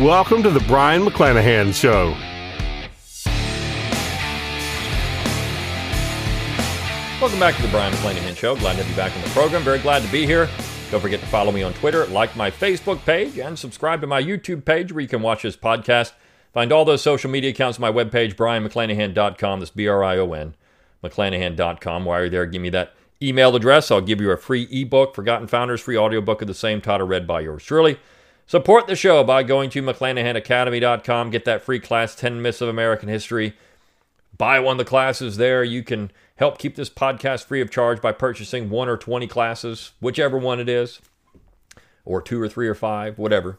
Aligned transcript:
Welcome 0.00 0.42
to 0.42 0.50
the 0.50 0.58
Brion 0.58 1.04
McClanahan 1.04 1.72
Show. 1.72 2.16
Welcome 7.20 7.38
back 7.38 7.54
to 7.54 7.62
the 7.62 7.68
Brion 7.68 7.92
McClanahan 7.92 8.36
Show. 8.36 8.56
Glad 8.56 8.72
to 8.72 8.78
have 8.82 8.90
you 8.90 8.96
back 8.96 9.14
in 9.14 9.22
the 9.22 9.28
program. 9.28 9.62
Very 9.62 9.78
glad 9.78 10.02
to 10.02 10.10
be 10.10 10.26
here. 10.26 10.50
Don't 10.90 11.00
forget 11.00 11.20
to 11.20 11.26
follow 11.26 11.52
me 11.52 11.62
on 11.62 11.72
Twitter, 11.74 12.06
like 12.06 12.34
my 12.34 12.50
Facebook 12.50 13.04
page, 13.04 13.38
and 13.38 13.56
subscribe 13.56 14.00
to 14.00 14.08
my 14.08 14.20
YouTube 14.20 14.64
page 14.64 14.90
where 14.90 15.00
you 15.00 15.06
can 15.06 15.22
watch 15.22 15.44
this 15.44 15.56
podcast. 15.56 16.14
Find 16.52 16.72
all 16.72 16.84
those 16.84 17.00
social 17.00 17.30
media 17.30 17.50
accounts 17.50 17.78
on 17.78 17.82
my 17.82 17.92
webpage, 17.92 18.34
brionmcclanahan.com. 18.34 19.60
That's 19.60 19.70
B 19.70 19.86
R 19.86 20.02
I 20.02 20.18
O 20.18 20.32
N, 20.32 20.56
McClanahan.com. 21.04 22.04
While 22.04 22.18
you're 22.18 22.24
you 22.24 22.30
there, 22.30 22.46
give 22.46 22.62
me 22.62 22.70
that 22.70 22.94
email 23.22 23.54
address. 23.54 23.92
I'll 23.92 24.00
give 24.00 24.20
you 24.20 24.32
a 24.32 24.36
free 24.36 24.66
ebook, 24.72 25.14
Forgotten 25.14 25.46
Founders, 25.46 25.80
free 25.80 25.96
audiobook 25.96 26.42
of 26.42 26.48
the 26.48 26.54
same 26.54 26.80
title, 26.80 27.06
read 27.06 27.28
by 27.28 27.42
yours 27.42 27.62
truly. 27.62 28.00
Support 28.46 28.86
the 28.86 28.96
show 28.96 29.24
by 29.24 29.42
going 29.42 29.70
to 29.70 29.82
McClanahanacademy.com. 29.82 31.30
Get 31.30 31.46
that 31.46 31.62
free 31.62 31.80
class, 31.80 32.14
10 32.14 32.42
Myths 32.42 32.60
of 32.60 32.68
American 32.68 33.08
History. 33.08 33.54
Buy 34.36 34.60
one 34.60 34.74
of 34.74 34.78
the 34.78 34.88
classes 34.88 35.38
there. 35.38 35.64
You 35.64 35.82
can 35.82 36.10
help 36.36 36.58
keep 36.58 36.76
this 36.76 36.90
podcast 36.90 37.44
free 37.44 37.62
of 37.62 37.70
charge 37.70 38.02
by 38.02 38.12
purchasing 38.12 38.68
one 38.68 38.88
or 38.88 38.98
20 38.98 39.26
classes, 39.28 39.92
whichever 39.98 40.36
one 40.36 40.60
it 40.60 40.68
is, 40.68 41.00
or 42.04 42.20
two 42.20 42.40
or 42.40 42.48
three 42.48 42.68
or 42.68 42.74
five, 42.74 43.18
whatever. 43.18 43.58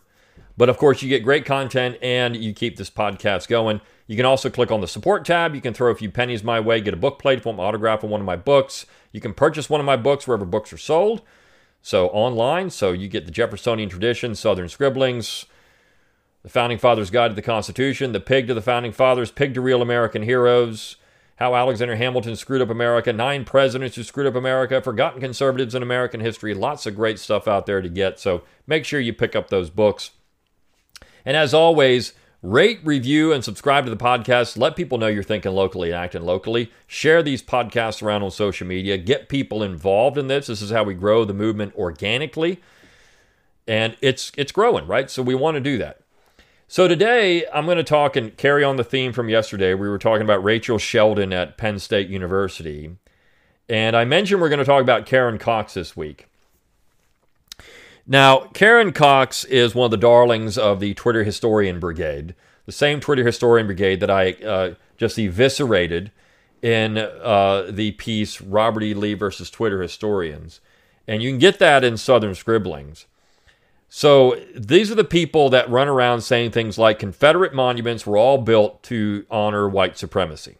But 0.55 0.69
of 0.69 0.77
course, 0.77 1.01
you 1.01 1.09
get 1.09 1.23
great 1.23 1.45
content 1.45 1.97
and 2.01 2.35
you 2.35 2.53
keep 2.53 2.77
this 2.77 2.91
podcast 2.91 3.47
going. 3.47 3.81
You 4.05 4.15
can 4.15 4.25
also 4.25 4.51
click 4.51 4.71
on 4.71 4.81
the 4.81 4.87
support 4.87 5.25
tab. 5.25 5.55
You 5.55 5.61
can 5.61 5.73
throw 5.73 5.89
a 5.89 5.95
few 5.95 6.11
pennies 6.11 6.43
my 6.43 6.59
way, 6.59 6.79
get 6.79 6.93
a 6.93 6.97
book 6.97 7.17
plate 7.17 7.41
from 7.41 7.59
autograph 7.59 8.03
on 8.03 8.11
one 8.11 8.21
of 8.21 8.25
my 8.25 8.35
books. 8.35 8.85
You 9.11 9.19
can 9.19 9.33
purchase 9.33 9.67
one 9.67 9.79
of 9.79 9.85
my 9.85 9.97
books 9.97 10.27
wherever 10.27 10.45
books 10.45 10.71
are 10.71 10.77
sold. 10.77 11.23
So 11.85 12.07
online, 12.07 12.71
so 12.71 12.93
you 12.93 13.07
get 13.07 13.25
the 13.27 13.31
Jeffersonian 13.31 13.89
Tradition, 13.89 14.33
Southern 14.33 14.69
Scribblings, 14.69 15.45
the 16.41 16.49
Founding 16.49 16.79
Fathers 16.79 17.11
Guide 17.11 17.27
to 17.27 17.35
the 17.35 17.43
Constitution, 17.43 18.11
the 18.11 18.19
Pig 18.19 18.47
to 18.47 18.55
the 18.55 18.61
Founding 18.63 18.91
Fathers, 18.91 19.29
Pig 19.29 19.53
to 19.53 19.61
Real 19.61 19.83
American 19.83 20.23
Heroes, 20.23 20.95
How 21.35 21.53
Alexander 21.53 21.95
Hamilton 21.95 22.37
Screwed 22.37 22.63
Up 22.63 22.71
America, 22.71 23.13
Nine 23.13 23.45
Presidents 23.45 23.95
Who 23.95 24.01
Screwed 24.01 24.25
Up 24.25 24.33
America, 24.33 24.81
Forgotten 24.81 25.21
Conservatives 25.21 25.75
in 25.75 25.83
American 25.83 26.21
History. 26.21 26.55
Lots 26.55 26.87
of 26.87 26.95
great 26.95 27.19
stuff 27.19 27.47
out 27.47 27.67
there 27.67 27.83
to 27.83 27.89
get. 27.89 28.19
So 28.19 28.41
make 28.65 28.83
sure 28.83 28.99
you 28.99 29.13
pick 29.13 29.35
up 29.35 29.51
those 29.51 29.69
books. 29.69 30.09
And 31.23 31.37
as 31.37 31.53
always, 31.53 32.13
Rate, 32.41 32.79
review, 32.83 33.33
and 33.33 33.43
subscribe 33.43 33.85
to 33.85 33.89
the 33.89 33.97
podcast. 33.97 34.57
Let 34.57 34.75
people 34.75 34.97
know 34.97 35.07
you're 35.07 35.23
thinking 35.23 35.51
locally 35.53 35.89
and 35.89 35.97
acting 35.97 36.21
locally. 36.23 36.71
Share 36.85 37.23
these 37.23 37.41
podcasts 37.41 38.03
around 38.03 38.23
on 38.23 38.31
social 38.31 38.67
media. 38.67 38.97
Get 38.97 39.29
people 39.29 39.63
involved 39.63 40.17
in 40.17 40.27
this. 40.27 40.47
This 40.47 40.61
is 40.61 40.69
how 40.69 40.83
we 40.83 40.93
grow 40.93 41.25
the 41.25 41.33
movement 41.33 41.75
organically. 41.75 42.61
And 43.67 43.97
it's 44.01 44.31
it's 44.37 44.51
growing, 44.51 44.85
right? 44.85 45.09
So 45.09 45.23
we 45.23 45.33
want 45.33 45.55
to 45.55 45.61
do 45.61 45.77
that. 45.79 46.01
So 46.67 46.87
today 46.87 47.45
I'm 47.53 47.65
going 47.65 47.77
to 47.77 47.83
talk 47.83 48.15
and 48.15 48.35
carry 48.37 48.63
on 48.63 48.75
the 48.75 48.83
theme 48.83 49.13
from 49.13 49.29
yesterday. 49.29 49.73
We 49.73 49.89
were 49.89 49.97
talking 49.97 50.23
about 50.23 50.43
Rachel 50.43 50.77
Sheldon 50.77 51.33
at 51.33 51.57
Penn 51.57 51.79
State 51.79 52.09
University. 52.09 52.95
And 53.67 53.95
I 53.95 54.05
mentioned 54.05 54.41
we're 54.41 54.49
going 54.49 54.59
to 54.59 54.65
talk 54.65 54.81
about 54.81 55.05
Karen 55.05 55.37
Cox 55.37 55.73
this 55.73 55.97
week. 55.97 56.27
Now, 58.07 58.41
Karen 58.53 58.91
Cox 58.91 59.45
is 59.45 59.73
one 59.73 59.85
of 59.85 59.91
the 59.91 59.97
darlings 59.97 60.57
of 60.57 60.79
the 60.79 60.93
Twitter 60.93 61.23
Historian 61.23 61.79
Brigade, 61.79 62.35
the 62.65 62.71
same 62.71 62.99
Twitter 62.99 63.25
Historian 63.25 63.65
Brigade 63.65 63.99
that 63.99 64.11
I 64.11 64.33
uh, 64.33 64.73
just 64.97 65.17
eviscerated 65.17 66.11
in 66.61 66.97
uh, 66.97 67.67
the 67.69 67.91
piece 67.93 68.41
Robert 68.41 68.83
E. 68.83 68.93
Lee 68.93 69.13
versus 69.15 69.49
Twitter 69.49 69.81
Historians. 69.81 70.61
And 71.07 71.21
you 71.21 71.31
can 71.31 71.39
get 71.39 71.59
that 71.59 71.83
in 71.83 71.97
Southern 71.97 72.35
Scribblings. 72.35 73.05
So 73.89 74.39
these 74.55 74.91
are 74.91 74.95
the 74.95 75.03
people 75.03 75.49
that 75.49 75.69
run 75.69 75.87
around 75.87 76.21
saying 76.21 76.51
things 76.51 76.77
like 76.77 76.99
Confederate 76.99 77.53
monuments 77.53 78.05
were 78.05 78.17
all 78.17 78.39
built 78.39 78.83
to 78.83 79.25
honor 79.29 79.69
white 79.69 79.97
supremacy. 79.97 80.57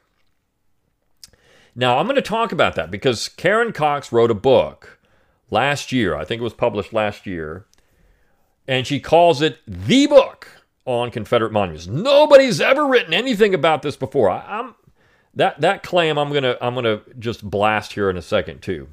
Now, 1.76 1.98
I'm 1.98 2.06
going 2.06 2.16
to 2.16 2.22
talk 2.22 2.52
about 2.52 2.76
that 2.76 2.90
because 2.90 3.28
Karen 3.28 3.74
Cox 3.74 4.12
wrote 4.12 4.32
a 4.32 4.36
book 4.36 5.00
last 5.50 5.92
year. 5.92 6.16
I 6.16 6.26
think 6.26 6.40
it 6.40 6.44
was 6.44 6.54
published 6.54 6.94
last 6.94 7.26
year. 7.26 7.66
And 8.68 8.88
she 8.88 9.00
calls 9.00 9.42
it 9.42 9.60
the 9.68 10.08
book 10.08 10.48
on 10.86 11.12
Confederate 11.12 11.52
monuments. 11.52 11.88
Nobody's 11.88 12.62
ever 12.62 12.88
written 12.88 13.14
anything 13.14 13.54
about 13.54 13.82
this 13.82 13.96
before. 13.96 14.30
I, 14.30 14.60
am 14.60 14.76
that 15.34 15.62
that 15.62 15.84
claim 15.84 16.18
I'm 16.18 16.32
gonna 16.32 16.58
I'm 16.62 16.76
gonna 16.76 17.02
just 17.20 17.48
blast 17.48 17.94
here 17.94 18.10
in 18.10 18.18
a 18.18 18.22
second 18.22 18.62
too. 18.62 18.90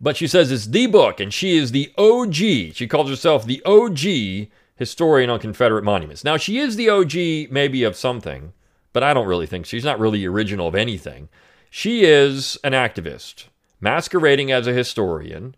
But 0.00 0.16
she 0.16 0.26
says 0.26 0.52
it's 0.52 0.66
the 0.66 0.86
book, 0.86 1.20
and 1.20 1.32
she 1.32 1.56
is 1.56 1.72
the 1.72 1.92
OG. 1.96 2.74
She 2.74 2.86
calls 2.86 3.08
herself 3.08 3.46
the 3.46 3.62
OG 3.64 4.50
historian 4.74 5.30
on 5.30 5.40
Confederate 5.40 5.84
monuments. 5.84 6.24
Now 6.24 6.36
she 6.36 6.58
is 6.58 6.76
the 6.76 6.90
OG 6.90 7.50
maybe 7.50 7.82
of 7.82 7.96
something, 7.96 8.52
but 8.92 9.02
I 9.02 9.14
don't 9.14 9.26
really 9.26 9.46
think 9.46 9.64
she's 9.64 9.84
not 9.84 9.98
really 9.98 10.26
original 10.26 10.68
of 10.68 10.74
anything. 10.74 11.30
She 11.70 12.04
is 12.04 12.58
an 12.62 12.72
activist 12.72 13.46
masquerading 13.80 14.50
as 14.50 14.66
a 14.66 14.72
historian 14.72 15.54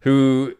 who 0.00 0.54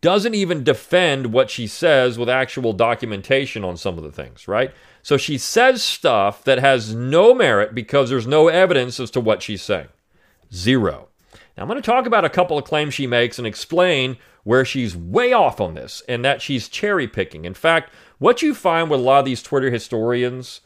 doesn't 0.00 0.34
even 0.34 0.64
defend 0.64 1.32
what 1.32 1.50
she 1.50 1.66
says 1.66 2.18
with 2.18 2.28
actual 2.28 2.72
documentation 2.72 3.64
on 3.64 3.76
some 3.76 3.98
of 3.98 4.04
the 4.04 4.12
things, 4.12 4.48
right? 4.48 4.72
So 5.02 5.16
she 5.16 5.36
says 5.36 5.82
stuff 5.82 6.44
that 6.44 6.58
has 6.58 6.94
no 6.94 7.34
merit 7.34 7.74
because 7.74 8.08
there's 8.08 8.26
no 8.26 8.48
evidence 8.48 8.98
as 9.00 9.10
to 9.12 9.20
what 9.20 9.42
she's 9.42 9.62
saying. 9.62 9.88
Zero. 10.52 11.08
Now, 11.56 11.64
I'm 11.64 11.68
going 11.68 11.80
to 11.80 11.86
talk 11.86 12.06
about 12.06 12.24
a 12.24 12.30
couple 12.30 12.56
of 12.56 12.64
claims 12.64 12.94
she 12.94 13.06
makes 13.06 13.38
and 13.38 13.46
explain 13.46 14.16
where 14.44 14.64
she's 14.64 14.96
way 14.96 15.32
off 15.32 15.60
on 15.60 15.74
this 15.74 16.02
and 16.08 16.24
that 16.24 16.40
she's 16.40 16.68
cherry 16.68 17.06
picking. 17.06 17.44
In 17.44 17.54
fact, 17.54 17.92
what 18.18 18.42
you 18.42 18.54
find 18.54 18.88
with 18.88 19.00
a 19.00 19.02
lot 19.02 19.20
of 19.20 19.24
these 19.26 19.42
Twitter 19.42 19.70
historians, 19.70 20.62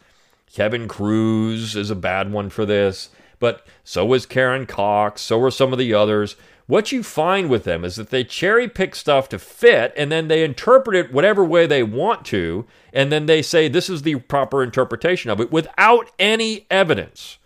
Kevin 0.53 0.87
Kruse 0.87 1.75
is 1.75 1.91
a 1.91 1.97
bad 1.97 2.31
one 2.31 2.51
for 2.51 2.65
this 2.65 3.11
but 3.44 3.66
so 3.84 4.06
was 4.06 4.25
Karen 4.25 4.65
Cox, 4.65 5.21
so 5.21 5.38
were 5.38 5.50
some 5.50 5.75
of 5.75 5.78
the 5.78 5.93
others. 5.93 6.34
What 6.66 6.93
you 6.93 7.03
find 7.03 7.50
with 7.50 7.65
them 7.65 7.84
is 7.84 7.97
that 7.97 8.09
they 8.09 8.25
cherry 8.25 8.71
pick 8.71 8.94
stuff 8.94 9.28
to 9.28 9.38
fit 9.38 9.93
and 9.99 10.10
then 10.10 10.28
they 10.28 10.43
interpret 10.43 10.97
it 10.97 11.12
whatever 11.12 11.44
way 11.44 11.66
they 11.66 11.83
want 11.83 12.25
to, 12.28 12.65
and 12.91 13.12
then 13.12 13.27
they 13.27 13.43
say 13.43 13.69
this 13.69 13.91
is 13.91 14.00
the 14.00 14.15
proper 14.15 14.62
interpretation 14.62 15.31
of 15.31 15.43
it 15.43 15.53
without 15.53 16.10
any 16.19 16.66
evidence. 16.71 17.37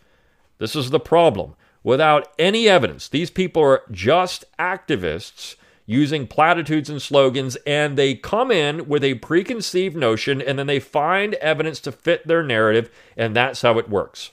This 0.58 0.76
is 0.76 0.90
the 0.90 1.00
problem. 1.00 1.56
Without 1.82 2.28
any 2.38 2.68
evidence, 2.68 3.08
these 3.08 3.30
people 3.30 3.60
are 3.64 3.82
just 3.90 4.44
activists 4.56 5.56
using 5.84 6.28
platitudes 6.28 6.88
and 6.88 7.02
slogans, 7.02 7.56
and 7.66 7.98
they 7.98 8.14
come 8.14 8.52
in 8.52 8.88
with 8.88 9.02
a 9.02 9.14
preconceived 9.14 9.96
notion 9.96 10.40
and 10.40 10.60
then 10.60 10.68
they 10.68 10.78
find 10.78 11.34
evidence 11.34 11.80
to 11.80 11.90
fit 11.90 12.24
their 12.28 12.44
narrative, 12.44 12.88
and 13.16 13.34
that's 13.34 13.62
how 13.62 13.78
it 13.78 13.90
works 13.90 14.30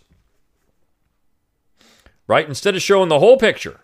right? 2.28 2.48
Instead 2.48 2.76
of 2.76 2.82
showing 2.82 3.10
the 3.10 3.20
whole 3.20 3.38
picture. 3.38 3.82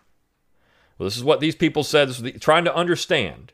Well, 0.98 1.08
this 1.08 1.18
is 1.18 1.24
what 1.24 1.40
these 1.40 1.56
people 1.56 1.84
said, 1.84 2.10
is 2.10 2.24
trying 2.40 2.66
to 2.66 2.76
understand. 2.76 3.54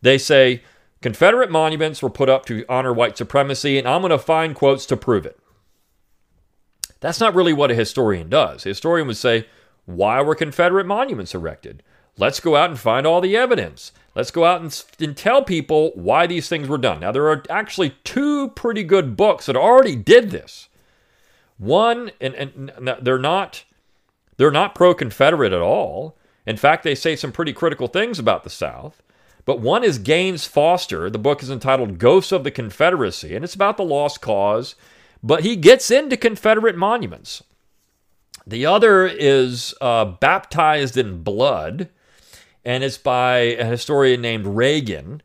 They 0.00 0.18
say 0.18 0.62
Confederate 1.00 1.50
monuments 1.50 2.02
were 2.02 2.10
put 2.10 2.28
up 2.28 2.46
to 2.46 2.64
honor 2.68 2.92
white 2.92 3.16
supremacy, 3.16 3.78
and 3.78 3.88
I'm 3.88 4.02
going 4.02 4.10
to 4.10 4.18
find 4.18 4.54
quotes 4.54 4.86
to 4.86 4.96
prove 4.96 5.26
it. 5.26 5.38
That's 7.00 7.20
not 7.20 7.34
really 7.34 7.52
what 7.52 7.72
a 7.72 7.74
historian 7.74 8.28
does. 8.28 8.64
A 8.64 8.70
historian 8.70 9.08
would 9.08 9.16
say, 9.16 9.46
Why 9.84 10.22
were 10.22 10.36
Confederate 10.36 10.86
monuments 10.86 11.34
erected? 11.34 11.82
Let's 12.16 12.40
go 12.40 12.56
out 12.56 12.70
and 12.70 12.78
find 12.78 13.06
all 13.06 13.20
the 13.20 13.36
evidence. 13.36 13.92
Let's 14.14 14.30
go 14.30 14.44
out 14.44 14.60
and, 14.60 14.84
and, 15.00 15.16
tell 15.16 15.42
people 15.42 15.92
why 15.94 16.26
these 16.26 16.48
things 16.48 16.68
were 16.68 16.78
done. 16.78 17.00
Now, 17.00 17.10
there 17.10 17.28
are 17.28 17.42
actually 17.48 17.96
two 18.04 18.50
pretty 18.50 18.84
good 18.84 19.16
books 19.16 19.46
that 19.46 19.56
already 19.56 19.96
did 19.96 20.30
this. 20.30 20.68
One, 21.56 22.10
and, 22.20 22.34
and 22.34 22.72
they're 23.00 23.18
not 23.18 23.64
they're 24.42 24.50
not 24.50 24.74
pro 24.74 24.92
Confederate 24.92 25.52
at 25.52 25.60
all. 25.60 26.18
In 26.48 26.56
fact, 26.56 26.82
they 26.82 26.96
say 26.96 27.14
some 27.14 27.30
pretty 27.30 27.52
critical 27.52 27.86
things 27.86 28.18
about 28.18 28.42
the 28.42 28.50
South. 28.50 29.00
But 29.44 29.60
one 29.60 29.84
is 29.84 29.98
Gaines 29.98 30.46
Foster. 30.46 31.08
The 31.08 31.16
book 31.16 31.44
is 31.44 31.48
entitled 31.50 32.00
Ghosts 32.00 32.32
of 32.32 32.42
the 32.42 32.50
Confederacy, 32.50 33.36
and 33.36 33.44
it's 33.44 33.54
about 33.54 33.76
the 33.76 33.84
lost 33.84 34.20
cause. 34.20 34.74
But 35.22 35.44
he 35.44 35.54
gets 35.54 35.92
into 35.92 36.16
Confederate 36.16 36.76
monuments. 36.76 37.44
The 38.44 38.66
other 38.66 39.06
is 39.06 39.76
uh, 39.80 40.06
Baptized 40.06 40.96
in 40.96 41.22
Blood, 41.22 41.88
and 42.64 42.82
it's 42.82 42.98
by 42.98 43.36
a 43.36 43.64
historian 43.64 44.20
named 44.20 44.48
Reagan 44.48 45.22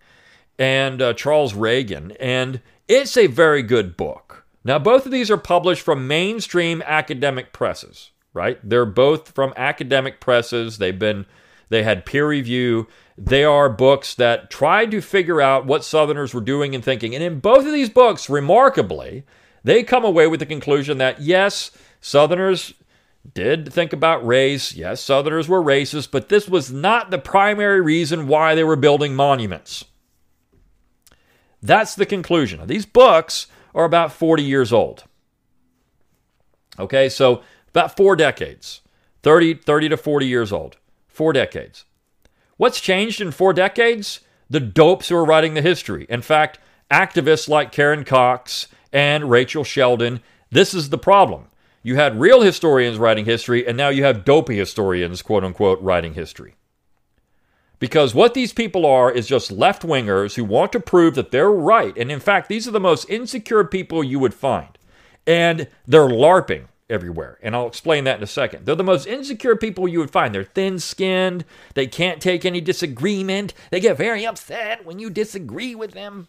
and 0.60 1.02
uh, 1.02 1.14
Charles 1.14 1.56
Reagan. 1.56 2.12
And 2.20 2.62
It's 2.88 3.18
a 3.18 3.26
very 3.26 3.64
good 3.64 3.98
book. 3.98 4.46
Now, 4.64 4.78
both 4.78 5.08
of 5.08 5.12
these 5.12 5.32
are 5.32 5.38
published 5.38 5.82
from 5.82 6.08
mainstream 6.08 6.84
academic 6.86 7.52
presses, 7.52 8.12
right? 8.34 8.60
They're 8.64 8.86
both 8.86 9.32
from 9.32 9.54
academic 9.56 10.20
presses. 10.20 10.78
They've 10.78 10.98
been, 10.98 11.26
they 11.70 11.84
had 11.84 12.06
peer 12.06 12.28
review. 12.28 12.88
They 13.18 13.44
are 13.44 13.70
books 13.70 14.14
that 14.16 14.50
tried 14.50 14.92
to 14.92 15.02
figure 15.02 15.42
out 15.42 15.66
what 15.66 15.84
Southerners 15.84 16.34
were 16.34 16.42
doing 16.42 16.76
and 16.76 16.84
thinking. 16.84 17.16
And 17.16 17.24
in 17.24 17.40
both 17.40 17.66
of 17.66 17.74
these 17.74 17.90
books, 17.90 18.30
remarkably, 18.30 19.24
they 19.64 19.84
come 19.84 20.06
away 20.06 20.28
with 20.28 20.40
the 20.40 20.46
conclusion 20.46 20.98
that 21.00 21.22
yes, 21.22 21.72
Southerners 22.00 22.74
did 23.34 23.72
think 23.74 23.94
about 23.94 24.26
race. 24.26 24.74
Yes, 24.74 25.02
Southerners 25.02 25.50
were 25.50 25.62
racist, 25.62 26.12
but 26.12 26.30
this 26.30 26.48
was 26.48 26.72
not 26.72 27.12
the 27.12 27.18
primary 27.18 27.82
reason 27.82 28.28
why 28.28 28.56
they 28.56 28.64
were 28.64 28.76
building 28.76 29.16
monuments. 29.16 29.86
That's 31.62 31.96
the 31.96 32.06
conclusion. 32.06 32.66
These 32.68 32.86
books 32.86 33.48
are 33.74 33.86
about 33.86 34.14
40 34.14 34.44
years 34.44 34.72
old. 34.72 35.04
Okay, 36.80 37.10
so 37.10 37.42
about 37.78 37.96
four 37.96 38.16
decades 38.16 38.82
30, 39.22 39.54
30 39.56 39.90
to 39.90 39.98
40 39.98 40.26
years 40.26 40.52
old. 40.52 40.78
Four 41.08 41.32
decades. 41.32 41.86
What's 42.58 42.82
changed 42.82 43.22
in 43.22 43.32
four 43.32 43.54
decades? 43.54 44.22
The 44.50 44.60
dopes 44.60 45.10
who 45.10 45.16
are 45.16 45.26
writing 45.26 45.54
the 45.54 45.62
history. 45.62 46.08
In 46.10 46.22
fact, 46.24 46.60
activists 46.90 47.48
like 47.48 47.72
Karen 47.72 48.04
Cox 48.04 48.68
and 48.92 49.30
Rachel 49.30 49.64
Sheldon, 49.64 50.22
this 50.50 50.74
is 50.74 50.90
the 50.90 50.98
problem. 50.98 51.50
You 51.84 51.98
had 51.98 52.20
real 52.20 52.42
historians 52.42 52.98
writing 52.98 53.26
history, 53.26 53.68
and 53.68 53.78
now 53.78 53.90
you 53.90 54.04
have 54.04 54.26
dopey 54.26 54.58
historians, 54.58 55.22
quote 55.22 55.44
unquote, 55.44 55.80
writing 55.82 56.16
history. 56.16 56.56
Because 57.78 58.16
what 58.16 58.34
these 58.34 58.54
people 58.54 58.88
are 58.88 59.12
is 59.12 59.28
just 59.28 59.52
left 59.52 59.84
wingers 59.84 60.36
who 60.36 60.44
want 60.44 60.72
to 60.72 60.80
prove 60.80 61.14
that 61.14 61.30
they're 61.30 61.52
right. 61.52 61.96
And 61.96 62.12
in 62.12 62.20
fact, 62.20 62.50
these 62.50 62.68
are 62.68 62.72
the 62.72 62.80
most 62.80 63.08
insecure 63.08 63.64
people 63.66 64.04
you 64.04 64.18
would 64.18 64.34
find. 64.34 64.78
And 65.28 65.68
they're 65.86 66.08
LARPing 66.08 66.68
everywhere. 66.90 67.38
And 67.42 67.56
I'll 67.56 67.68
explain 67.68 68.04
that 68.06 68.18
in 68.18 68.24
a 68.24 68.28
second. 68.28 68.66
They're 68.66 68.76
the 68.76 68.84
most 68.84 69.08
insecure 69.08 69.56
people 69.56 69.88
you 69.88 70.00
would 70.00 70.12
find. 70.12 70.34
They're 70.34 70.44
thin 70.44 70.80
skinned. 70.80 71.46
They 71.74 71.88
can't 71.88 72.22
take 72.22 72.46
any 72.46 72.62
disagreement. 72.62 73.54
They 73.72 73.80
get 73.80 73.98
very 73.98 74.26
upset 74.26 74.86
when 74.86 75.00
you 75.00 75.10
disagree 75.10 75.76
with 75.76 75.92
them. 75.92 76.28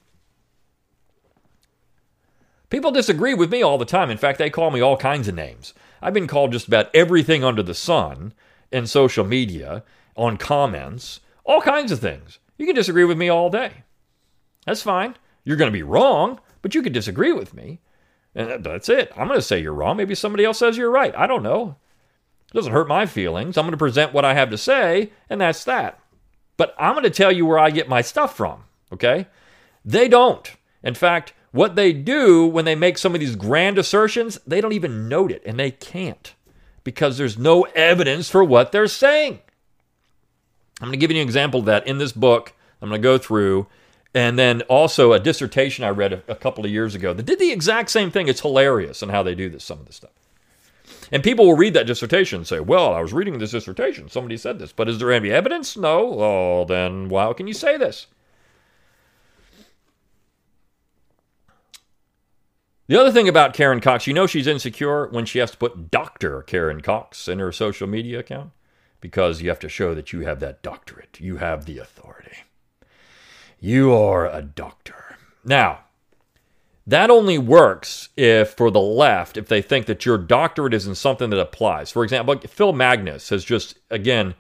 People 2.71 2.91
disagree 2.91 3.35
with 3.35 3.51
me 3.51 3.63
all 3.63 3.79
the 3.79 3.85
time. 3.85 4.11
In 4.11 4.19
fact, 4.19 4.39
they 4.39 4.51
call 4.51 4.71
me 4.71 4.81
all 4.81 4.97
kinds 4.97 5.29
of 5.29 5.35
names. 5.35 5.73
I've 6.03 6.15
been 6.15 6.27
called 6.27 6.53
just 6.53 6.69
about 6.69 6.95
everything 6.95 7.43
under 7.43 7.63
the 7.63 7.75
sun 7.75 8.35
in 8.71 8.87
social 8.87 9.25
media, 9.25 9.85
on 10.17 10.37
comments, 10.37 11.21
all 11.45 11.63
kinds 11.63 11.91
of 11.91 12.01
things. 12.01 12.39
You 12.59 12.67
can 12.67 12.75
disagree 12.75 13.05
with 13.05 13.17
me 13.17 13.29
all 13.29 13.49
day. 13.49 13.85
That's 14.67 14.83
fine. 14.83 15.17
You're 15.45 15.57
going 15.57 15.73
to 15.73 15.77
be 15.79 15.83
wrong, 15.83 16.41
but 16.61 16.75
you 16.75 16.83
can 16.83 16.93
disagree 16.93 17.33
with 17.33 17.55
me. 17.55 17.81
And 18.39 18.63
that's 18.65 18.89
it. 18.89 19.11
I'm 19.17 19.27
going 19.27 19.39
to 19.39 19.43
say 19.43 19.61
you're 19.61 19.75
wrong. 19.75 19.97
Maybe 19.97 20.15
somebody 20.15 20.45
else 20.45 20.59
says 20.59 20.77
you're 20.77 20.93
right. 20.93 21.13
I 21.17 21.27
don't 21.27 21.43
know. 21.43 21.75
It 22.47 22.55
doesn't 22.55 22.73
hurt 22.73 22.87
my 22.87 23.05
feelings. 23.05 23.59
I'm 23.59 23.65
going 23.65 23.73
to 23.73 23.77
present 23.77 24.13
what 24.13 24.25
I 24.25 24.35
have 24.35 24.51
to 24.51 24.57
say, 24.57 25.11
and 25.29 25.41
that's 25.41 25.65
that. 25.65 25.99
But 26.57 26.73
I'm 26.79 26.93
going 26.93 27.03
to 27.03 27.11
tell 27.11 27.33
you 27.33 27.45
where 27.45 27.59
I 27.59 27.71
get 27.71 27.89
my 27.89 28.01
stuff 28.01 28.37
from, 28.37 28.63
okay? 28.93 29.27
They 29.85 30.09
don't. 30.09 30.51
In 30.85 30.95
fact, 30.95 31.35
what 31.51 31.75
they 31.75 31.93
do 31.93 32.47
when 32.47 32.65
they 32.65 32.77
make 32.77 32.97
some 32.97 33.13
of 33.13 33.21
these 33.21 33.35
grand 33.35 33.77
assertions, 33.77 34.39
they 34.47 34.61
don't 34.61 34.73
even 34.73 35.09
note 35.09 35.33
it, 35.33 35.43
and 35.45 35.59
they 35.59 35.73
can't 35.73 36.33
because 36.85 37.19
there's 37.19 37.37
no 37.37 37.63
evidence 37.75 38.31
for 38.31 38.45
what 38.45 38.71
they're 38.71 38.87
saying. 38.87 39.41
I'm 40.81 40.87
going 40.89 40.93
to 40.93 40.99
give 40.99 41.11
you 41.11 41.21
an 41.21 41.27
example 41.27 41.59
of 41.61 41.67
that 41.67 41.89
in 41.89 41.99
this 41.99 42.13
book. 42.13 42.55
I'm 42.81 42.89
going 42.89 43.03
to 43.03 43.07
go 43.07 43.19
through, 43.19 43.67
and 44.15 44.39
then 44.39 44.63
also 44.63 45.13
a 45.13 45.21
dissertation 45.21 45.85
I 45.85 45.91
read 45.91 46.13
a, 46.13 46.23
a 46.29 46.35
couple 46.35 46.65
of 46.65 46.71
years 46.71 46.95
ago 46.95 47.13
that 47.13 47.27
did 47.27 47.39
the 47.39 47.53
exact 47.53 47.91
same 47.91 48.11
thing. 48.11 48.29
It's 48.29 48.41
hilarious 48.41 49.03
in 49.03 49.11
how 49.11 49.23
they 49.23 49.35
do 49.35 49.49
this, 49.49 49.65
some 49.65 49.81
of 49.81 49.87
this 49.87 49.97
stuff. 49.97 50.11
And 51.11 51.23
people 51.23 51.47
will 51.47 51.57
read 51.57 51.75
that 51.75 51.87
dissertation 51.87 52.39
and 52.39 52.47
say, 52.47 52.61
Well, 52.61 52.95
I 52.95 53.01
was 53.01 53.13
reading 53.13 53.39
this 53.39 53.53
dissertation. 53.53 54.09
Somebody 54.09 54.37
said 54.37 54.59
this, 54.59 54.73
but 54.73 54.89
is 54.89 54.99
there 54.99 55.13
any 55.13 55.31
evidence? 55.31 55.77
No. 55.77 56.21
Oh, 56.21 56.65
then 56.67 57.11
how 57.11 57.33
can 57.33 57.47
you 57.47 57.55
say 57.55 57.77
this? 57.77 58.07
The 62.89 62.99
other 62.99 63.13
thing 63.13 63.29
about 63.29 63.53
Karen 63.53 63.81
Cox, 63.81 64.07
you 64.07 64.15
know 64.15 64.27
she's 64.27 64.47
insecure 64.47 65.09
when 65.09 65.27
she 65.27 65.41
has 65.41 65.51
to 65.51 65.59
put 65.59 65.91
Dr. 65.91 66.43
Karen 66.43 66.81
Cox 66.81 67.29
in 67.29 67.39
her 67.39 67.53
social 67.53 67.87
media 67.87 68.19
account 68.19 68.51
because 69.03 69.43
you 69.43 69.51
have 69.51 69.61
to 69.61 69.69
show 69.69 69.95
that 69.95 70.15
you 70.15 70.21
have 70.21 70.41
that 70.41 70.63
doctorate. 70.63 71.21
You 71.21 71.37
have 71.37 71.67
the 71.67 71.79
authority. 71.79 72.39
You 73.61 73.93
are 73.95 74.29
a 74.29 74.43
doctor. 74.43 75.17
Now, 75.45 75.81
that 76.87 77.11
only 77.11 77.37
works 77.37 78.09
if, 78.17 78.55
for 78.55 78.71
the 78.71 78.81
left, 78.81 79.37
if 79.37 79.49
they 79.49 79.61
think 79.61 79.87
that 79.87 80.07
your 80.07 80.17
doctorate 80.17 80.73
isn't 80.75 80.95
something 80.95 81.31
that 81.31 81.39
applies. 81.39 81.91
For 81.91 82.03
example, 82.03 82.39
Phil 82.39 82.73
Magness 82.73 83.31
has 83.31 83.45
just, 83.45 83.79
again, 83.91 84.35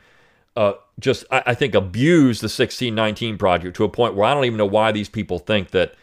uh, 0.57 0.73
just, 0.99 1.25
I, 1.31 1.43
I 1.47 1.55
think, 1.55 1.75
abused 1.75 2.41
the 2.41 2.47
1619 2.47 3.39
Project 3.39 3.77
to 3.77 3.85
a 3.85 3.89
point 3.89 4.15
where 4.15 4.27
I 4.27 4.35
don't 4.35 4.47
even 4.47 4.57
know 4.57 4.67
why 4.67 4.93
these 4.93 5.09
people 5.09 5.39
think 5.39 5.71
that 5.73 5.95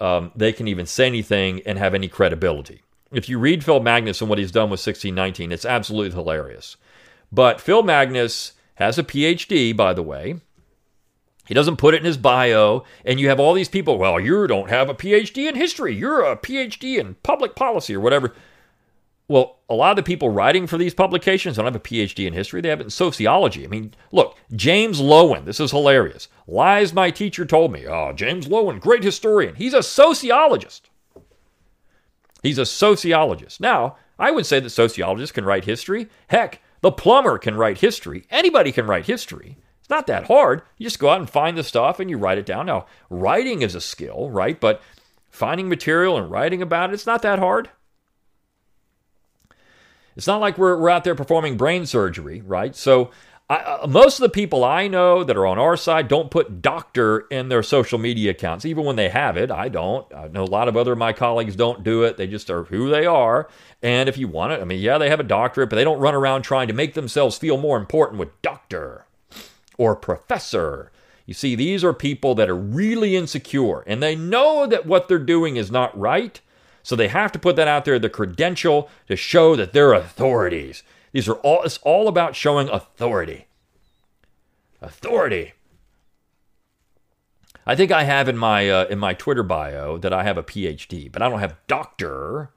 um, 0.00 0.32
they 0.34 0.52
can 0.52 0.66
even 0.66 0.86
say 0.86 1.06
anything 1.06 1.60
and 1.66 1.78
have 1.78 1.94
any 1.94 2.08
credibility. 2.08 2.82
If 3.12 3.28
you 3.28 3.38
read 3.38 3.62
Phil 3.62 3.80
Magness 3.80 4.20
and 4.20 4.30
what 4.30 4.38
he's 4.38 4.50
done 4.50 4.70
with 4.70 4.80
1619, 4.80 5.52
it's 5.52 5.66
absolutely 5.66 6.16
hilarious. 6.16 6.76
But 7.30 7.60
Phil 7.60 7.82
Magness 7.82 8.52
has 8.76 8.98
a 8.98 9.02
PhD, 9.02 9.76
by 9.76 9.92
the 9.92 10.02
way. 10.02 10.40
He 11.46 11.54
doesn't 11.54 11.76
put 11.76 11.94
it 11.94 11.98
in 11.98 12.04
his 12.04 12.16
bio, 12.16 12.84
and 13.04 13.18
you 13.18 13.28
have 13.28 13.40
all 13.40 13.52
these 13.52 13.68
people, 13.68 13.98
well, 13.98 14.20
you 14.20 14.46
don't 14.46 14.70
have 14.70 14.88
a 14.88 14.94
PhD 14.94 15.48
in 15.48 15.56
history. 15.56 15.94
You're 15.94 16.22
a 16.22 16.36
PhD 16.36 16.98
in 16.98 17.16
public 17.22 17.56
policy 17.56 17.94
or 17.94 18.00
whatever. 18.00 18.32
Well, 19.28 19.58
a 19.68 19.74
lot 19.74 19.90
of 19.90 19.96
the 19.96 20.02
people 20.02 20.28
writing 20.28 20.66
for 20.66 20.76
these 20.78 20.94
publications 20.94 21.56
don't 21.56 21.64
have 21.64 21.74
a 21.74 21.80
PhD 21.80 22.26
in 22.26 22.32
history. 22.32 22.60
They 22.60 22.68
have 22.68 22.80
it 22.80 22.84
in 22.84 22.90
sociology. 22.90 23.64
I 23.64 23.68
mean, 23.68 23.94
look, 24.12 24.36
James 24.54 25.00
Loewen, 25.00 25.44
this 25.44 25.58
is 25.58 25.70
hilarious. 25.70 26.28
Lies 26.46 26.92
my 26.92 27.10
teacher 27.10 27.44
told 27.44 27.72
me. 27.72 27.86
Oh, 27.86 28.12
James 28.12 28.46
Loewen, 28.46 28.78
great 28.78 29.02
historian. 29.02 29.54
He's 29.54 29.74
a 29.74 29.82
sociologist. 29.82 30.90
He's 32.42 32.58
a 32.58 32.66
sociologist. 32.66 33.60
Now, 33.60 33.96
I 34.18 34.30
would 34.32 34.46
say 34.46 34.60
that 34.60 34.70
sociologists 34.70 35.32
can 35.32 35.44
write 35.44 35.64
history. 35.64 36.08
Heck, 36.28 36.60
the 36.80 36.92
plumber 36.92 37.38
can 37.38 37.54
write 37.54 37.78
history. 37.78 38.26
Anybody 38.30 38.70
can 38.70 38.86
write 38.86 39.06
history. 39.06 39.56
Not 39.92 40.06
that 40.06 40.24
hard. 40.24 40.62
You 40.78 40.86
just 40.86 40.98
go 40.98 41.10
out 41.10 41.20
and 41.20 41.28
find 41.28 41.54
the 41.54 41.62
stuff 41.62 42.00
and 42.00 42.08
you 42.08 42.16
write 42.16 42.38
it 42.38 42.46
down. 42.46 42.64
Now, 42.64 42.86
writing 43.10 43.60
is 43.60 43.74
a 43.74 43.80
skill, 43.80 44.30
right? 44.30 44.58
But 44.58 44.80
finding 45.28 45.68
material 45.68 46.16
and 46.16 46.30
writing 46.30 46.62
about 46.62 46.88
it, 46.88 46.94
it's 46.94 47.04
not 47.04 47.20
that 47.20 47.38
hard. 47.38 47.68
It's 50.16 50.26
not 50.26 50.40
like 50.40 50.56
we're, 50.56 50.78
we're 50.78 50.88
out 50.88 51.04
there 51.04 51.14
performing 51.14 51.58
brain 51.58 51.84
surgery, 51.84 52.40
right? 52.40 52.74
So, 52.74 53.10
I, 53.50 53.56
uh, 53.56 53.86
most 53.86 54.18
of 54.18 54.22
the 54.22 54.30
people 54.30 54.64
I 54.64 54.88
know 54.88 55.24
that 55.24 55.36
are 55.36 55.46
on 55.46 55.58
our 55.58 55.76
side 55.76 56.08
don't 56.08 56.30
put 56.30 56.62
doctor 56.62 57.26
in 57.30 57.50
their 57.50 57.62
social 57.62 57.98
media 57.98 58.30
accounts, 58.30 58.64
even 58.64 58.86
when 58.86 58.96
they 58.96 59.10
have 59.10 59.36
it. 59.36 59.50
I 59.50 59.68
don't. 59.68 60.10
I 60.14 60.28
know 60.28 60.44
a 60.44 60.46
lot 60.46 60.68
of 60.68 60.76
other 60.78 60.92
of 60.92 60.98
my 60.98 61.12
colleagues 61.12 61.54
don't 61.54 61.84
do 61.84 62.04
it. 62.04 62.16
They 62.16 62.26
just 62.26 62.48
are 62.48 62.64
who 62.64 62.88
they 62.88 63.04
are. 63.04 63.50
And 63.82 64.08
if 64.08 64.16
you 64.16 64.26
want 64.26 64.54
it, 64.54 64.62
I 64.62 64.64
mean, 64.64 64.80
yeah, 64.80 64.96
they 64.96 65.10
have 65.10 65.20
a 65.20 65.24
doctorate, 65.24 65.68
but 65.68 65.76
they 65.76 65.84
don't 65.84 66.00
run 66.00 66.14
around 66.14 66.42
trying 66.42 66.68
to 66.68 66.72
make 66.72 66.94
themselves 66.94 67.36
feel 67.36 67.58
more 67.58 67.76
important 67.76 68.18
with 68.18 68.40
doctor 68.40 69.04
or 69.78 69.96
professor. 69.96 70.90
You 71.26 71.34
see, 71.34 71.54
these 71.54 71.84
are 71.84 71.92
people 71.92 72.34
that 72.34 72.50
are 72.50 72.56
really 72.56 73.16
insecure 73.16 73.80
and 73.86 74.02
they 74.02 74.16
know 74.16 74.66
that 74.66 74.86
what 74.86 75.08
they're 75.08 75.18
doing 75.18 75.56
is 75.56 75.70
not 75.70 75.98
right. 75.98 76.40
So 76.82 76.96
they 76.96 77.08
have 77.08 77.30
to 77.32 77.38
put 77.38 77.56
that 77.56 77.68
out 77.68 77.84
there, 77.84 77.98
the 77.98 78.10
credential 78.10 78.90
to 79.08 79.16
show 79.16 79.54
that 79.56 79.72
they're 79.72 79.92
authorities. 79.92 80.82
These 81.12 81.28
are 81.28 81.36
all 81.36 81.62
it's 81.62 81.78
all 81.78 82.08
about 82.08 82.34
showing 82.34 82.68
authority. 82.68 83.46
Authority. 84.80 85.52
I 87.64 87.76
think 87.76 87.92
I 87.92 88.02
have 88.02 88.28
in 88.28 88.36
my 88.36 88.68
uh, 88.68 88.86
in 88.86 88.98
my 88.98 89.14
Twitter 89.14 89.44
bio 89.44 89.98
that 89.98 90.12
I 90.12 90.24
have 90.24 90.36
a 90.36 90.42
PhD, 90.42 91.12
but 91.12 91.22
I 91.22 91.28
don't 91.28 91.38
have 91.38 91.56
doctor 91.68 92.50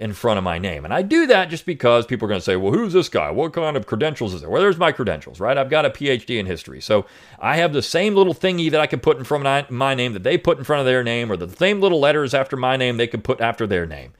in 0.00 0.12
front 0.12 0.38
of 0.38 0.44
my 0.44 0.58
name. 0.58 0.84
And 0.84 0.94
I 0.94 1.02
do 1.02 1.26
that 1.26 1.50
just 1.50 1.66
because 1.66 2.06
people 2.06 2.26
are 2.26 2.28
going 2.28 2.40
to 2.40 2.44
say, 2.44 2.54
well, 2.54 2.72
who's 2.72 2.92
this 2.92 3.08
guy? 3.08 3.32
What 3.32 3.52
kind 3.52 3.76
of 3.76 3.86
credentials 3.86 4.32
is 4.32 4.40
there? 4.40 4.50
Well, 4.50 4.62
there's 4.62 4.76
my 4.76 4.92
credentials, 4.92 5.40
right? 5.40 5.58
I've 5.58 5.70
got 5.70 5.84
a 5.84 5.90
PhD 5.90 6.38
in 6.38 6.46
history. 6.46 6.80
So 6.80 7.04
I 7.40 7.56
have 7.56 7.72
the 7.72 7.82
same 7.82 8.14
little 8.14 8.34
thingy 8.34 8.70
that 8.70 8.80
I 8.80 8.86
can 8.86 9.00
put 9.00 9.18
in 9.18 9.24
front 9.24 9.44
of 9.46 9.70
my 9.70 9.94
name 9.94 10.12
that 10.12 10.22
they 10.22 10.38
put 10.38 10.58
in 10.58 10.64
front 10.64 10.80
of 10.80 10.86
their 10.86 11.02
name, 11.02 11.32
or 11.32 11.36
the 11.36 11.48
same 11.48 11.80
little 11.80 11.98
letters 11.98 12.32
after 12.32 12.56
my 12.56 12.76
name 12.76 12.96
they 12.96 13.08
can 13.08 13.22
put 13.22 13.40
after 13.40 13.66
their 13.66 13.86
name. 13.86 14.12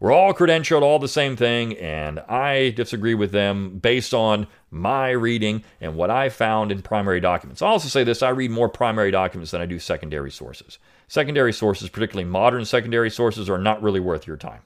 We're 0.00 0.12
all 0.12 0.32
credentialed, 0.32 0.82
all 0.82 1.00
the 1.00 1.08
same 1.08 1.36
thing, 1.36 1.76
and 1.76 2.20
I 2.20 2.70
disagree 2.70 3.14
with 3.14 3.32
them 3.32 3.80
based 3.80 4.14
on 4.14 4.46
my 4.70 5.10
reading 5.10 5.64
and 5.80 5.96
what 5.96 6.08
I 6.08 6.28
found 6.28 6.70
in 6.70 6.82
primary 6.82 7.20
documents. 7.20 7.62
I'll 7.62 7.72
also 7.72 7.88
say 7.88 8.04
this 8.04 8.22
I 8.22 8.28
read 8.28 8.52
more 8.52 8.68
primary 8.68 9.10
documents 9.10 9.50
than 9.50 9.60
I 9.60 9.66
do 9.66 9.80
secondary 9.80 10.30
sources. 10.30 10.78
Secondary 11.08 11.52
sources, 11.52 11.88
particularly 11.88 12.30
modern 12.30 12.64
secondary 12.64 13.10
sources, 13.10 13.50
are 13.50 13.58
not 13.58 13.82
really 13.82 14.00
worth 14.00 14.26
your 14.26 14.36
time. 14.36 14.60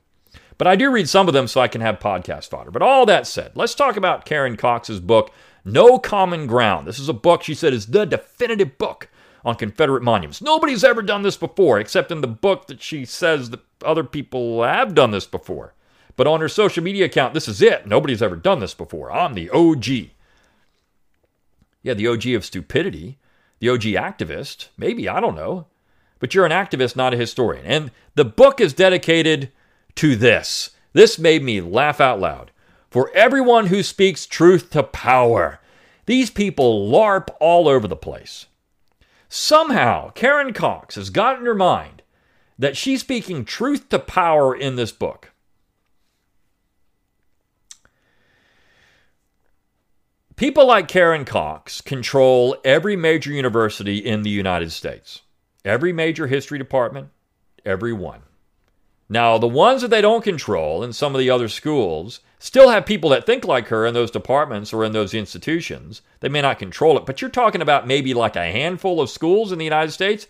But 0.63 0.69
I 0.69 0.77
do 0.77 0.93
read 0.93 1.09
some 1.09 1.27
of 1.27 1.35
them 1.35 1.49
so 1.49 1.61
I 1.61 1.67
can 1.67 1.81
have 1.81 1.99
podcast 1.99 2.49
fodder. 2.49 2.71
But 2.71 2.83
all 2.83 3.05
that 3.07 3.27
said, 3.27 3.51
let's 3.57 3.75
talk 3.75 3.97
about 3.97 4.25
Karen 4.25 4.57
Cox's 4.57 5.01
book, 5.01 5.33
No 5.65 5.99
Common 5.99 6.47
Ground. 6.47 6.87
This 6.87 7.01
is 7.01 7.09
a 7.09 7.13
book 7.13 7.43
she 7.43 7.53
said 7.53 7.73
is 7.73 7.87
the 7.87 8.05
definitive 8.05 8.79
book 8.79 9.09
on 9.45 9.57
Confederate 9.57 10.05
monuments. 10.05 10.41
Nobody's 10.41 10.85
ever 10.85 11.03
done 11.03 11.23
this 11.23 11.37
before, 11.37 11.81
except 11.81 12.13
in 12.13 12.21
the 12.21 12.29
book 12.29 12.69
that 12.69 12.81
she 12.81 13.05
says 13.05 13.51
that 13.51 13.59
other 13.85 14.05
people 14.05 14.63
have 14.63 14.95
done 14.95 15.11
this 15.11 15.27
before. 15.27 15.75
But 16.15 16.29
on 16.29 16.41
her 16.41 16.49
social 16.49 16.85
media 16.85 17.07
account, 17.07 17.35
this 17.35 17.49
is 17.49 17.61
it. 17.61 17.89
Nobody's 17.89 18.23
ever 18.23 18.37
done 18.37 18.61
this 18.61 18.73
before. 18.73 19.11
I'm 19.11 19.35
the 19.35 19.51
OG. 19.51 20.13
Yeah, 21.83 21.95
the 21.95 22.07
OG 22.07 22.29
of 22.29 22.45
stupidity, 22.45 23.19
the 23.59 23.69
OG 23.69 23.81
activist. 23.81 24.69
Maybe, 24.77 25.09
I 25.09 25.19
don't 25.19 25.35
know. 25.35 25.67
But 26.21 26.37
you're 26.37 26.47
an 26.47 26.53
activist, 26.53 26.95
not 26.95 27.15
a 27.15 27.17
historian. 27.17 27.67
And 27.67 27.91
the 28.15 28.25
book 28.25 28.61
is 28.61 28.73
dedicated 28.73 29.51
to 29.97 30.17
this. 30.17 30.71
This 30.93 31.19
made 31.19 31.43
me 31.43 31.61
laugh 31.61 32.01
out 32.01 32.21
loud. 32.21 32.51
For 32.91 33.11
everyone 33.15 33.67
who 33.67 33.83
speaks 33.83 34.27
truth 34.27 34.71
to 34.71 34.83
power, 34.83 35.61
these 36.07 36.31
people 36.31 36.91
LARP 36.91 37.29
all 37.41 37.69
over 37.69 37.89
the 37.89 37.97
place. 37.97 38.47
Somehow, 39.29 40.11
Karen 40.11 40.53
Cox 40.53 40.97
has 40.97 41.09
got 41.09 41.39
in 41.39 41.47
her 41.47 41.55
mind 41.55 42.03
that 42.59 42.77
she's 42.77 43.01
speaking 43.01 43.45
truth 43.45 43.89
to 43.89 43.99
power 43.99 44.55
in 44.55 44.77
this 44.77 44.93
book. 44.93 45.33
People 50.37 50.67
like 50.67 50.89
Karen 50.89 51.25
Cox 51.25 51.81
control 51.81 52.57
every 52.65 52.97
major 52.97 53.31
university 53.31 53.99
in 53.99 54.23
the 54.23 54.31
United 54.31 54.73
States, 54.73 55.23
every 55.65 55.93
major 55.93 56.27
history 56.27 56.59
department, 56.59 57.09
every 57.65 57.93
one. 57.93 58.23
Now, 59.09 59.39
the 59.39 59.49
ones 59.49 59.83
that 59.83 59.89
they 59.89 60.01
don't 60.01 60.25
control 60.25 60.83
in 60.83 60.93
some 60.93 61.15
of 61.15 61.19
the 61.19 61.31
other 61.31 61.49
schools 61.49 62.21
still 62.39 62.71
have 62.71 62.87
people 62.87 63.11
that 63.11 63.25
think 63.25 63.45
like 63.45 63.69
her 63.69 63.87
in 63.87 63.95
those 63.95 64.11
departments 64.11 64.73
or 64.73 64.85
in 64.85 64.93
those 64.93 65.15
institutions. 65.15 66.03
They 66.21 66.29
may 66.29 66.43
not 66.43 66.59
control 66.59 66.99
it, 66.99 67.07
but 67.07 67.21
you're 67.21 67.31
talking 67.31 67.63
about 67.63 67.87
maybe 67.87 68.15
like 68.15 68.35
a 68.35 68.51
handful 68.51 69.01
of 69.01 69.11
schools 69.11 69.53
in 69.53 69.59
the 69.59 69.65
United 69.65 69.93
States. 69.93 70.27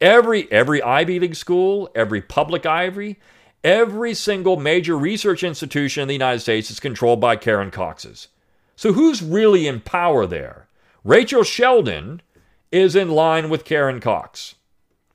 Every 0.00 0.50
every 0.52 0.82
Ivy 0.82 1.18
League 1.18 1.34
school, 1.34 1.90
every 1.94 2.20
public 2.20 2.66
Ivy, 2.66 3.16
every 3.64 4.14
single 4.14 4.56
major 4.56 4.96
research 4.96 5.42
institution 5.42 6.02
in 6.02 6.08
the 6.08 6.14
United 6.14 6.38
States 6.40 6.70
is 6.70 6.78
controlled 6.78 7.20
by 7.20 7.34
Karen 7.34 7.72
Coxes. 7.72 8.28
So 8.76 8.92
who's 8.92 9.22
really 9.22 9.66
in 9.66 9.80
power 9.80 10.26
there? 10.26 10.68
Rachel 11.02 11.42
Sheldon 11.42 12.22
is 12.70 12.94
in 12.94 13.10
line 13.10 13.48
with 13.48 13.64
Karen 13.64 14.00
Cox. 14.00 14.54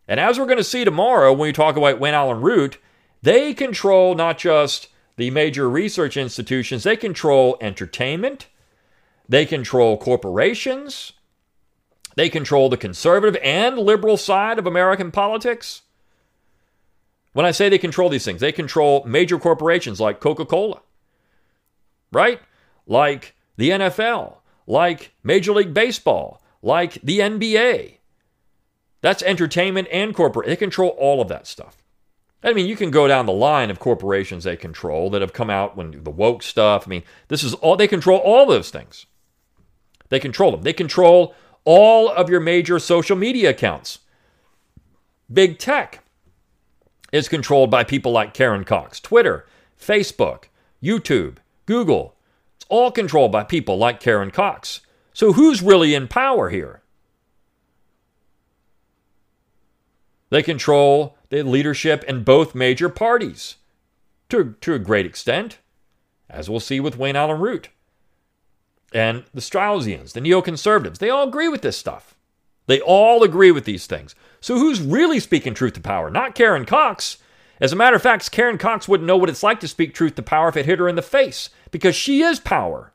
And 0.07 0.19
as 0.19 0.37
we're 0.37 0.45
going 0.45 0.57
to 0.57 0.63
see 0.63 0.83
tomorrow 0.83 1.31
when 1.31 1.47
we 1.47 1.53
talk 1.53 1.77
about 1.77 1.99
Wayne 1.99 2.13
Allyn 2.13 2.41
Root, 2.41 2.77
they 3.21 3.53
control 3.53 4.15
not 4.15 4.37
just 4.37 4.87
the 5.17 5.29
major 5.29 5.69
research 5.69 6.17
institutions, 6.17 6.83
they 6.83 6.97
control 6.97 7.57
entertainment, 7.61 8.47
they 9.29 9.45
control 9.45 9.97
corporations, 9.97 11.13
they 12.15 12.29
control 12.29 12.69
the 12.69 12.77
conservative 12.77 13.39
and 13.43 13.77
liberal 13.77 14.17
side 14.17 14.59
of 14.59 14.67
American 14.67 15.11
politics. 15.11 15.83
When 17.33 17.45
I 17.45 17.51
say 17.51 17.69
they 17.69 17.77
control 17.77 18.09
these 18.09 18.25
things, 18.25 18.41
they 18.41 18.51
control 18.51 19.05
major 19.05 19.39
corporations 19.39 20.01
like 20.01 20.19
Coca 20.19 20.45
Cola, 20.45 20.81
right? 22.11 22.41
Like 22.85 23.35
the 23.55 23.69
NFL, 23.69 24.37
like 24.67 25.13
Major 25.23 25.53
League 25.53 25.73
Baseball, 25.73 26.41
like 26.61 26.93
the 27.01 27.19
NBA. 27.19 27.97
That's 29.01 29.23
entertainment 29.23 29.87
and 29.91 30.13
corporate. 30.13 30.47
They 30.47 30.55
control 30.55 30.89
all 30.89 31.21
of 31.21 31.27
that 31.29 31.47
stuff. 31.47 31.80
I 32.43 32.53
mean, 32.53 32.65
you 32.65 32.75
can 32.75 32.89
go 32.89 33.07
down 33.07 33.27
the 33.27 33.31
line 33.31 33.69
of 33.69 33.79
corporations 33.79 34.43
they 34.43 34.55
control 34.55 35.09
that 35.11 35.21
have 35.21 35.33
come 35.33 35.49
out 35.49 35.77
when 35.77 36.03
the 36.03 36.09
woke 36.09 36.41
stuff. 36.41 36.87
I 36.87 36.89
mean, 36.89 37.03
this 37.27 37.43
is 37.43 37.53
all 37.55 37.75
they 37.75 37.87
control 37.87 38.19
all 38.19 38.45
those 38.45 38.71
things. 38.71 39.05
They 40.09 40.19
control 40.19 40.51
them. 40.51 40.63
They 40.63 40.73
control 40.73 41.35
all 41.63 42.09
of 42.09 42.29
your 42.29 42.39
major 42.39 42.79
social 42.79 43.15
media 43.15 43.51
accounts. 43.51 43.99
Big 45.31 45.59
tech 45.59 46.03
is 47.11 47.29
controlled 47.29 47.69
by 47.69 47.83
people 47.83 48.11
like 48.11 48.33
Karen 48.33 48.63
Cox. 48.63 48.99
Twitter, 48.99 49.45
Facebook, 49.79 50.45
YouTube, 50.81 51.37
Google. 51.65 52.15
It's 52.57 52.65
all 52.69 52.91
controlled 52.91 53.31
by 53.31 53.43
people 53.43 53.77
like 53.77 53.99
Karen 53.99 54.31
Cox. 54.31 54.81
So 55.13 55.33
who's 55.33 55.61
really 55.61 55.93
in 55.93 56.07
power 56.07 56.49
here? 56.49 56.81
They 60.29 60.41
control 60.41 61.17
the 61.31 61.43
leadership 61.43 62.03
in 62.03 62.23
both 62.23 62.53
major 62.53 62.89
parties 62.89 63.55
to, 64.29 64.53
to 64.59 64.73
a 64.73 64.79
great 64.79 65.05
extent, 65.05 65.57
as 66.29 66.49
we'll 66.49 66.59
see 66.59 66.79
with 66.79 66.97
Wayne 66.97 67.15
Allyn 67.15 67.39
Root. 67.39 67.69
And 68.93 69.23
the 69.33 69.39
Straussians, 69.39 70.11
the 70.11 70.19
neoconservatives, 70.19 70.97
they 70.97 71.09
all 71.09 71.27
agree 71.27 71.47
with 71.47 71.61
this 71.61 71.77
stuff. 71.77 72.15
They 72.67 72.81
all 72.81 73.23
agree 73.23 73.51
with 73.51 73.63
these 73.63 73.87
things. 73.87 74.13
So 74.41 74.55
who's 74.55 74.81
really 74.81 75.21
speaking 75.21 75.53
truth 75.53 75.73
to 75.73 75.81
power? 75.81 76.09
Not 76.09 76.35
Karen 76.35 76.65
Cox. 76.65 77.17
As 77.61 77.71
a 77.71 77.77
matter 77.77 77.95
of 77.95 78.01
fact, 78.01 78.29
Karen 78.31 78.57
Cox 78.57 78.87
wouldn't 78.87 79.07
know 79.07 79.17
what 79.17 79.29
it's 79.29 79.43
like 79.43 79.61
to 79.61 79.67
speak 79.69 79.93
truth 79.93 80.15
to 80.15 80.21
power 80.21 80.49
if 80.49 80.57
it 80.57 80.65
hit 80.65 80.79
her 80.79 80.89
in 80.89 80.95
the 80.95 81.01
face, 81.01 81.49
because 81.71 81.95
she 81.95 82.21
is 82.21 82.41
power. 82.41 82.91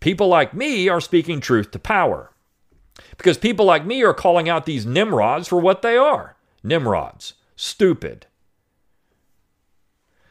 People 0.00 0.26
like 0.26 0.52
me 0.52 0.88
are 0.88 1.00
speaking 1.00 1.40
truth 1.40 1.70
to 1.70 1.78
power. 1.78 2.32
Because 3.16 3.38
people 3.38 3.64
like 3.64 3.86
me 3.86 4.02
are 4.02 4.14
calling 4.14 4.48
out 4.48 4.66
these 4.66 4.86
Nimrods 4.86 5.46
for 5.46 5.60
what 5.60 5.82
they 5.82 5.96
are 5.96 6.36
Nimrods 6.64 7.34
stupid. 7.60 8.26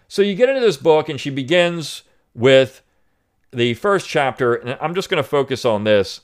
So 0.07 0.23
you 0.23 0.33
get 0.33 0.49
into 0.49 0.61
this 0.61 0.77
book, 0.77 1.09
and 1.09 1.19
she 1.19 1.29
begins 1.29 2.01
with 2.33 2.81
the 3.51 3.75
first 3.75 4.07
chapter, 4.07 4.55
and 4.55 4.77
I'm 4.81 4.95
just 4.95 5.09
going 5.09 5.21
to 5.21 5.29
focus 5.29 5.63
on 5.63 5.83
this 5.83 6.21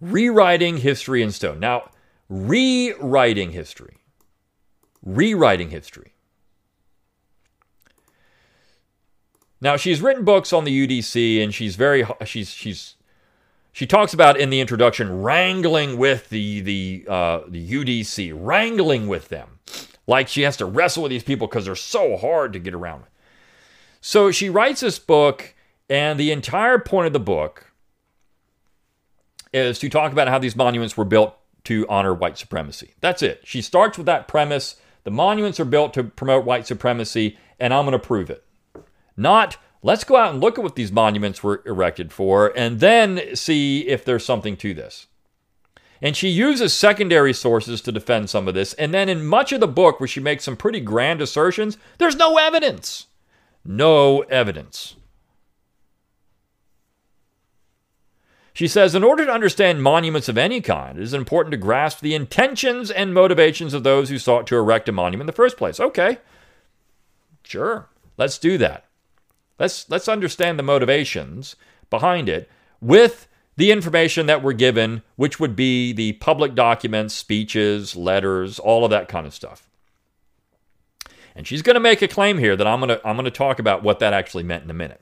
rewriting 0.00 0.78
history 0.78 1.22
in 1.22 1.30
stone. 1.30 1.60
Now, 1.60 1.90
rewriting 2.28 3.52
history. 3.52 3.98
Rewriting 5.04 5.70
history. 5.70 6.14
Now, 9.60 9.76
she's 9.76 10.00
written 10.00 10.24
books 10.24 10.52
on 10.52 10.64
the 10.64 10.86
UDC, 10.86 11.40
and 11.42 11.54
she's 11.54 11.76
very, 11.76 12.04
she's, 12.24 12.50
she's, 12.50 12.96
she 13.72 13.86
talks 13.86 14.12
about 14.12 14.38
in 14.38 14.50
the 14.50 14.60
introduction 14.60 15.22
wrangling 15.22 15.96
with 15.96 16.28
the 16.28 16.60
the 16.60 17.04
uh, 17.08 17.40
the 17.48 17.70
UDC, 17.70 18.32
wrangling 18.36 19.08
with 19.08 19.28
them, 19.28 19.58
like 20.06 20.28
she 20.28 20.42
has 20.42 20.58
to 20.58 20.66
wrestle 20.66 21.02
with 21.02 21.10
these 21.10 21.24
people 21.24 21.46
because 21.46 21.64
they're 21.64 21.74
so 21.74 22.16
hard 22.18 22.52
to 22.52 22.58
get 22.58 22.74
around. 22.74 23.00
with. 23.00 23.10
So 24.02 24.30
she 24.30 24.50
writes 24.50 24.82
this 24.82 24.98
book, 24.98 25.54
and 25.88 26.20
the 26.20 26.32
entire 26.32 26.78
point 26.78 27.06
of 27.06 27.12
the 27.14 27.20
book 27.20 27.72
is 29.54 29.78
to 29.78 29.88
talk 29.88 30.12
about 30.12 30.28
how 30.28 30.38
these 30.38 30.56
monuments 30.56 30.96
were 30.96 31.04
built 31.04 31.34
to 31.64 31.86
honor 31.88 32.12
white 32.12 32.36
supremacy. 32.36 32.94
That's 33.00 33.22
it. 33.22 33.40
She 33.44 33.62
starts 33.62 33.96
with 33.96 34.06
that 34.06 34.28
premise: 34.28 34.76
the 35.04 35.10
monuments 35.10 35.58
are 35.58 35.64
built 35.64 35.94
to 35.94 36.04
promote 36.04 36.44
white 36.44 36.66
supremacy, 36.66 37.38
and 37.58 37.72
I'm 37.72 37.86
going 37.86 37.92
to 37.92 38.06
prove 38.06 38.28
it. 38.28 38.44
Not 39.16 39.56
Let's 39.82 40.04
go 40.04 40.16
out 40.16 40.32
and 40.32 40.40
look 40.40 40.58
at 40.58 40.64
what 40.64 40.76
these 40.76 40.92
monuments 40.92 41.42
were 41.42 41.62
erected 41.66 42.12
for 42.12 42.52
and 42.56 42.78
then 42.78 43.34
see 43.34 43.88
if 43.88 44.04
there's 44.04 44.24
something 44.24 44.56
to 44.58 44.74
this. 44.74 45.08
And 46.00 46.16
she 46.16 46.28
uses 46.28 46.72
secondary 46.72 47.32
sources 47.32 47.80
to 47.82 47.92
defend 47.92 48.30
some 48.30 48.48
of 48.48 48.54
this. 48.54 48.74
And 48.74 48.92
then 48.92 49.08
in 49.08 49.24
much 49.24 49.52
of 49.52 49.60
the 49.60 49.68
book, 49.68 50.00
where 50.00 50.08
she 50.08 50.20
makes 50.20 50.44
some 50.44 50.56
pretty 50.56 50.80
grand 50.80 51.20
assertions, 51.20 51.78
there's 51.98 52.16
no 52.16 52.38
evidence. 52.38 53.06
No 53.64 54.20
evidence. 54.22 54.96
She 58.52 58.68
says, 58.68 58.94
in 58.94 59.04
order 59.04 59.24
to 59.24 59.32
understand 59.32 59.82
monuments 59.82 60.28
of 60.28 60.36
any 60.36 60.60
kind, 60.60 60.98
it 60.98 61.02
is 61.02 61.14
important 61.14 61.52
to 61.52 61.56
grasp 61.56 62.00
the 62.00 62.14
intentions 62.14 62.90
and 62.90 63.14
motivations 63.14 63.72
of 63.72 63.82
those 63.82 64.10
who 64.10 64.18
sought 64.18 64.46
to 64.48 64.56
erect 64.56 64.88
a 64.88 64.92
monument 64.92 65.22
in 65.22 65.26
the 65.26 65.32
first 65.32 65.56
place. 65.56 65.80
Okay, 65.80 66.18
sure, 67.44 67.88
let's 68.18 68.38
do 68.38 68.58
that. 68.58 68.84
Let's 69.62 69.88
let's 69.88 70.08
understand 70.08 70.58
the 70.58 70.64
motivations 70.64 71.54
behind 71.88 72.28
it 72.28 72.50
with 72.80 73.28
the 73.56 73.70
information 73.70 74.26
that 74.26 74.42
we're 74.42 74.54
given, 74.54 75.02
which 75.14 75.38
would 75.38 75.54
be 75.54 75.92
the 75.92 76.14
public 76.14 76.56
documents, 76.56 77.14
speeches, 77.14 77.94
letters, 77.94 78.58
all 78.58 78.84
of 78.84 78.90
that 78.90 79.06
kind 79.06 79.24
of 79.24 79.32
stuff. 79.32 79.70
And 81.36 81.46
she's 81.46 81.62
going 81.62 81.74
to 81.74 81.80
make 81.80 82.02
a 82.02 82.08
claim 82.08 82.38
here 82.38 82.56
that 82.56 82.66
I'm 82.66 82.80
going 82.80 82.88
to 82.88 83.06
I'm 83.06 83.14
going 83.14 83.24
to 83.24 83.30
talk 83.30 83.60
about 83.60 83.84
what 83.84 84.00
that 84.00 84.12
actually 84.12 84.42
meant 84.42 84.64
in 84.64 84.70
a 84.70 84.74
minute. 84.74 85.00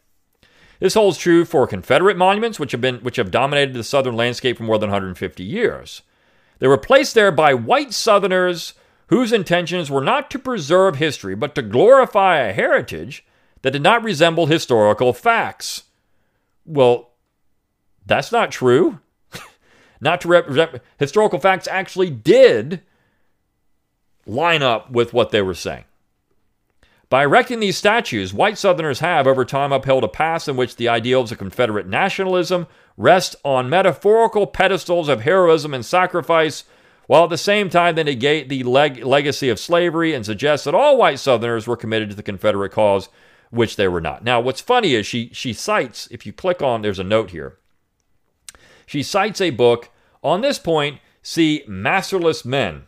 This 0.79 0.93
holds 0.93 1.17
true 1.17 1.47
for 1.47 1.67
Confederate 1.67 2.19
monuments, 2.19 2.61
which 2.61 2.73
have 2.73 2.83
been 2.83 2.97
which 2.97 3.17
have 3.17 3.31
dominated 3.31 3.73
the 3.73 3.83
southern 3.83 4.14
landscape 4.14 4.59
for 4.59 4.64
more 4.64 4.76
than 4.76 4.90
150 4.90 5.43
years. 5.43 6.02
They 6.59 6.69
were 6.69 6.76
placed 6.76 7.14
there 7.14 7.33
by 7.33 7.55
white 7.55 7.95
Southerners 7.95 8.75
whose 9.07 9.33
intentions 9.33 9.90
were 9.90 10.05
not 10.05 10.31
to 10.33 10.38
preserve 10.38 10.97
history, 10.97 11.35
but 11.35 11.55
to 11.55 11.62
glorify 11.62 12.40
a 12.40 12.52
heritage 12.52 13.25
that 13.62 13.73
did 13.73 13.83
not 13.83 14.02
resemble 14.02 14.47
historical 14.47 15.12
facts. 15.12 15.85
Well, 16.64 17.11
that's 18.07 18.33
not 18.33 18.50
true. 18.50 19.00
not 20.00 20.21
to 20.23 20.29
represent 20.29 20.83
historical 20.99 21.38
facts 21.38 21.69
actually 21.69 22.11
did 22.11 22.83
line 24.26 24.62
up 24.62 24.90
with 24.90 25.12
what 25.12 25.31
they 25.31 25.43
were 25.43 25.55
saying. 25.55 25.85
By 27.09 27.25
erecting 27.25 27.59
these 27.59 27.76
statues, 27.76 28.33
white 28.33 28.57
Southerners 28.57 29.00
have 29.00 29.26
over 29.26 29.45
time 29.45 29.73
upheld 29.73 30.05
a 30.05 30.09
past 30.09 30.49
in 30.49 30.57
which 30.57 30.76
the 30.76 30.88
ideals 30.88 31.33
of 31.33 31.38
Confederate 31.38 31.88
nationalism 31.88 32.69
rest 32.97 33.35
on 33.45 33.69
metaphorical 33.69 34.47
pedestals 34.47 35.09
of 35.09 35.23
heroism 35.23 35.75
and 35.75 35.85
sacrifice 35.85 36.62
while 37.09 37.25
at 37.25 37.31
the 37.31 37.37
same 37.37 37.69
time 37.69 37.97
they 37.97 38.05
negate 38.05 38.49
the 38.49 38.62
leg- 38.62 39.05
legacy 39.05 39.49
of 39.49 39.59
slavery 39.59 40.14
and 40.14 40.25
suggest 40.25 40.64
that 40.64 40.75
all 40.76 40.97
white 40.97 41.19
Southerners 41.19 41.67
were 41.67 41.76
committed 41.76 42.09
to 42.11 42.14
the 42.14 42.23
Confederate 42.23 42.71
cause, 42.71 43.09
which 43.50 43.76
they 43.76 43.88
were 43.88 44.00
not. 44.00 44.25
Now, 44.25 44.40
what's 44.40 44.61
funny 44.61 44.95
is 44.95 45.07
she 45.07 45.30
she 45.33 45.52
cites, 45.52 46.09
if 46.11 46.25
you 46.25 46.33
click 46.33 46.62
on, 46.62 46.83
there's 46.83 46.99
a 46.99 47.04
note 47.04 47.30
here. 47.30 47.59
She 48.87 49.02
cites 49.02 49.40
a 49.40 49.50
book 49.50 49.90
on 50.23 50.40
this 50.40 50.59
point. 50.59 51.00
See 51.23 51.62
Masterless 51.69 52.45
Men. 52.45 52.85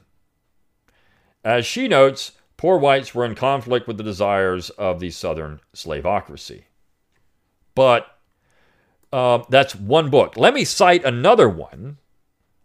As 1.44 1.66
she 1.66 1.86
notes, 1.86 2.32
poor 2.56 2.78
whites 2.78 3.14
were 3.14 3.24
in 3.24 3.34
conflict 3.34 3.86
with 3.86 3.98
the 3.98 4.04
desires 4.04 4.70
of 4.70 5.00
the 5.00 5.10
Southern 5.10 5.60
slaveocracy. 5.74 6.64
But 7.74 8.06
uh, 9.12 9.44
that's 9.48 9.74
one 9.74 10.10
book. 10.10 10.36
Let 10.36 10.54
me 10.54 10.64
cite 10.64 11.04
another 11.04 11.48
one 11.48 11.98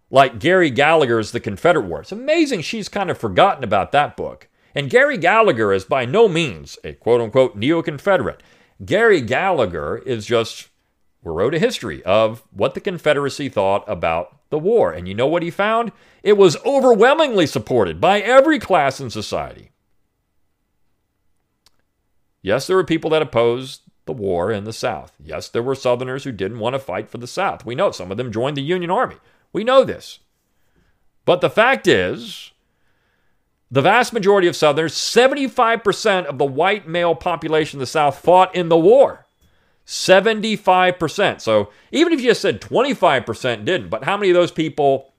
like 0.09 0.39
Gary 0.39 0.69
Gallagher's 0.69 1.31
The 1.31 1.39
Confederate 1.39 1.85
War. 1.85 2.01
It's 2.01 2.11
amazing 2.11 2.61
she's 2.61 2.87
kind 2.87 3.09
of 3.09 3.17
forgotten 3.17 3.63
about 3.63 3.91
that 3.91 4.15
book. 4.15 4.47
And 4.77 4.91
Gary 4.91 5.17
Gallagher 5.17 5.73
is 5.73 5.85
by 5.85 6.05
no 6.05 6.27
means 6.27 6.77
a 6.83 6.93
quote 6.93 7.19
unquote 7.19 7.55
neo 7.55 7.81
Confederate. 7.81 8.43
Gary 8.85 9.21
Gallagher 9.21 9.97
is 9.97 10.27
just 10.27 10.69
wrote 11.23 11.55
a 11.55 11.59
history 11.59 12.03
of 12.03 12.43
what 12.51 12.75
the 12.75 12.79
Confederacy 12.79 13.49
thought 13.49 13.83
about 13.87 14.37
the 14.51 14.59
war. 14.59 14.91
And 14.91 15.07
you 15.07 15.15
know 15.15 15.25
what 15.25 15.41
he 15.41 15.49
found? 15.49 15.91
It 16.21 16.37
was 16.37 16.63
overwhelmingly 16.63 17.47
supported 17.47 17.99
by 17.99 18.19
every 18.19 18.59
class 18.59 18.99
in 18.99 19.09
society. 19.09 19.71
Yes, 22.43 22.67
there 22.67 22.77
were 22.77 22.83
people 22.83 23.09
that 23.09 23.23
opposed 23.23 23.81
the 24.05 24.13
war 24.13 24.51
in 24.51 24.65
the 24.65 24.71
South. 24.73 25.11
Yes, 25.19 25.49
there 25.49 25.63
were 25.63 25.73
Southerners 25.73 26.23
who 26.23 26.31
didn't 26.31 26.59
want 26.59 26.75
to 26.75 26.79
fight 26.79 27.09
for 27.09 27.17
the 27.17 27.25
South. 27.25 27.65
We 27.65 27.73
know 27.73 27.89
some 27.89 28.11
of 28.11 28.17
them 28.17 28.31
joined 28.31 28.55
the 28.55 28.61
Union 28.61 28.91
Army. 28.91 29.15
We 29.51 29.63
know 29.63 29.83
this. 29.83 30.19
But 31.25 31.41
the 31.41 31.49
fact 31.49 31.87
is, 31.87 32.51
the 33.69 33.81
vast 33.81 34.13
majority 34.13 34.47
of 34.47 34.55
Southerners, 34.55 34.93
75% 34.93 36.25
of 36.25 36.37
the 36.37 36.45
white 36.45 36.87
male 36.87 37.15
population 37.15 37.77
of 37.77 37.81
the 37.81 37.87
South, 37.87 38.19
fought 38.19 38.55
in 38.55 38.69
the 38.69 38.77
war. 38.77 39.25
75%. 39.85 41.41
So 41.41 41.69
even 41.91 42.13
if 42.13 42.19
you 42.19 42.29
just 42.29 42.41
said 42.41 42.61
25% 42.61 43.65
didn't, 43.65 43.89
but 43.89 44.03
how 44.03 44.17
many 44.17 44.29
of 44.29 44.35
those 44.35 44.51
people 44.51 45.13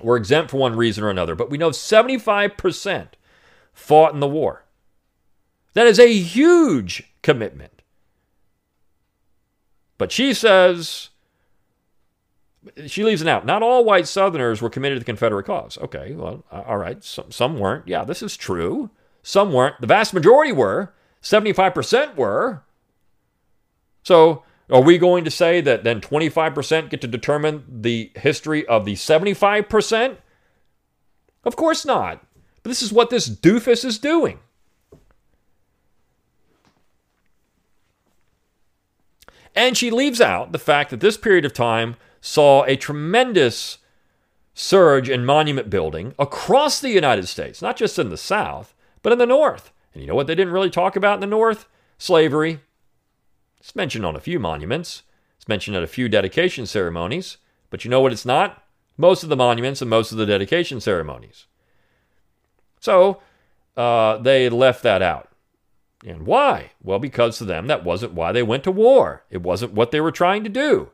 were 0.00 0.16
exempt 0.16 0.50
for 0.50 0.56
one 0.56 0.76
reason 0.76 1.04
or 1.04 1.10
another? 1.10 1.34
But 1.34 1.50
we 1.50 1.58
know 1.58 1.70
75% 1.70 3.08
fought 3.72 4.14
in 4.14 4.20
the 4.20 4.28
war. 4.28 4.64
That 5.74 5.86
is 5.86 6.00
a 6.00 6.12
huge 6.12 7.04
commitment. 7.22 7.82
But 9.96 10.10
she 10.10 10.34
says 10.34 11.09
she 12.86 13.04
leaves 13.04 13.22
it 13.22 13.28
out. 13.28 13.46
Not 13.46 13.62
all 13.62 13.84
white 13.84 14.06
Southerners 14.06 14.60
were 14.60 14.70
committed 14.70 14.96
to 14.96 15.00
the 15.00 15.04
Confederate 15.04 15.44
cause. 15.44 15.78
Okay, 15.78 16.14
well, 16.14 16.44
all 16.50 16.76
right. 16.76 17.02
Some, 17.02 17.30
some 17.30 17.58
weren't. 17.58 17.88
Yeah, 17.88 18.04
this 18.04 18.22
is 18.22 18.36
true. 18.36 18.90
Some 19.22 19.52
weren't. 19.52 19.80
The 19.80 19.86
vast 19.86 20.12
majority 20.12 20.52
were. 20.52 20.92
75% 21.22 22.16
were. 22.16 22.62
So, 24.02 24.44
are 24.70 24.82
we 24.82 24.98
going 24.98 25.24
to 25.24 25.30
say 25.30 25.60
that 25.60 25.84
then 25.84 26.00
25% 26.00 26.90
get 26.90 27.00
to 27.00 27.08
determine 27.08 27.64
the 27.68 28.12
history 28.14 28.66
of 28.66 28.84
the 28.84 28.94
75%? 28.94 30.16
Of 31.44 31.56
course 31.56 31.84
not. 31.84 32.24
But 32.62 32.70
this 32.70 32.82
is 32.82 32.92
what 32.92 33.10
this 33.10 33.28
doofus 33.28 33.84
is 33.84 33.98
doing. 33.98 34.38
And 39.54 39.76
she 39.76 39.90
leaves 39.90 40.20
out 40.20 40.52
the 40.52 40.58
fact 40.58 40.90
that 40.90 41.00
this 41.00 41.16
period 41.16 41.44
of 41.44 41.52
time 41.52 41.96
saw 42.20 42.64
a 42.64 42.76
tremendous 42.76 43.78
surge 44.54 45.08
in 45.08 45.24
monument 45.24 45.70
building 45.70 46.14
across 46.18 46.80
the 46.80 46.90
United 46.90 47.26
States, 47.26 47.62
not 47.62 47.76
just 47.76 47.98
in 47.98 48.10
the 48.10 48.16
South, 48.16 48.74
but 49.02 49.12
in 49.12 49.18
the 49.18 49.26
North. 49.26 49.72
And 49.94 50.02
you 50.02 50.08
know 50.08 50.14
what 50.14 50.26
they 50.26 50.34
didn't 50.34 50.52
really 50.52 50.70
talk 50.70 50.96
about 50.96 51.14
in 51.14 51.20
the 51.20 51.26
North? 51.26 51.66
Slavery. 51.98 52.60
It's 53.58 53.76
mentioned 53.76 54.06
on 54.06 54.16
a 54.16 54.20
few 54.20 54.38
monuments, 54.38 55.02
it's 55.36 55.48
mentioned 55.48 55.76
at 55.76 55.82
a 55.82 55.88
few 55.88 56.08
dedication 56.08 56.66
ceremonies, 56.66 57.38
but 57.68 57.84
you 57.84 57.90
know 57.90 58.00
what 58.00 58.12
it's 58.12 58.26
not? 58.26 58.62
Most 58.96 59.22
of 59.22 59.28
the 59.28 59.36
monuments 59.36 59.80
and 59.80 59.88
most 59.88 60.12
of 60.12 60.18
the 60.18 60.26
dedication 60.26 60.80
ceremonies. 60.80 61.46
So 62.80 63.20
uh, 63.76 64.18
they 64.18 64.48
left 64.48 64.82
that 64.82 65.02
out. 65.02 65.28
And 66.06 66.26
why? 66.26 66.72
Well, 66.82 66.98
because 66.98 67.38
to 67.38 67.44
them, 67.44 67.66
that 67.66 67.84
wasn't 67.84 68.14
why 68.14 68.32
they 68.32 68.42
went 68.42 68.64
to 68.64 68.70
war. 68.70 69.24
It 69.30 69.42
wasn't 69.42 69.74
what 69.74 69.90
they 69.90 70.00
were 70.00 70.12
trying 70.12 70.44
to 70.44 70.50
do. 70.50 70.90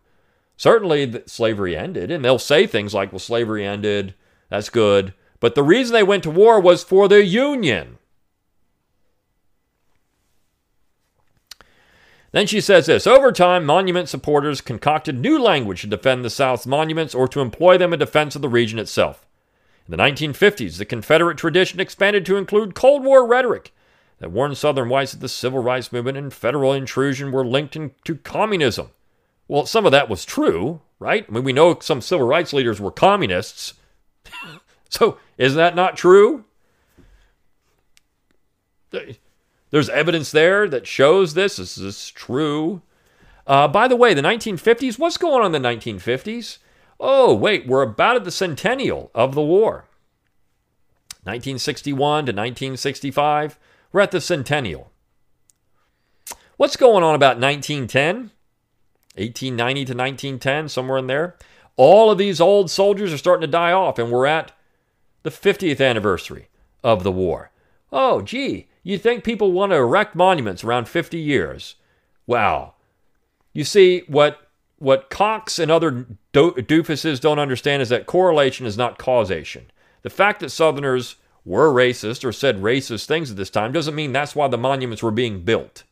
Certainly, 0.56 1.22
slavery 1.26 1.76
ended, 1.76 2.10
and 2.10 2.24
they'll 2.24 2.38
say 2.38 2.66
things 2.66 2.94
like, 2.94 3.12
well, 3.12 3.18
slavery 3.18 3.66
ended, 3.66 4.14
that's 4.48 4.70
good. 4.70 5.12
But 5.38 5.54
the 5.54 5.62
reason 5.62 5.92
they 5.92 6.02
went 6.02 6.22
to 6.22 6.30
war 6.30 6.58
was 6.60 6.82
for 6.82 7.08
the 7.08 7.24
Union. 7.24 7.98
Then 12.32 12.46
she 12.46 12.60
says 12.60 12.86
this 12.86 13.06
Over 13.06 13.32
time, 13.32 13.64
monument 13.64 14.08
supporters 14.08 14.60
concocted 14.60 15.18
new 15.18 15.38
language 15.38 15.82
to 15.82 15.86
defend 15.86 16.24
the 16.24 16.30
South's 16.30 16.66
monuments 16.66 17.14
or 17.14 17.28
to 17.28 17.40
employ 17.40 17.78
them 17.78 17.92
in 17.92 17.98
defense 17.98 18.34
of 18.34 18.42
the 18.42 18.48
region 18.48 18.78
itself. 18.78 19.26
In 19.86 19.96
the 19.96 20.02
1950s, 20.02 20.78
the 20.78 20.84
Confederate 20.84 21.38
tradition 21.38 21.80
expanded 21.80 22.26
to 22.26 22.36
include 22.36 22.74
Cold 22.74 23.04
War 23.04 23.26
rhetoric 23.26 23.72
that 24.18 24.30
warned 24.30 24.58
Southern 24.58 24.88
whites 24.88 25.12
that 25.12 25.20
the 25.20 25.28
civil 25.28 25.62
rights 25.62 25.92
movement 25.92 26.18
and 26.18 26.32
federal 26.32 26.72
intrusion 26.72 27.30
were 27.30 27.44
linked 27.44 27.76
in, 27.76 27.92
to 28.04 28.16
communism. 28.16 28.90
Well, 29.48 29.66
some 29.66 29.86
of 29.86 29.92
that 29.92 30.08
was 30.08 30.24
true, 30.24 30.80
right? 30.98 31.24
I 31.28 31.32
mean, 31.32 31.44
we 31.44 31.52
know 31.52 31.78
some 31.80 32.00
civil 32.00 32.26
rights 32.26 32.52
leaders 32.52 32.80
were 32.80 32.90
communists. 32.90 33.74
so, 34.88 35.18
is 35.38 35.54
that 35.54 35.76
not 35.76 35.96
true? 35.96 36.44
There's 39.70 39.88
evidence 39.88 40.30
there 40.30 40.68
that 40.68 40.86
shows 40.86 41.34
this. 41.34 41.56
This 41.56 41.78
is 41.78 42.10
true. 42.10 42.82
Uh, 43.46 43.68
by 43.68 43.86
the 43.86 43.96
way, 43.96 44.14
the 44.14 44.22
1950s, 44.22 44.98
what's 44.98 45.18
going 45.18 45.42
on 45.42 45.54
in 45.54 45.62
the 45.62 45.68
1950s? 45.68 46.58
Oh, 46.98 47.34
wait, 47.34 47.66
we're 47.66 47.82
about 47.82 48.16
at 48.16 48.24
the 48.24 48.30
centennial 48.30 49.10
of 49.14 49.34
the 49.34 49.42
war. 49.42 49.84
1961 51.24 51.98
to 52.26 52.32
1965, 52.32 53.58
we're 53.92 54.00
at 54.00 54.12
the 54.12 54.20
centennial. 54.20 54.90
What's 56.56 56.76
going 56.76 57.04
on 57.04 57.14
about 57.14 57.38
1910? 57.38 58.30
1890 59.16 59.84
to 59.84 59.92
1910, 59.92 60.68
somewhere 60.68 60.98
in 60.98 61.06
there. 61.06 61.36
All 61.76 62.10
of 62.10 62.18
these 62.18 62.40
old 62.40 62.70
soldiers 62.70 63.12
are 63.12 63.18
starting 63.18 63.42
to 63.42 63.46
die 63.46 63.72
off, 63.72 63.98
and 63.98 64.10
we're 64.10 64.26
at 64.26 64.52
the 65.22 65.30
50th 65.30 65.80
anniversary 65.80 66.48
of 66.82 67.02
the 67.02 67.12
war. 67.12 67.50
Oh, 67.92 68.22
gee, 68.22 68.68
you 68.82 68.98
think 68.98 69.24
people 69.24 69.52
want 69.52 69.72
to 69.72 69.76
erect 69.76 70.14
monuments 70.14 70.62
around 70.62 70.88
50 70.88 71.18
years? 71.18 71.76
Wow. 72.26 72.74
You 73.52 73.64
see, 73.64 74.02
what 74.06 74.40
what 74.78 75.08
Cox 75.08 75.58
and 75.58 75.70
other 75.70 76.06
do- 76.32 76.52
doofuses 76.52 77.18
don't 77.18 77.38
understand 77.38 77.80
is 77.80 77.88
that 77.88 78.04
correlation 78.04 78.66
is 78.66 78.76
not 78.76 78.98
causation. 78.98 79.70
The 80.02 80.10
fact 80.10 80.40
that 80.40 80.50
Southerners 80.50 81.16
were 81.46 81.72
racist 81.72 82.24
or 82.24 82.32
said 82.32 82.60
racist 82.60 83.06
things 83.06 83.30
at 83.30 83.38
this 83.38 83.48
time 83.48 83.72
doesn't 83.72 83.94
mean 83.94 84.12
that's 84.12 84.36
why 84.36 84.48
the 84.48 84.58
monuments 84.58 85.02
were 85.02 85.10
being 85.10 85.42
built. 85.42 85.84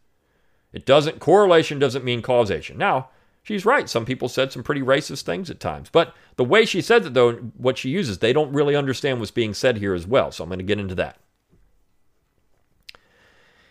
It 0.72 0.84
doesn't 0.84 1.20
correlation 1.20 1.78
doesn't 1.78 2.04
mean 2.04 2.20
causation. 2.20 2.76
Now, 2.76 3.08
she's 3.44 3.64
right. 3.64 3.88
Some 3.88 4.04
people 4.04 4.28
said 4.28 4.50
some 4.50 4.64
pretty 4.64 4.82
racist 4.82 5.22
things 5.22 5.48
at 5.48 5.60
times. 5.60 5.88
But 5.92 6.12
the 6.34 6.44
way 6.44 6.64
she 6.64 6.80
said 6.80 7.06
it 7.06 7.14
though, 7.14 7.34
what 7.56 7.78
she 7.78 7.90
uses, 7.90 8.18
they 8.18 8.32
don't 8.32 8.52
really 8.52 8.74
understand 8.74 9.20
what's 9.20 9.30
being 9.30 9.54
said 9.54 9.78
here 9.78 9.94
as 9.94 10.06
well. 10.06 10.32
So 10.32 10.42
I'm 10.42 10.50
going 10.50 10.58
to 10.58 10.64
get 10.64 10.80
into 10.80 10.96
that. 10.96 11.18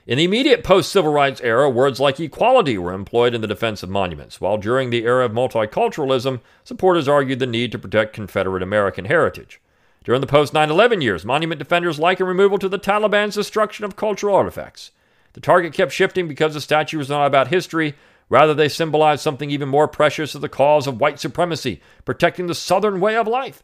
In 0.06 0.18
the 0.18 0.26
immediate 0.26 0.66
post 0.66 0.92
civil 0.92 1.14
rights 1.14 1.40
era, 1.42 1.70
words 1.70 2.00
like 2.00 2.20
equality 2.20 2.78
were 2.78 2.92
employed 2.92 3.34
in 3.34 3.40
the 3.40 3.48
defense 3.48 3.84
of 3.84 3.90
monuments, 3.90 4.42
while 4.42 4.58
during 4.58 4.90
the 4.90 5.06
era 5.06 5.26
of 5.26 5.32
multiculturalism, 5.32 6.42
supporters 6.66 7.08
argued 7.08 7.40
the 7.40 7.48
need 7.48 7.72
to 7.72 7.80
protect 7.80 8.14
Confederate 8.14 8.62
American 8.62 9.06
heritage. 9.06 9.62
During 10.04 10.20
the 10.20 10.28
post 10.28 10.54
9 10.54 10.70
11 10.70 11.00
years, 11.00 11.24
monument 11.24 11.58
defenders 11.58 12.00
likened 12.00 12.28
removal 12.28 12.58
to 12.58 12.68
the 12.68 12.78
Taliban's 12.78 13.36
destruction 13.36 13.86
of 13.86 13.96
cultural 13.96 14.36
artifacts. 14.36 14.92
The 15.32 15.40
target 15.40 15.74
kept 15.74 15.94
shifting 15.94 16.28
because 16.28 16.54
the 16.54 16.60
statue 16.60 16.98
was 16.98 17.10
not 17.10 17.26
about 17.26 17.48
history. 17.48 17.96
Rather, 18.30 18.54
they 18.54 18.70
symbolize 18.70 19.22
something 19.22 19.52
even 19.52 19.70
more 19.70 19.88
precious 19.88 20.32
to 20.32 20.40
the 20.40 20.50
cause 20.50 20.88
of 20.88 21.00
white 21.00 21.20
supremacy, 21.20 21.82
protecting 22.06 22.48
the 22.48 22.56
Southern 22.56 23.00
way 23.00 23.16
of 23.16 23.28
life. 23.28 23.64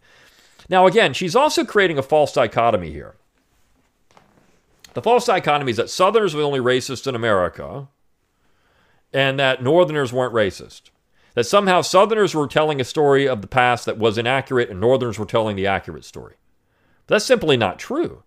Now, 0.69 0.85
again, 0.85 1.13
she's 1.13 1.35
also 1.35 1.65
creating 1.65 1.97
a 1.97 2.03
false 2.03 2.33
dichotomy 2.33 2.91
here. 2.91 3.15
The 4.93 5.01
false 5.01 5.25
dichotomy 5.25 5.71
is 5.71 5.77
that 5.77 5.89
Southerners 5.89 6.35
were 6.35 6.43
only 6.43 6.59
racist 6.59 7.07
in 7.07 7.15
America 7.15 7.87
and 9.13 9.39
that 9.39 9.63
Northerners 9.63 10.13
weren't 10.13 10.33
racist. 10.33 10.89
That 11.35 11.45
somehow 11.45 11.81
Southerners 11.81 12.35
were 12.35 12.47
telling 12.47 12.81
a 12.81 12.83
story 12.83 13.27
of 13.27 13.41
the 13.41 13.47
past 13.47 13.85
that 13.85 13.97
was 13.97 14.17
inaccurate 14.17 14.69
and 14.69 14.79
Northerners 14.79 15.17
were 15.17 15.25
telling 15.25 15.55
the 15.55 15.67
accurate 15.67 16.05
story. 16.05 16.35
But 17.07 17.15
that's 17.15 17.25
simply 17.25 17.57
not 17.57 17.79
true. 17.79 18.23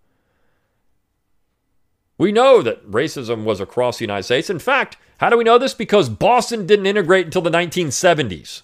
We 2.23 2.31
know 2.31 2.63
that 2.63 2.89
racism 2.89 3.43
was 3.43 3.59
across 3.59 3.99
the 3.99 4.05
United 4.05 4.23
States. 4.23 4.49
In 4.49 4.61
fact, 4.61 4.97
how 5.19 5.29
do 5.29 5.37
we 5.37 5.43
know 5.43 5.59
this? 5.59 5.75
Because 5.75 6.09
Boston 6.09 6.69
didn't 6.69 6.87
integrate 6.87 7.25
until 7.25 7.43
the 7.43 7.51
1970s. 7.51 8.63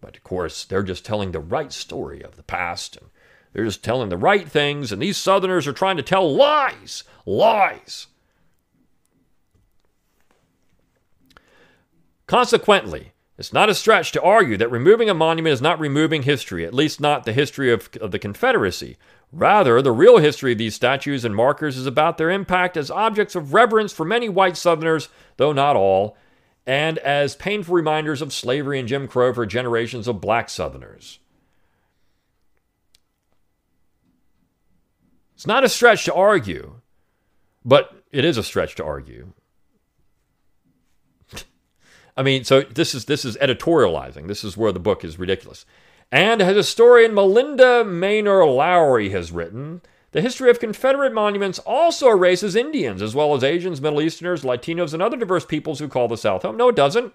But 0.00 0.16
of 0.16 0.24
course, 0.24 0.64
they're 0.64 0.82
just 0.82 1.04
telling 1.04 1.32
the 1.32 1.40
right 1.40 1.70
story 1.70 2.22
of 2.22 2.36
the 2.36 2.42
past. 2.42 2.96
And 2.96 3.10
they're 3.52 3.66
just 3.66 3.84
telling 3.84 4.08
the 4.08 4.16
right 4.16 4.48
things. 4.48 4.92
And 4.92 5.02
these 5.02 5.18
Southerners 5.18 5.66
are 5.66 5.74
trying 5.74 5.98
to 5.98 6.02
tell 6.02 6.34
lies. 6.34 7.04
Lies. 7.26 8.06
Consequently, 12.26 13.12
it's 13.40 13.52
not 13.52 13.68
a 13.68 13.74
stretch 13.74 14.12
to 14.12 14.22
argue 14.22 14.56
that 14.58 14.70
removing 14.70 15.10
a 15.10 15.14
monument 15.14 15.52
is 15.52 15.60
not 15.62 15.80
removing 15.80 16.22
history, 16.22 16.64
at 16.64 16.72
least 16.72 16.98
not 16.98 17.24
the 17.24 17.34
history 17.34 17.70
of, 17.70 17.90
of, 18.00 18.10
the 18.10 18.18
Confederacy. 18.18 18.96
Rather, 19.32 19.80
the 19.80 19.92
real 19.92 20.18
history 20.18 20.52
of 20.52 20.58
these 20.58 20.74
statues 20.74 21.24
and 21.24 21.36
markers 21.36 21.76
is 21.76 21.86
about 21.86 22.18
their 22.18 22.30
impact 22.30 22.76
as 22.76 22.90
objects 22.90 23.36
of 23.36 23.54
reverence 23.54 23.92
for 23.92 24.04
many 24.04 24.28
white 24.28 24.56
Southerners, 24.56 25.08
though 25.36 25.52
not 25.52 25.76
all, 25.76 26.16
and 26.66 26.98
as 26.98 27.36
painful 27.36 27.74
reminders 27.74 28.20
of 28.20 28.32
slavery 28.32 28.78
and 28.78 28.88
Jim 28.88 29.06
Crow 29.06 29.32
for 29.32 29.46
generations 29.46 30.08
of 30.08 30.20
black 30.20 30.48
Southerners. 30.48 31.20
It's 35.34 35.46
not 35.46 35.64
a 35.64 35.68
stretch 35.68 36.04
to 36.04 36.14
argue, 36.14 36.80
but 37.64 38.02
it 38.12 38.24
is 38.24 38.36
a 38.36 38.42
stretch 38.42 38.74
to 38.74 38.84
argue. 38.84 39.32
I 42.16 42.22
mean, 42.22 42.44
so 42.44 42.62
this 42.62 42.94
is 42.94 43.06
this 43.06 43.24
is 43.24 43.38
editorializing. 43.38 44.26
This 44.26 44.44
is 44.44 44.56
where 44.56 44.72
the 44.72 44.80
book 44.80 45.02
is 45.02 45.18
ridiculous. 45.18 45.64
And 46.12 46.42
as 46.42 46.56
historian 46.56 47.14
Melinda 47.14 47.84
Maynor 47.84 48.44
Lowery 48.44 49.10
has 49.10 49.30
written, 49.30 49.80
the 50.12 50.20
history 50.20 50.50
of 50.50 50.58
Confederate 50.58 51.12
monuments 51.12 51.60
also 51.60 52.08
erases 52.08 52.56
Indians, 52.56 53.00
as 53.00 53.14
well 53.14 53.34
as 53.34 53.44
Asians, 53.44 53.80
Middle 53.80 54.02
Easterners, 54.02 54.42
Latinos, 54.42 54.92
and 54.92 55.00
other 55.00 55.16
diverse 55.16 55.44
peoples 55.44 55.78
who 55.78 55.86
call 55.86 56.08
the 56.08 56.16
South 56.16 56.42
home. 56.42 56.56
No, 56.56 56.68
it 56.68 56.76
doesn't. 56.76 57.12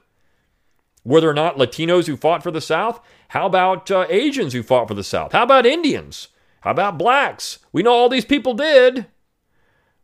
Were 1.04 1.20
there 1.22 1.34
not 1.34 1.58
Latinos 1.58 2.08
who 2.08 2.16
fought 2.16 2.42
for 2.42 2.52
the 2.52 2.62
South? 2.62 3.02
How 3.30 3.46
about 3.46 3.92
uh, 3.92 4.08
Asians 4.10 4.54
who 4.54 4.64
fought 4.64 4.88
for 4.88 4.94
the 4.94 5.04
South? 5.04 5.34
How 5.34 5.44
about 5.44 5.66
Indians? 5.66 6.30
How 6.62 6.72
about 6.72 6.98
blacks? 6.98 7.60
We 7.74 7.84
know 7.84 7.92
all 7.92 8.10
these 8.10 8.26
people 8.26 8.54
did. 8.54 9.06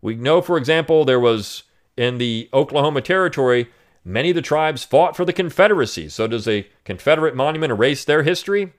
We 0.01 0.15
know, 0.15 0.41
for 0.41 0.57
example, 0.57 1.05
there 1.05 1.19
was 1.19 1.63
in 1.97 2.17
the 2.17 2.49
Oklahoma 2.53 3.01
Territory, 3.01 3.69
many 4.03 4.29
of 4.29 4.35
the 4.35 4.41
tribes 4.41 4.83
fought 4.83 5.15
for 5.15 5.25
the 5.25 5.33
Confederacy. 5.33 6.09
So, 6.09 6.27
does 6.27 6.47
a 6.47 6.67
Confederate 6.83 7.35
monument 7.35 7.71
erase 7.71 8.05
their 8.05 8.23
history? 8.23 8.73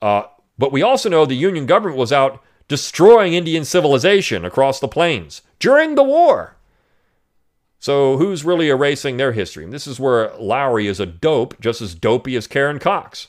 Uh, 0.00 0.24
but 0.58 0.72
we 0.72 0.82
also 0.82 1.08
know 1.08 1.24
the 1.24 1.34
Union 1.34 1.66
government 1.66 1.98
was 1.98 2.12
out 2.12 2.42
destroying 2.68 3.34
Indian 3.34 3.64
civilization 3.64 4.44
across 4.44 4.78
the 4.78 4.88
plains 4.88 5.42
during 5.58 5.94
the 5.94 6.04
war. 6.04 6.56
So, 7.78 8.18
who's 8.18 8.44
really 8.44 8.68
erasing 8.68 9.16
their 9.16 9.32
history? 9.32 9.64
And 9.64 9.72
this 9.72 9.86
is 9.86 9.98
where 9.98 10.36
Lowery 10.36 10.86
is 10.86 11.00
a 11.00 11.06
dope, 11.06 11.58
just 11.60 11.80
as 11.80 11.94
dopey 11.94 12.36
as 12.36 12.46
Karen 12.46 12.78
Cox. 12.78 13.28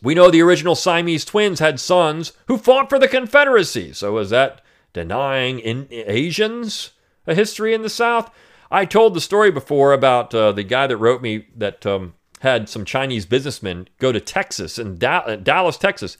We 0.00 0.14
know 0.14 0.30
the 0.30 0.42
original 0.42 0.76
Siamese 0.76 1.24
twins 1.24 1.58
had 1.58 1.80
sons 1.80 2.32
who 2.46 2.56
fought 2.56 2.88
for 2.88 2.98
the 2.98 3.08
Confederacy. 3.08 3.92
So, 3.94 4.16
is 4.18 4.30
that 4.30 4.60
denying 4.92 5.58
in 5.58 5.88
Asians 5.90 6.92
a 7.26 7.34
history 7.34 7.74
in 7.74 7.82
the 7.82 7.90
South? 7.90 8.30
I 8.70 8.84
told 8.84 9.14
the 9.14 9.20
story 9.20 9.50
before 9.50 9.92
about 9.92 10.32
uh, 10.32 10.52
the 10.52 10.62
guy 10.62 10.86
that 10.86 10.96
wrote 10.96 11.20
me 11.20 11.48
that 11.56 11.84
um, 11.84 12.14
had 12.44 12.68
some 12.68 12.84
Chinese 12.84 13.26
businessmen 13.26 13.88
go 13.98 14.12
to 14.12 14.20
Texas 14.20 14.78
and 14.78 14.98
da- 14.98 15.24
uh, 15.26 15.36
Dallas, 15.36 15.76
Texas, 15.76 16.16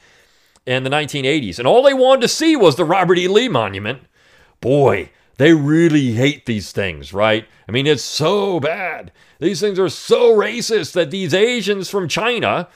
in 0.67 0.83
the 0.83 0.91
1980s, 0.91 1.59
and 1.59 1.69
all 1.69 1.83
they 1.83 1.95
wanted 1.95 2.23
to 2.23 2.29
see 2.29 2.57
was 2.57 2.77
the 2.77 2.85
Robert 2.85 3.19
E. 3.19 3.29
Lee 3.29 3.49
Monument. 3.49 4.03
Boy, 4.61 5.11
they 5.37 5.53
really 5.53 6.13
hate 6.13 6.47
these 6.47 6.73
things, 6.73 7.13
right? 7.13 7.47
I 7.69 7.73
mean, 7.73 7.87
it's 7.87 8.03
so 8.03 8.61
bad. 8.61 9.13
These 9.41 9.61
things 9.61 9.79
are 9.79 9.89
so 9.89 10.35
racist 10.35 10.93
that 10.93 11.11
these 11.11 11.35
Asians 11.35 11.91
from 11.91 12.09
China, 12.09 12.69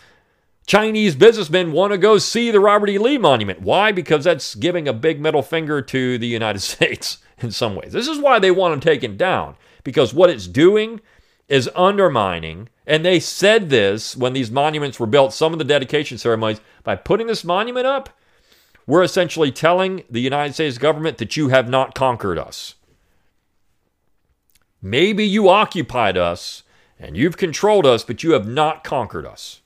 Chinese 0.67 1.15
businessmen, 1.15 1.73
want 1.73 1.93
to 1.93 1.99
go 1.99 2.19
see 2.19 2.51
the 2.51 2.61
Robert 2.61 2.91
E. 2.91 2.99
Lee 2.99 3.17
Monument. 3.17 3.63
Why? 3.63 3.93
Because 3.93 4.25
that's 4.25 4.55
giving 4.55 4.87
a 4.87 4.93
big 4.93 5.21
middle 5.21 5.43
finger 5.43 5.81
to 5.81 6.19
the 6.19 6.27
United 6.27 6.61
States 6.61 7.19
in 7.39 7.51
some 7.51 7.75
ways. 7.75 7.93
This 7.93 8.09
is 8.09 8.19
why 8.19 8.39
they 8.39 8.51
want 8.51 8.73
them 8.73 8.81
taken 8.81 9.17
down, 9.17 9.57
because 9.83 10.13
what 10.13 10.31
it's 10.31 10.47
doing 10.47 11.01
is 11.49 11.71
undermining, 11.75 12.69
and 12.87 13.05
they 13.05 13.19
said 13.21 13.71
this 13.71 14.17
when 14.17 14.33
these 14.35 14.51
monuments 14.51 15.01
were 15.01 15.07
built, 15.07 15.33
some 15.33 15.53
of 15.53 15.59
the 15.59 15.65
dedication 15.65 16.19
ceremonies, 16.19 16.61
by 16.85 16.95
putting 16.95 17.27
this 17.27 17.45
monument 17.45 17.87
up, 17.87 18.11
we're 18.87 19.03
essentially 19.03 19.53
telling 19.53 20.05
the 20.11 20.21
United 20.21 20.55
States 20.55 20.79
government 20.79 21.19
that 21.19 21.37
you 21.37 21.49
have 21.49 21.69
not 21.69 21.95
conquered 21.95 22.39
us. 22.39 22.75
Maybe 24.81 25.25
you 25.27 25.49
occupied 25.49 26.17
us 26.17 26.63
and 26.99 27.17
you've 27.17 27.37
controlled 27.37 27.87
us, 27.87 28.05
but 28.05 28.23
you 28.23 28.33
have 28.33 28.47
not 28.47 28.85
conquered 28.85 29.27
us. 29.27 29.61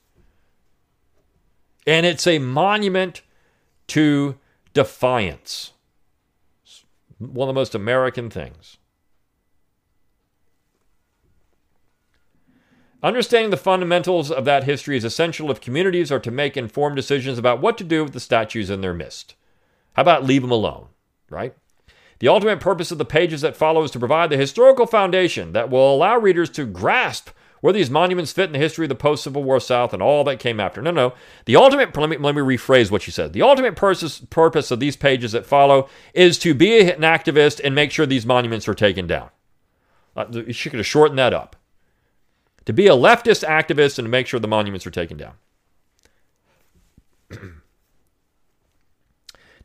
And 1.85 2.05
it's 2.05 2.27
a 2.27 2.39
monument 2.39 3.21
to 3.87 4.37
defiance. 4.73 5.71
It's 6.63 6.83
one 7.17 7.49
of 7.49 7.53
the 7.55 7.59
most 7.59 7.75
American 7.75 8.29
things. 8.29 8.77
Understanding 13.03 13.51
the 13.51 13.57
fundamentals 13.57 14.31
of 14.31 14.45
that 14.45 14.63
history 14.63 14.95
is 14.95 15.03
essential 15.03 15.51
if 15.51 15.59
communities 15.59 16.09
are 16.09 16.21
to 16.21 16.31
make 16.31 16.55
informed 16.55 16.95
decisions 16.95 17.37
about 17.37 17.59
what 17.59 17.77
to 17.77 17.83
do 17.83 18.01
with 18.01 18.13
the 18.13 18.19
statues 18.21 18.69
in 18.69 18.79
their 18.79 18.93
midst. 18.93 19.35
How 19.93 20.03
about 20.03 20.23
leave 20.23 20.41
them 20.41 20.51
alone, 20.51 20.87
right? 21.29 21.53
The 22.19 22.29
ultimate 22.29 22.61
purpose 22.61 22.93
of 22.93 22.97
the 22.97 23.03
pages 23.03 23.41
that 23.41 23.57
follow 23.57 23.83
is 23.83 23.91
to 23.91 23.99
provide 23.99 24.29
the 24.29 24.37
historical 24.37 24.85
foundation 24.85 25.51
that 25.51 25.69
will 25.69 25.93
allow 25.93 26.17
readers 26.17 26.49
to 26.51 26.65
grasp 26.65 27.31
where 27.59 27.73
these 27.73 27.89
monuments 27.89 28.31
fit 28.31 28.45
in 28.45 28.53
the 28.53 28.59
history 28.59 28.85
of 28.85 28.89
the 28.89 28.95
post 28.95 29.23
Civil 29.23 29.43
War 29.43 29.59
South 29.59 29.93
and 29.93 30.01
all 30.01 30.23
that 30.23 30.39
came 30.39 30.61
after. 30.61 30.81
No, 30.81 30.91
no. 30.91 31.13
The 31.45 31.57
ultimate, 31.57 31.95
let 31.97 32.09
me, 32.09 32.17
let 32.17 32.35
me 32.35 32.41
rephrase 32.41 32.89
what 32.89 33.05
you 33.05 33.11
said. 33.11 33.33
The 33.33 33.41
ultimate 33.41 33.75
purpose, 33.75 34.19
purpose 34.19 34.71
of 34.71 34.79
these 34.79 34.95
pages 34.95 35.33
that 35.33 35.45
follow 35.45 35.89
is 36.13 36.37
to 36.39 36.53
be 36.53 36.79
an 36.79 37.01
activist 37.01 37.59
and 37.63 37.75
make 37.75 37.91
sure 37.91 38.05
these 38.05 38.25
monuments 38.25 38.67
are 38.69 38.73
taken 38.73 39.07
down. 39.07 39.29
Uh, 40.15 40.25
you 40.31 40.53
should 40.53 40.73
have 40.73 40.85
shortened 40.85 41.19
that 41.19 41.33
up 41.33 41.57
to 42.65 42.73
be 42.73 42.87
a 42.87 42.91
leftist 42.91 43.47
activist 43.47 43.97
and 43.97 44.05
to 44.05 44.09
make 44.09 44.27
sure 44.27 44.39
the 44.39 44.47
monuments 44.47 44.85
are 44.87 44.91
taken 44.91 45.17
down. 45.17 45.33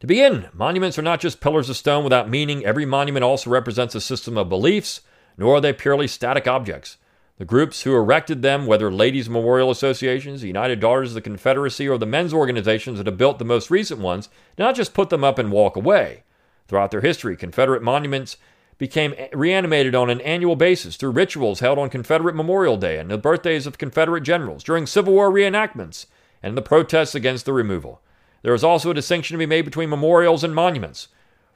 to 0.00 0.06
begin, 0.06 0.48
monuments 0.52 0.98
are 0.98 1.02
not 1.02 1.20
just 1.20 1.40
pillars 1.40 1.68
of 1.68 1.76
stone 1.76 2.04
without 2.04 2.28
meaning. 2.28 2.64
Every 2.64 2.86
monument 2.86 3.24
also 3.24 3.50
represents 3.50 3.94
a 3.94 4.00
system 4.00 4.36
of 4.36 4.48
beliefs, 4.48 5.02
nor 5.36 5.56
are 5.56 5.60
they 5.60 5.72
purely 5.72 6.08
static 6.08 6.46
objects. 6.46 6.96
The 7.38 7.44
groups 7.44 7.82
who 7.82 7.94
erected 7.94 8.42
them, 8.42 8.66
whether 8.66 8.90
Ladies 8.90 9.30
Memorial 9.30 9.70
Associations, 9.70 10.40
the 10.40 10.48
United 10.48 10.80
Daughters 10.80 11.10
of 11.10 11.14
the 11.14 11.20
Confederacy, 11.20 11.88
or 11.88 11.96
the 11.96 12.04
men's 12.04 12.34
organizations 12.34 12.98
that 12.98 13.06
have 13.06 13.16
built 13.16 13.38
the 13.38 13.44
most 13.44 13.70
recent 13.70 14.00
ones, 14.00 14.28
did 14.56 14.64
not 14.64 14.74
just 14.74 14.92
put 14.92 15.08
them 15.08 15.22
up 15.22 15.38
and 15.38 15.52
walk 15.52 15.76
away. 15.76 16.24
Throughout 16.66 16.90
their 16.90 17.00
history, 17.00 17.36
Confederate 17.36 17.80
monuments 17.80 18.38
became 18.78 19.14
reanimated 19.32 19.94
on 19.94 20.08
an 20.08 20.20
annual 20.20 20.56
basis 20.56 20.96
through 20.96 21.10
rituals 21.10 21.60
held 21.60 21.78
on 21.78 21.90
Confederate 21.90 22.34
Memorial 22.34 22.76
Day 22.76 22.98
and 22.98 23.10
the 23.10 23.18
birthdays 23.18 23.66
of 23.66 23.76
Confederate 23.76 24.22
generals, 24.22 24.62
during 24.62 24.86
Civil 24.86 25.12
War 25.12 25.30
reenactments, 25.30 26.06
and 26.42 26.56
the 26.56 26.62
protests 26.62 27.14
against 27.14 27.44
the 27.44 27.52
removal. 27.52 28.00
There 28.42 28.54
is 28.54 28.62
also 28.62 28.90
a 28.90 28.94
distinction 28.94 29.34
to 29.34 29.38
be 29.38 29.46
made 29.46 29.64
between 29.64 29.90
memorials 29.90 30.44
and 30.44 30.54
monuments. 30.54 31.08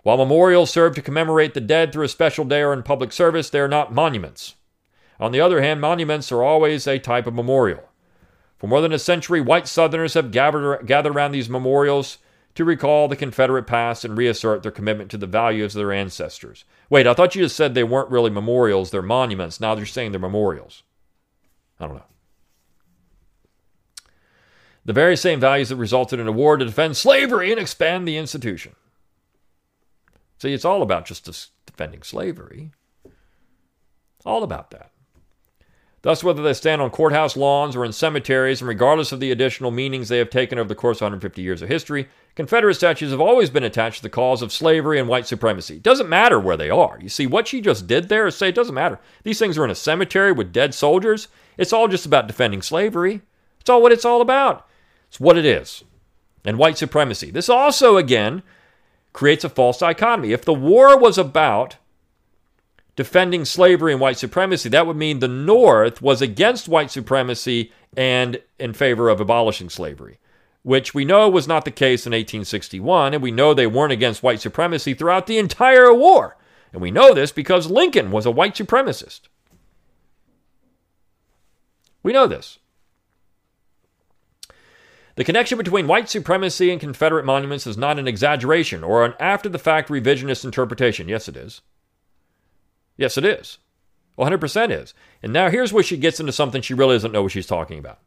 While 0.03 0.17
memorials 0.17 0.71
serve 0.71 0.97
to 0.97 1.03
commemorate 1.03 1.55
the 1.55 1.61
dead 1.61 1.93
through 1.93 2.05
a 2.05 2.09
special 2.09 2.45
day 2.45 2.61
or 2.61 2.73
in 2.73 2.83
public 2.83 3.13
service, 3.13 3.51
they 3.51 3.61
are 3.61 3.69
not 3.69 3.95
monuments. 3.95 4.57
On 5.21 5.31
the 5.31 5.41
other 5.41 5.63
hand, 5.63 5.81
monuments 5.81 6.33
are 6.33 6.43
always 6.43 6.89
a 6.89 6.99
type 6.99 7.29
of 7.29 7.35
memorial. 7.35 7.89
For 8.59 8.67
more 8.67 8.81
than 8.81 8.93
a 8.93 8.99
century, 8.99 9.41
white 9.41 9.69
Southerners 9.69 10.15
have 10.15 10.33
gathered, 10.33 10.87
gathered 10.87 11.15
around 11.15 11.31
these 11.31 11.49
memorials 11.49 12.19
to 12.55 12.65
recall 12.65 13.09
the 13.09 13.17
Confederate 13.17 13.67
past 13.67 14.05
and 14.05 14.17
reassert 14.17 14.63
their 14.63 14.73
commitment 14.73 15.11
to 15.11 15.19
the 15.19 15.27
values 15.27 15.75
of 15.75 15.79
their 15.79 15.93
ancestors. 15.93 16.65
Wait, 16.91 17.07
I 17.07 17.15
thought 17.15 17.35
you 17.35 17.43
just 17.43 17.57
said 17.57 17.75
they 17.75 17.85
weren't 17.85 18.11
really 18.11 18.31
memorials, 18.31 18.91
they're 18.91 19.03
monuments. 19.03 19.61
Now 19.61 19.75
they're 19.75 19.87
saying 19.87 20.13
they're 20.13 20.21
memorials. 20.21 20.83
I 21.81 21.87
don't 21.87 21.97
know. 21.97 22.05
The 24.85 24.93
very 24.93 25.17
same 25.17 25.41
values 25.41 25.69
that 25.69 25.77
resulted 25.77 26.19
in 26.19 26.27
a 26.27 26.33
war 26.33 26.57
to 26.57 26.65
defend 26.65 26.97
slavery 26.97 27.53
and 27.53 27.61
expand 27.61 28.07
the 28.07 28.17
institution. 28.17 28.75
See, 30.39 30.53
it's 30.53 30.65
all 30.65 30.83
about 30.83 31.07
just 31.07 31.25
defending 31.67 32.03
slavery. 32.03 32.73
All 34.27 34.43
about 34.43 34.71
that. 34.73 34.91
Thus, 36.03 36.25
whether 36.25 36.43
they 36.43 36.53
stand 36.53 36.83
on 36.83 36.91
courthouse 36.91 37.37
lawns 37.37 37.77
or 37.77 37.85
in 37.85 37.93
cemeteries, 37.93 38.61
and 38.61 38.69
regardless 38.69 39.13
of 39.13 39.21
the 39.21 39.31
additional 39.31 39.71
meanings 39.71 40.09
they 40.09 40.19
have 40.19 40.31
taken 40.31 40.59
over 40.59 40.69
the 40.69 40.75
course 40.75 40.99
of 40.99 41.03
150 41.03 41.41
years 41.41 41.63
of 41.63 41.69
history, 41.69 42.09
Confederate 42.35 42.75
statues 42.75 43.11
have 43.11 43.21
always 43.21 43.51
been 43.51 43.65
attached 43.65 43.99
to 43.99 44.03
the 44.03 44.09
cause 44.11 44.41
of 44.41 44.53
slavery 44.53 44.99
and 44.99 45.07
white 45.07 45.27
supremacy. 45.27 45.77
It 45.77 45.83
doesn't 45.83 46.09
matter 46.09 46.41
where 46.41 46.57
they 46.57 46.71
are. 46.71 46.99
You 47.01 47.11
see, 47.11 47.27
what 47.27 47.47
she 47.47 47.61
just 47.61 47.87
did 47.87 48.09
there 48.09 48.27
is 48.27 48.37
say 48.37 48.49
it 48.49 48.55
doesn't 48.55 48.75
matter. 48.75 48.99
These 49.23 49.39
things 49.39 49.59
are 49.59 49.65
in 49.65 49.71
a 49.71 49.75
cemetery 49.75 50.33
with 50.33 50.53
dead 50.53 50.73
soldiers. 50.75 51.29
It's 51.59 51.73
all 51.73 51.89
just 51.89 52.07
about 52.07 52.27
defending 52.27 52.63
slavery. 52.63 53.21
It's 53.61 53.69
all 53.69 53.83
what 53.83 53.93
it's 53.93 54.07
all 54.07 54.23
about. 54.23 54.67
It's 55.09 55.21
what 55.21 55.37
it 55.37 55.45
is. 55.45 55.85
And 56.45 56.57
white 56.57 56.79
supremacy. 56.79 57.31
This 57.31 57.51
also, 57.51 57.99
again, 57.99 58.43
creates 59.13 59.45
a 59.45 59.51
false 59.51 59.79
dichotomy. 59.79 60.33
If 60.33 60.45
the 60.45 60.55
war 60.55 60.99
was 60.99 61.19
about 61.19 61.77
defending 62.97 63.45
slavery 63.45 63.93
and 63.93 64.01
white 64.01 64.17
supremacy, 64.19 64.69
that 64.71 64.87
would 64.87 64.97
mean 64.97 65.19
the 65.19 65.29
North 65.29 66.01
was 66.01 66.23
against 66.23 66.69
white 66.69 66.91
supremacy 66.91 67.73
and 67.97 68.41
in 68.59 68.73
favor 68.73 69.09
of 69.09 69.21
abolishing 69.21 69.69
slavery, 69.69 70.19
which 70.63 70.95
we 70.95 71.05
know 71.05 71.29
was 71.29 71.49
not 71.49 71.65
the 71.65 71.71
case 71.71 72.07
in 72.07 72.13
1861, 72.13 73.15
and 73.15 73.23
we 73.23 73.31
know 73.31 73.53
they 73.53 73.67
weren't 73.67 73.93
against 73.93 74.23
white 74.23 74.41
supremacy 74.41 74.95
throughout 74.95 75.27
the 75.27 75.39
entire 75.39 75.93
war. 75.93 76.37
And 76.73 76.81
we 76.81 76.91
know 76.91 77.13
this 77.13 77.33
because 77.33 77.71
Lincoln 77.71 78.11
was 78.11 78.25
a 78.25 78.31
white 78.31 78.55
supremacist. 78.55 79.23
We 82.03 82.13
know 82.13 82.27
this. 82.27 82.59
The 85.15 85.25
connection 85.25 85.59
between 85.59 85.87
white 85.87 86.09
supremacy 86.09 86.71
and 86.71 86.81
Confederate 86.81 87.27
monuments 87.27 87.67
is 87.67 87.77
not 87.77 87.99
an 87.99 88.09
exaggeration 88.09 88.83
or 88.83 89.05
an 89.05 89.15
after 89.21 89.49
the 89.49 89.59
fact 89.59 89.91
revisionist 89.91 90.45
interpretation. 90.45 91.09
Yes, 91.09 91.29
it 91.29 91.37
is. 91.37 91.61
Yes, 92.97 93.19
it 93.19 93.25
is. 93.25 93.59
100% 94.19 94.71
is. 94.71 94.95
And 95.23 95.33
now 95.33 95.51
here's 95.51 95.73
where 95.73 95.83
she 95.83 95.97
gets 95.97 96.21
into 96.21 96.33
something 96.33 96.63
she 96.63 96.75
really 96.75 96.95
doesn't 96.95 97.13
know 97.13 97.23
what 97.23 97.33
she's 97.33 97.47
talking 97.47 97.79
about. 97.79 97.99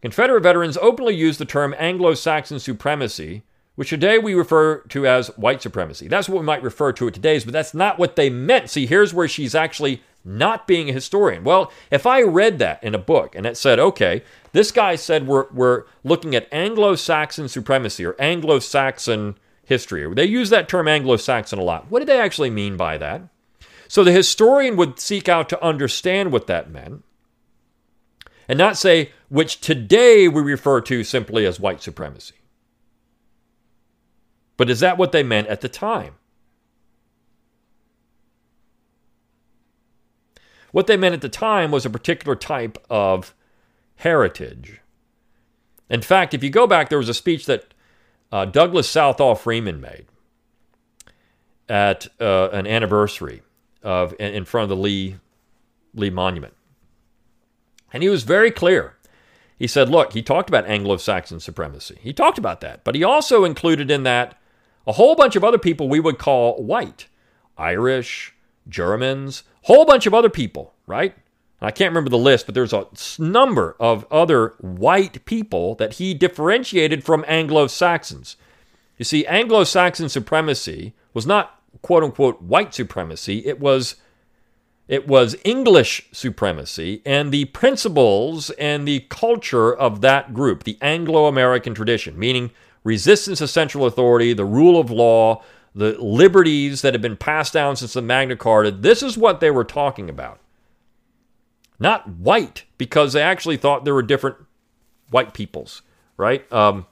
Confederate 0.00 0.42
veterans 0.42 0.76
openly 0.76 1.14
use 1.14 1.38
the 1.38 1.44
term 1.44 1.74
Anglo 1.76 2.14
Saxon 2.14 2.60
supremacy, 2.60 3.42
which 3.74 3.90
today 3.90 4.18
we 4.18 4.34
refer 4.34 4.80
to 4.88 5.06
as 5.06 5.28
white 5.36 5.60
supremacy. 5.60 6.06
That's 6.06 6.28
what 6.28 6.38
we 6.40 6.44
might 6.44 6.62
refer 6.62 6.92
to 6.92 7.08
it 7.08 7.14
today, 7.14 7.38
but 7.40 7.52
that's 7.52 7.74
not 7.74 7.98
what 7.98 8.16
they 8.16 8.30
meant. 8.30 8.70
See, 8.70 8.86
here's 8.86 9.12
where 9.12 9.28
she's 9.28 9.54
actually 9.54 10.02
not 10.24 10.66
being 10.66 10.88
a 10.88 10.92
historian. 10.92 11.42
Well, 11.42 11.72
if 11.90 12.06
I 12.06 12.22
read 12.22 12.58
that 12.58 12.82
in 12.82 12.94
a 12.94 12.98
book 12.98 13.34
and 13.34 13.46
it 13.46 13.56
said, 13.56 13.78
okay, 13.78 14.22
this 14.52 14.70
guy 14.70 14.96
said 14.96 15.26
we're, 15.26 15.46
we're 15.52 15.84
looking 16.04 16.34
at 16.34 16.52
Anglo 16.52 16.94
Saxon 16.94 17.48
supremacy 17.48 18.04
or 18.04 18.14
Anglo 18.20 18.58
Saxon 18.58 19.36
history, 19.64 20.12
they 20.14 20.24
use 20.24 20.50
that 20.50 20.68
term 20.68 20.86
Anglo 20.86 21.16
Saxon 21.16 21.58
a 21.58 21.62
lot. 21.62 21.90
What 21.90 22.00
did 22.00 22.08
they 22.08 22.20
actually 22.20 22.50
mean 22.50 22.76
by 22.76 22.98
that? 22.98 23.22
So 23.88 24.04
the 24.04 24.12
historian 24.12 24.76
would 24.76 25.00
seek 25.00 25.28
out 25.28 25.48
to 25.48 25.64
understand 25.64 26.30
what 26.30 26.46
that 26.46 26.70
meant 26.70 27.04
and 28.48 28.58
not 28.58 28.76
say, 28.76 29.12
which 29.28 29.60
today 29.60 30.28
we 30.28 30.42
refer 30.42 30.80
to 30.80 31.04
simply 31.04 31.44
as 31.46 31.60
white 31.60 31.82
supremacy. 31.82 32.34
But 34.56 34.70
is 34.70 34.80
that 34.80 34.98
what 34.98 35.12
they 35.12 35.22
meant 35.22 35.48
at 35.48 35.60
the 35.60 35.68
time? 35.68 36.14
What 40.72 40.86
they 40.86 40.96
meant 40.96 41.14
at 41.14 41.22
the 41.22 41.28
time 41.28 41.70
was 41.70 41.86
a 41.86 41.90
particular 41.90 42.36
type 42.36 42.78
of 42.90 43.34
heritage. 43.96 44.80
In 45.88 46.02
fact, 46.02 46.34
if 46.34 46.42
you 46.42 46.50
go 46.50 46.66
back, 46.66 46.88
there 46.88 46.98
was 46.98 47.08
a 47.08 47.14
speech 47.14 47.46
that 47.46 47.72
uh, 48.30 48.44
Douglas 48.44 48.88
Southall 48.88 49.34
Freeman 49.34 49.80
made 49.80 50.06
at 51.68 52.08
uh, 52.20 52.50
an 52.50 52.66
anniversary 52.66 53.42
of 53.82 54.14
in 54.18 54.44
front 54.44 54.64
of 54.64 54.68
the 54.68 54.82
Lee 54.82 55.16
Lee 55.94 56.10
Monument, 56.10 56.54
and 57.92 58.02
he 58.02 58.08
was 58.08 58.24
very 58.24 58.50
clear. 58.50 58.97
He 59.58 59.66
said, 59.66 59.88
"Look, 59.88 60.12
he 60.12 60.22
talked 60.22 60.48
about 60.48 60.66
Anglo-Saxon 60.66 61.40
supremacy. 61.40 61.98
He 62.00 62.12
talked 62.12 62.38
about 62.38 62.60
that, 62.60 62.84
but 62.84 62.94
he 62.94 63.02
also 63.02 63.44
included 63.44 63.90
in 63.90 64.04
that 64.04 64.38
a 64.86 64.92
whole 64.92 65.14
bunch 65.14 65.36
of 65.36 65.44
other 65.44 65.58
people 65.58 65.88
we 65.88 66.00
would 66.00 66.18
call 66.18 66.62
white, 66.62 67.06
Irish, 67.56 68.34
Germans, 68.68 69.42
whole 69.62 69.84
bunch 69.84 70.06
of 70.06 70.14
other 70.14 70.30
people, 70.30 70.74
right? 70.86 71.14
I 71.60 71.72
can't 71.72 71.90
remember 71.90 72.10
the 72.10 72.18
list, 72.18 72.46
but 72.46 72.54
there's 72.54 72.72
a 72.72 72.86
number 73.18 73.76
of 73.80 74.06
other 74.12 74.54
white 74.60 75.24
people 75.24 75.74
that 75.74 75.94
he 75.94 76.14
differentiated 76.14 77.02
from 77.02 77.24
Anglo 77.26 77.66
Saxons. 77.66 78.36
You 78.96 79.04
see, 79.04 79.26
Anglo 79.26 79.64
Saxon 79.64 80.08
supremacy 80.08 80.94
was 81.12 81.26
not 81.26 81.60
quote 81.82 82.04
unquote 82.04 82.40
white 82.40 82.74
supremacy, 82.74 83.44
it 83.46 83.60
was 83.60 83.96
it 84.88 85.06
was 85.06 85.36
English 85.44 86.08
supremacy 86.12 87.02
and 87.04 87.30
the 87.30 87.44
principles 87.46 88.48
and 88.50 88.88
the 88.88 89.00
culture 89.10 89.74
of 89.74 90.00
that 90.00 90.32
group, 90.32 90.64
the 90.64 90.78
Anglo 90.80 91.26
American 91.26 91.74
tradition, 91.74 92.18
meaning 92.18 92.50
resistance 92.84 93.38
to 93.38 93.48
central 93.48 93.84
authority, 93.84 94.32
the 94.32 94.46
rule 94.46 94.80
of 94.80 94.90
law, 94.90 95.42
the 95.74 95.92
liberties 96.02 96.80
that 96.80 96.94
have 96.94 97.02
been 97.02 97.18
passed 97.18 97.52
down 97.52 97.76
since 97.76 97.92
the 97.92 98.02
Magna 98.02 98.34
Carta. 98.34 98.70
This 98.70 99.02
is 99.02 99.18
what 99.18 99.40
they 99.40 99.50
were 99.50 99.64
talking 99.64 100.08
about. 100.08 100.40
Not 101.78 102.08
white, 102.08 102.64
because 102.78 103.12
they 103.12 103.22
actually 103.22 103.58
thought 103.58 103.84
there 103.84 103.94
were 103.94 104.02
different 104.02 104.36
white 105.10 105.34
peoples, 105.34 105.82
right? 106.16 106.50
Um, 106.52 106.86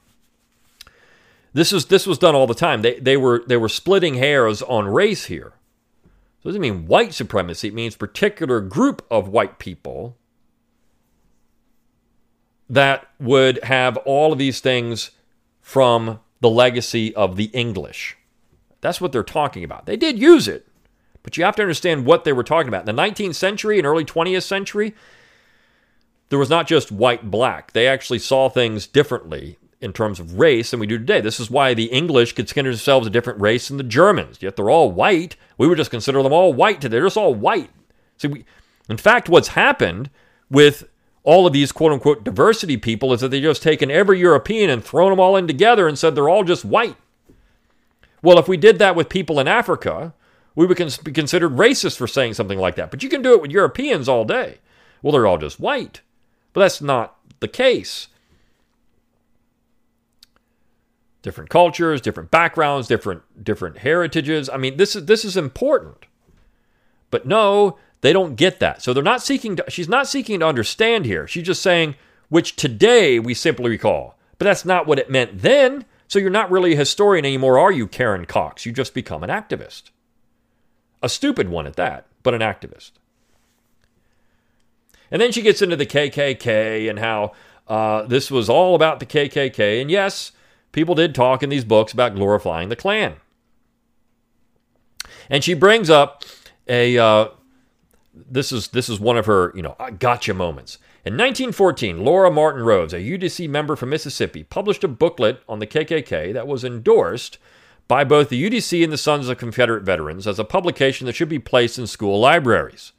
this 1.55 1.73
is 1.73 1.87
this 1.87 2.07
was 2.07 2.19
done 2.19 2.35
all 2.35 2.47
the 2.47 2.55
time. 2.55 2.83
They 2.83 3.01
they 3.01 3.17
were 3.17 3.43
they 3.47 3.57
were 3.57 3.71
splitting 3.71 4.15
hairs 4.15 4.63
on 4.63 4.87
race 4.87 5.25
here. 5.25 5.55
It 6.47 6.51
doesn't 6.51 6.63
mean 6.63 6.87
white 6.87 7.13
supremacy. 7.13 7.67
It 7.67 7.75
means 7.75 7.97
particular 7.97 8.61
group 8.61 9.05
of 9.11 9.27
white 9.27 9.59
people 9.59 10.17
that 12.71 13.09
would 13.19 13.65
have 13.65 13.97
all 13.99 14.33
of 14.33 14.39
these 14.39 14.61
things 14.61 15.11
from 15.61 16.21
the 16.41 16.49
legacy 16.49 17.13
of 17.17 17.35
the 17.35 17.47
English. 17.47 18.17
That's 18.81 19.01
what 19.01 19.11
they're 19.11 19.25
talking 19.25 19.65
about. 19.65 19.87
They 19.87 19.97
did 19.97 20.21
use 20.21 20.47
it, 20.47 20.69
but 21.25 21.37
you 21.37 21.43
have 21.43 21.57
to 21.57 21.63
understand 21.63 22.07
what 22.07 22.23
they 22.23 22.33
were 22.33 22.45
talking 22.45 22.69
about. 22.69 22.89
In 22.89 22.95
the 22.95 23.03
19th 23.03 23.35
century 23.35 23.79
and 23.79 23.87
early 23.87 24.05
20th 24.05 24.45
century, 24.45 24.95
there 26.29 26.39
was 26.39 26.51
not 26.51 26.69
just 26.69 26.93
white 26.93 27.29
black. 27.29 27.73
They 27.73 27.89
actually 27.89 28.21
saw 28.21 28.49
things 28.49 28.87
differently 28.87 29.59
in 29.81 29.93
terms 29.93 30.19
of 30.19 30.39
race 30.39 30.71
than 30.71 30.81
we 30.81 30.87
do 30.87 30.99
today. 30.99 31.21
This 31.21 31.39
is 31.39 31.51
why 31.51 31.75
the 31.75 31.87
English 31.87 32.33
consider 32.33 32.71
themselves 32.71 33.07
a 33.07 33.11
different 33.11 33.41
race 33.41 33.69
than 33.69 33.77
the 33.77 33.83
Germans. 33.83 34.41
Yet 34.41 34.57
they're 34.57 34.71
all 34.71 34.91
white. 34.91 35.37
We 35.59 35.69
would 35.69 35.79
just 35.79 35.91
consider 35.91 36.23
them 36.23 36.33
all 36.33 36.53
white 36.53 36.81
today. 36.81 36.97
They're 36.97 37.07
just 37.07 37.17
all 37.17 37.35
white. 37.35 37.71
See, 38.17 38.29
we, 38.29 38.45
in 38.89 38.97
fact, 38.97 39.29
what's 39.29 39.49
happened 39.49 40.11
with 40.51 40.89
all 41.25 41.47
of 41.47 41.53
these 41.53 41.73
quote 41.73 41.93
unquote 41.93 42.25
diversity 42.25 42.77
people 42.77 43.13
is 43.13 43.21
that 43.21 43.29
they've 43.29 43.43
just 43.43 43.63
taken 43.63 43.91
every 43.91 44.21
European 44.21 44.71
and 44.71 44.83
thrown 44.83 45.11
them 45.11 45.21
all 45.21 45.37
in 45.37 45.47
together 45.47 45.89
and 45.89 45.99
said 45.99 46.15
they're 46.15 46.29
all 46.29 46.45
just 46.45 46.65
white. 46.65 46.97
Well, 48.23 48.39
if 48.39 48.49
we 48.49 48.57
did 48.57 48.79
that 48.79 48.97
with 48.97 49.09
people 49.09 49.39
in 49.39 49.49
Africa, 49.49 50.15
we 50.55 50.65
would 50.65 50.79
be 51.05 51.13
considered 51.13 51.53
racist 51.53 51.99
for 51.99 52.07
saying 52.07 52.35
something 52.35 52.59
like 52.59 52.77
that. 52.77 52.91
But 52.91 53.03
you 53.03 53.09
can 53.09 53.23
do 53.23 53.35
it 53.35 53.43
with 53.43 53.51
Europeans 53.51 54.09
all 54.09 54.25
day. 54.25 54.59
Well, 55.03 55.13
they're 55.13 55.27
all 55.27 55.39
just 55.39 55.61
white. 55.61 56.01
But 56.53 56.61
that's 56.61 56.81
not 56.81 57.19
the 57.41 57.49
case. 57.49 58.09
Different 61.27 61.51
cultures, 61.51 62.01
different 62.01 62.31
backgrounds, 62.31 62.87
different 62.87 63.43
different 63.43 63.79
heritages. 63.79 64.49
I 64.49 64.59
mean, 64.59 64.77
this 64.77 64.95
is 64.95 65.07
this 65.07 65.25
is 65.25 65.37
important. 65.37 66.07
But 67.11 67.27
no, 67.27 67.79
they 68.01 68.13
don't 68.13 68.37
get 68.37 68.61
that. 68.61 68.81
So 68.81 68.93
they're 68.93 69.03
not 69.03 69.23
seeking 69.23 69.57
to, 69.57 69.65
she's 69.69 69.89
not 69.89 70.07
seeking 70.07 70.39
to 70.39 70.47
understand 70.47 71.05
here. 71.05 71.27
She's 71.27 71.47
just 71.47 71.63
saying 71.63 71.97
which 72.29 72.55
today 72.55 73.19
we 73.19 73.35
simply 73.35 73.71
recall. 73.71 74.17
But 74.39 74.45
that's 74.45 74.65
not 74.65 74.87
what 74.87 75.01
it 75.01 75.11
meant 75.11 75.43
then. 75.43 75.85
So 76.07 76.21
you're 76.21 76.31
not 76.31 76.49
really 76.49 76.75
a 76.75 76.77
historian 76.77 77.25
anymore, 77.25 77.59
are 77.59 77.73
you, 77.73 77.89
Karen 77.89 78.25
Cox? 78.25 78.65
You 78.65 78.71
just 78.71 78.95
become 78.95 79.25
an 79.25 79.31
activist. 79.31 79.91
A 81.03 81.09
stupid 81.09 81.49
one 81.49 81.67
at 81.67 81.75
that, 81.75 82.07
but 82.23 82.35
an 82.35 82.41
activist. 82.41 82.93
And 85.11 85.21
then 85.21 85.33
she 85.33 85.43
gets 85.43 85.61
into 85.61 85.75
the 85.75 85.87
KKK 85.87 86.89
and 86.89 87.01
how 87.01 87.33
uh, 87.67 88.03
this 88.03 88.31
was 88.31 88.49
all 88.49 88.77
about 88.77 89.01
the 89.01 89.07
KKK. 89.07 89.81
And 89.81 89.91
yes, 89.91 90.31
people 90.77 90.95
did 90.95 91.15
talk 91.15 91.43
in 91.43 91.49
these 91.49 91.65
books 91.65 91.95
about 91.95 92.15
glorifying 92.15 92.69
the 92.69 92.77
Klan. 92.77 93.15
And 95.31 95.43
she 95.43 95.55
brings 95.55 95.89
up 95.89 96.23
a 96.69 96.99
uh, 96.99 97.29
this 98.15 98.53
is 98.53 98.69
this 98.69 98.89
is 98.89 99.01
one 99.01 99.17
of 99.17 99.25
her 99.27 99.53
you 99.57 99.63
know 99.63 99.75
gotcha 99.99 100.35
moments. 100.35 100.79
In 101.05 101.15
1914, 101.15 102.05
Laura 102.05 102.31
Martin 102.31 102.63
Rose, 102.63 102.93
a 102.93 102.99
UDC 102.99 103.49
member 103.49 103.75
from 103.75 103.91
Mississippi, 103.91 104.43
published 104.45 104.85
a 104.85 104.89
booklet 104.89 105.41
on 105.49 105.61
the 105.61 105.67
KKK 105.67 106.33
that 106.35 106.47
was 106.47 106.63
endorsed 106.63 107.39
by 107.89 108.05
both 108.05 108.29
the 108.29 108.51
UDC 108.51 108.83
and 108.85 108.93
the 108.93 108.99
Sons 108.99 109.29
of 109.29 109.39
Confederate 109.39 109.85
Veterans 109.85 110.27
as 110.27 110.39
a 110.39 110.45
publication 110.45 111.07
that 111.07 111.15
should 111.15 111.29
be 111.29 111.39
placed 111.39 111.79
in 111.79 111.87
school 111.87 112.21
libraries. 112.21 112.93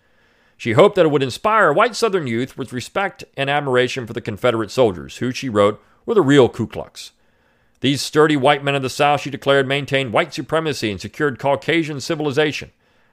She 0.55 0.71
hoped 0.71 0.95
that 0.95 1.05
it 1.05 1.11
would 1.11 1.21
inspire 1.21 1.71
white 1.73 1.95
Southern 1.95 2.25
youth 2.25 2.57
with 2.57 2.73
respect 2.73 3.23
and 3.35 3.49
admiration 3.49 4.07
for 4.07 4.13
the 4.13 4.21
Confederate 4.21 4.71
soldiers, 4.71 5.17
who, 5.17 5.31
she 5.31 5.49
wrote, 5.49 5.79
were 6.05 6.15
the 6.15 6.21
real 6.21 6.49
Ku 6.49 6.65
Klux. 6.65 7.11
These 7.79 8.01
sturdy 8.01 8.35
white 8.35 8.63
men 8.63 8.75
of 8.75 8.81
the 8.81 8.89
South, 8.89 9.21
she 9.21 9.29
declared, 9.29 9.67
maintained 9.67 10.13
white 10.13 10.33
supremacy 10.33 10.91
and 10.91 10.99
secured 10.99 11.39
Caucasian 11.39 11.99
civilization 12.01 12.71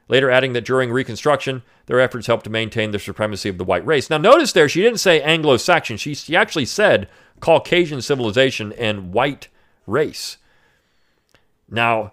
later 0.09 0.31
adding 0.31 0.53
that 0.53 0.65
during 0.65 0.91
Reconstruction, 0.91 1.63
their 1.87 2.01
efforts 2.01 2.27
helped 2.27 2.45
to 2.45 2.51
maintain 2.51 2.91
the 2.91 2.99
supremacy 2.99 3.49
of 3.49 3.59
the 3.59 3.65
white 3.65 3.87
race. 3.87 4.11
Now, 4.11 4.19
notice 4.19 4.53
there, 4.53 4.69
she 4.69 4.83
didn't 4.83 4.99
say 4.99 5.23
Anglo 5.23 5.57
Saxon, 5.57 5.97
she, 5.97 6.15
she 6.15 6.37
actually 6.37 6.67
said 6.67 7.09
Caucasian 7.41 8.03
civilization 8.03 8.73
and 8.75 9.13
white 9.13 9.49
race. 9.87 10.37
Now, 11.69 12.13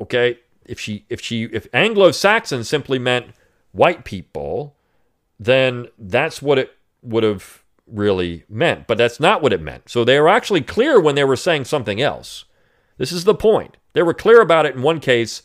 okay, 0.00 0.38
if 0.64 0.78
she 0.78 1.04
if 1.08 1.20
she 1.20 1.44
if 1.44 1.66
Anglo-Saxon 1.72 2.64
simply 2.64 2.98
meant 2.98 3.26
white 3.72 4.04
people, 4.04 4.76
then 5.40 5.88
that's 5.98 6.40
what 6.40 6.58
it 6.58 6.76
would 7.02 7.24
have 7.24 7.61
really 7.92 8.44
meant. 8.48 8.86
But 8.86 8.98
that's 8.98 9.20
not 9.20 9.42
what 9.42 9.52
it 9.52 9.60
meant. 9.60 9.88
So 9.88 10.04
they 10.04 10.18
were 10.18 10.28
actually 10.28 10.62
clear 10.62 11.00
when 11.00 11.14
they 11.14 11.24
were 11.24 11.36
saying 11.36 11.66
something 11.66 12.00
else. 12.00 12.44
This 12.98 13.12
is 13.12 13.24
the 13.24 13.34
point. 13.34 13.76
They 13.92 14.02
were 14.02 14.14
clear 14.14 14.40
about 14.40 14.66
it 14.66 14.74
in 14.74 14.82
one 14.82 15.00
case 15.00 15.42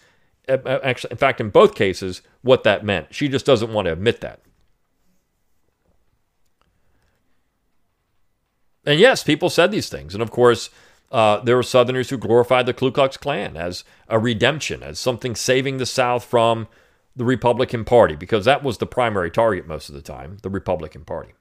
actually, 0.47 1.11
in 1.11 1.17
fact, 1.17 1.41
in 1.41 1.49
both 1.49 1.75
cases, 1.75 2.21
what 2.41 2.63
that 2.63 2.85
meant. 2.85 3.13
She 3.13 3.27
just 3.27 3.45
doesn't 3.45 3.73
want 3.73 3.85
to 3.85 3.93
admit 3.93 4.21
that. 4.21 4.41
And 8.85 8.99
yes, 8.99 9.23
people 9.23 9.49
said 9.49 9.71
these 9.71 9.89
things. 9.89 10.13
And 10.13 10.23
of 10.23 10.31
course, 10.31 10.69
uh, 11.11 11.41
there 11.41 11.57
were 11.57 11.63
Southerners 11.63 12.09
who 12.09 12.17
glorified 12.17 12.65
the 12.65 12.73
Ku 12.73 12.91
Klux 12.91 13.17
Klan 13.17 13.57
as 13.57 13.83
a 14.07 14.17
redemption, 14.17 14.81
as 14.81 14.99
something 14.99 15.35
saving 15.35 15.77
the 15.77 15.85
South 15.85 16.23
from 16.23 16.67
the 17.15 17.25
Republican 17.25 17.83
Party, 17.83 18.15
because 18.15 18.45
that 18.45 18.63
was 18.63 18.77
the 18.77 18.85
primary 18.85 19.31
target 19.31 19.67
most 19.67 19.89
of 19.89 19.95
the 19.95 20.01
time, 20.01 20.37
the 20.43 20.49
Republican 20.49 21.03
Party. 21.03 21.33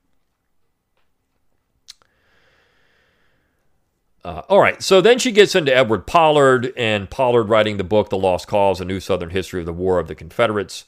Uh, 4.26 4.42
all 4.48 4.58
right, 4.58 4.82
so 4.82 5.00
then 5.00 5.20
she 5.20 5.30
gets 5.30 5.54
into 5.54 5.72
Edward 5.72 6.04
Pollard 6.04 6.72
and 6.76 7.08
Pollard 7.08 7.44
writing 7.44 7.76
the 7.76 7.84
book 7.84 8.10
The 8.10 8.18
Lost 8.18 8.48
Cause 8.48 8.80
A 8.80 8.84
New 8.84 8.98
Southern 8.98 9.30
History 9.30 9.60
of 9.60 9.66
the 9.66 9.72
War 9.72 10.00
of 10.00 10.08
the 10.08 10.16
Confederates. 10.16 10.84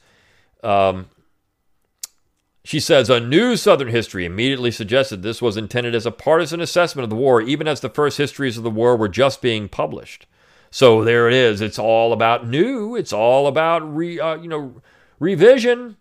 Um, 0.61 1.05
she 2.65 2.81
says 2.81 3.09
a 3.09 3.21
new 3.21 3.55
Southern 3.55 3.87
history 3.87 4.25
immediately 4.25 4.71
suggested 4.71 5.23
this 5.23 5.41
was 5.41 5.55
intended 5.55 5.95
as 5.95 6.05
a 6.05 6.11
partisan 6.11 6.59
assessment 6.59 7.05
of 7.05 7.09
the 7.09 7.15
war, 7.15 7.41
even 7.41 7.65
as 7.65 7.79
the 7.79 7.87
first 7.87 8.17
histories 8.17 8.57
of 8.57 8.65
the 8.65 8.69
war 8.69 8.97
were 8.97 9.07
just 9.07 9.41
being 9.41 9.69
published. 9.69 10.27
So 10.69 11.05
there 11.05 11.29
it 11.29 11.33
is. 11.33 11.61
It's 11.61 11.79
all 11.79 12.11
about 12.11 12.45
new. 12.45 12.97
It's 12.97 13.13
all 13.13 13.47
about 13.47 13.95
re, 13.95 14.19
uh, 14.19 14.35
you 14.35 14.49
know 14.49 14.81
revision. 15.17 15.95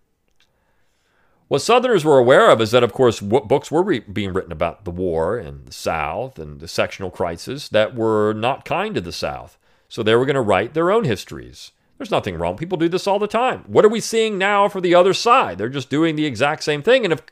What 1.49 1.63
Southerners 1.63 2.05
were 2.05 2.19
aware 2.19 2.51
of 2.51 2.61
is 2.61 2.73
that, 2.73 2.85
of 2.85 2.93
course, 2.93 3.21
books 3.21 3.71
were 3.71 3.83
re- 3.83 4.01
being 4.01 4.35
written 4.35 4.53
about 4.53 4.85
the 4.85 4.91
war 4.91 5.39
and 5.39 5.65
the 5.67 5.73
South 5.73 6.39
and 6.39 6.61
the 6.61 6.69
sectional 6.69 7.11
crisis 7.11 7.71
that 7.71 7.95
were 7.95 8.35
not 8.35 8.67
kind 8.67 8.95
to 8.95 9.01
the 9.01 9.13
South. 9.13 9.59
So 9.89 10.03
they 10.03 10.15
were 10.15 10.27
going 10.27 10.35
to 10.35 10.43
write 10.43 10.75
their 10.75 10.91
own 10.91 11.05
histories. 11.05 11.73
There's 11.97 12.11
nothing 12.11 12.37
wrong. 12.37 12.59
People 12.59 12.77
do 12.77 12.89
this 12.89 13.07
all 13.07 13.19
the 13.19 13.27
time. 13.27 13.65
What 13.67 13.85
are 13.85 13.89
we 13.89 14.01
seeing 14.01 14.37
now 14.37 14.69
for 14.69 14.83
the 14.83 14.95
other 14.95 15.15
side? 15.15 15.57
They're 15.57 15.71
just 15.71 15.89
doing 15.89 16.17
the 16.17 16.27
exact 16.27 16.63
same 16.63 16.83
thing. 16.83 17.05
And 17.05 17.15
if 17.15 17.23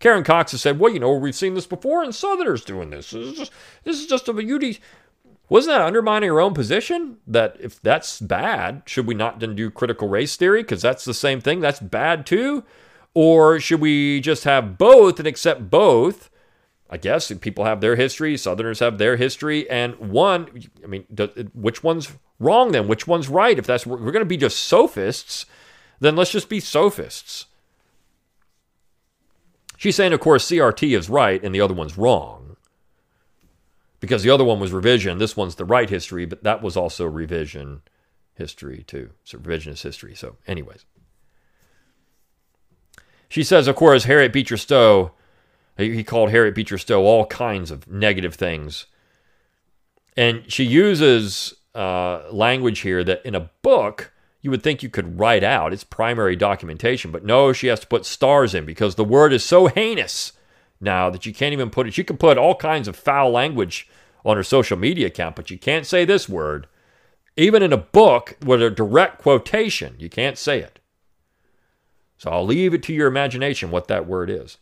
Karen 0.00 0.24
Cox 0.24 0.52
has 0.52 0.62
said, 0.62 0.78
well, 0.78 0.92
you 0.92 0.98
know, 0.98 1.12
we've 1.12 1.34
seen 1.34 1.54
this 1.54 1.66
before 1.66 2.02
and 2.02 2.14
Southerners 2.14 2.64
doing 2.64 2.88
this. 2.90 3.10
This 3.10 3.26
is 3.26 3.38
just, 3.38 3.52
this 3.84 4.00
is 4.00 4.06
just 4.06 4.26
a 4.28 4.32
beauty. 4.32 4.80
Wasn't 5.48 5.72
that 5.72 5.84
undermining 5.84 6.30
our 6.30 6.40
own 6.40 6.54
position? 6.54 7.18
That 7.26 7.56
if 7.60 7.80
that's 7.82 8.20
bad, 8.20 8.82
should 8.86 9.06
we 9.06 9.14
not 9.14 9.38
then 9.38 9.54
do 9.54 9.70
critical 9.70 10.08
race 10.08 10.34
theory? 10.34 10.62
Because 10.62 10.82
that's 10.82 11.04
the 11.04 11.14
same 11.14 11.40
thing. 11.40 11.60
That's 11.60 11.78
bad 11.78 12.26
too. 12.26 12.64
Or 13.16 13.58
should 13.58 13.80
we 13.80 14.20
just 14.20 14.44
have 14.44 14.76
both 14.76 15.18
and 15.18 15.26
accept 15.26 15.70
both? 15.70 16.28
I 16.90 16.98
guess 16.98 17.32
people 17.40 17.64
have 17.64 17.80
their 17.80 17.96
history, 17.96 18.36
Southerners 18.36 18.80
have 18.80 18.98
their 18.98 19.16
history, 19.16 19.68
and 19.70 19.94
one, 19.98 20.64
I 20.84 20.86
mean, 20.86 21.06
which 21.54 21.82
one's 21.82 22.12
wrong 22.38 22.72
then? 22.72 22.88
Which 22.88 23.06
one's 23.06 23.30
right? 23.30 23.58
If 23.58 23.66
that's 23.66 23.86
we're 23.86 23.96
going 23.96 24.16
to 24.16 24.26
be 24.26 24.36
just 24.36 24.58
sophists, 24.58 25.46
then 25.98 26.14
let's 26.14 26.30
just 26.30 26.50
be 26.50 26.60
sophists. 26.60 27.46
She's 29.78 29.96
saying, 29.96 30.12
of 30.12 30.20
course, 30.20 30.46
CRT 30.46 30.94
is 30.94 31.08
right 31.08 31.42
and 31.42 31.54
the 31.54 31.60
other 31.62 31.72
one's 31.72 31.96
wrong. 31.96 32.58
Because 33.98 34.24
the 34.24 34.30
other 34.30 34.44
one 34.44 34.60
was 34.60 34.72
revision, 34.72 35.16
this 35.16 35.38
one's 35.38 35.54
the 35.54 35.64
right 35.64 35.88
history, 35.88 36.26
but 36.26 36.44
that 36.44 36.60
was 36.60 36.76
also 36.76 37.06
revision 37.06 37.80
history 38.34 38.84
too. 38.86 39.12
So 39.24 39.38
revisionist 39.38 39.84
history. 39.84 40.14
So, 40.14 40.36
anyways. 40.46 40.84
She 43.28 43.42
says, 43.42 43.68
of 43.68 43.76
course, 43.76 44.04
Harriet 44.04 44.32
Beecher 44.32 44.56
Stowe 44.56 45.12
he 45.76 46.04
called 46.04 46.30
Harriet 46.30 46.54
Beecher 46.54 46.78
Stowe 46.78 47.04
all 47.04 47.26
kinds 47.26 47.70
of 47.70 47.86
negative 47.88 48.34
things. 48.34 48.86
And 50.16 50.50
she 50.50 50.64
uses 50.64 51.54
uh, 51.74 52.22
language 52.32 52.80
here 52.80 53.04
that 53.04 53.24
in 53.26 53.34
a 53.34 53.50
book 53.62 54.12
you 54.40 54.50
would 54.50 54.62
think 54.62 54.82
you 54.82 54.88
could 54.88 55.18
write 55.18 55.44
out. 55.44 55.72
It's 55.72 55.84
primary 55.84 56.36
documentation. 56.36 57.10
But 57.10 57.24
no, 57.24 57.52
she 57.52 57.66
has 57.66 57.80
to 57.80 57.86
put 57.86 58.06
stars 58.06 58.54
in 58.54 58.64
because 58.64 58.94
the 58.94 59.04
word 59.04 59.32
is 59.32 59.44
so 59.44 59.66
heinous 59.66 60.32
now 60.80 61.10
that 61.10 61.26
you 61.26 61.34
can't 61.34 61.52
even 61.52 61.68
put 61.68 61.86
it. 61.86 61.94
She 61.94 62.04
can 62.04 62.16
put 62.16 62.38
all 62.38 62.54
kinds 62.54 62.88
of 62.88 62.96
foul 62.96 63.30
language 63.30 63.88
on 64.24 64.36
her 64.36 64.42
social 64.42 64.78
media 64.78 65.08
account, 65.08 65.36
but 65.36 65.50
you 65.50 65.58
can't 65.58 65.86
say 65.86 66.04
this 66.04 66.28
word. 66.28 66.66
Even 67.36 67.62
in 67.62 67.72
a 67.72 67.76
book 67.76 68.36
with 68.44 68.62
a 68.62 68.70
direct 68.70 69.18
quotation, 69.18 69.94
you 69.98 70.08
can't 70.08 70.38
say 70.38 70.60
it. 70.60 70.78
So 72.18 72.30
I'll 72.30 72.46
leave 72.46 72.74
it 72.74 72.82
to 72.84 72.94
your 72.94 73.08
imagination 73.08 73.70
what 73.70 73.88
that 73.88 74.06
word 74.06 74.30
is. 74.30 74.58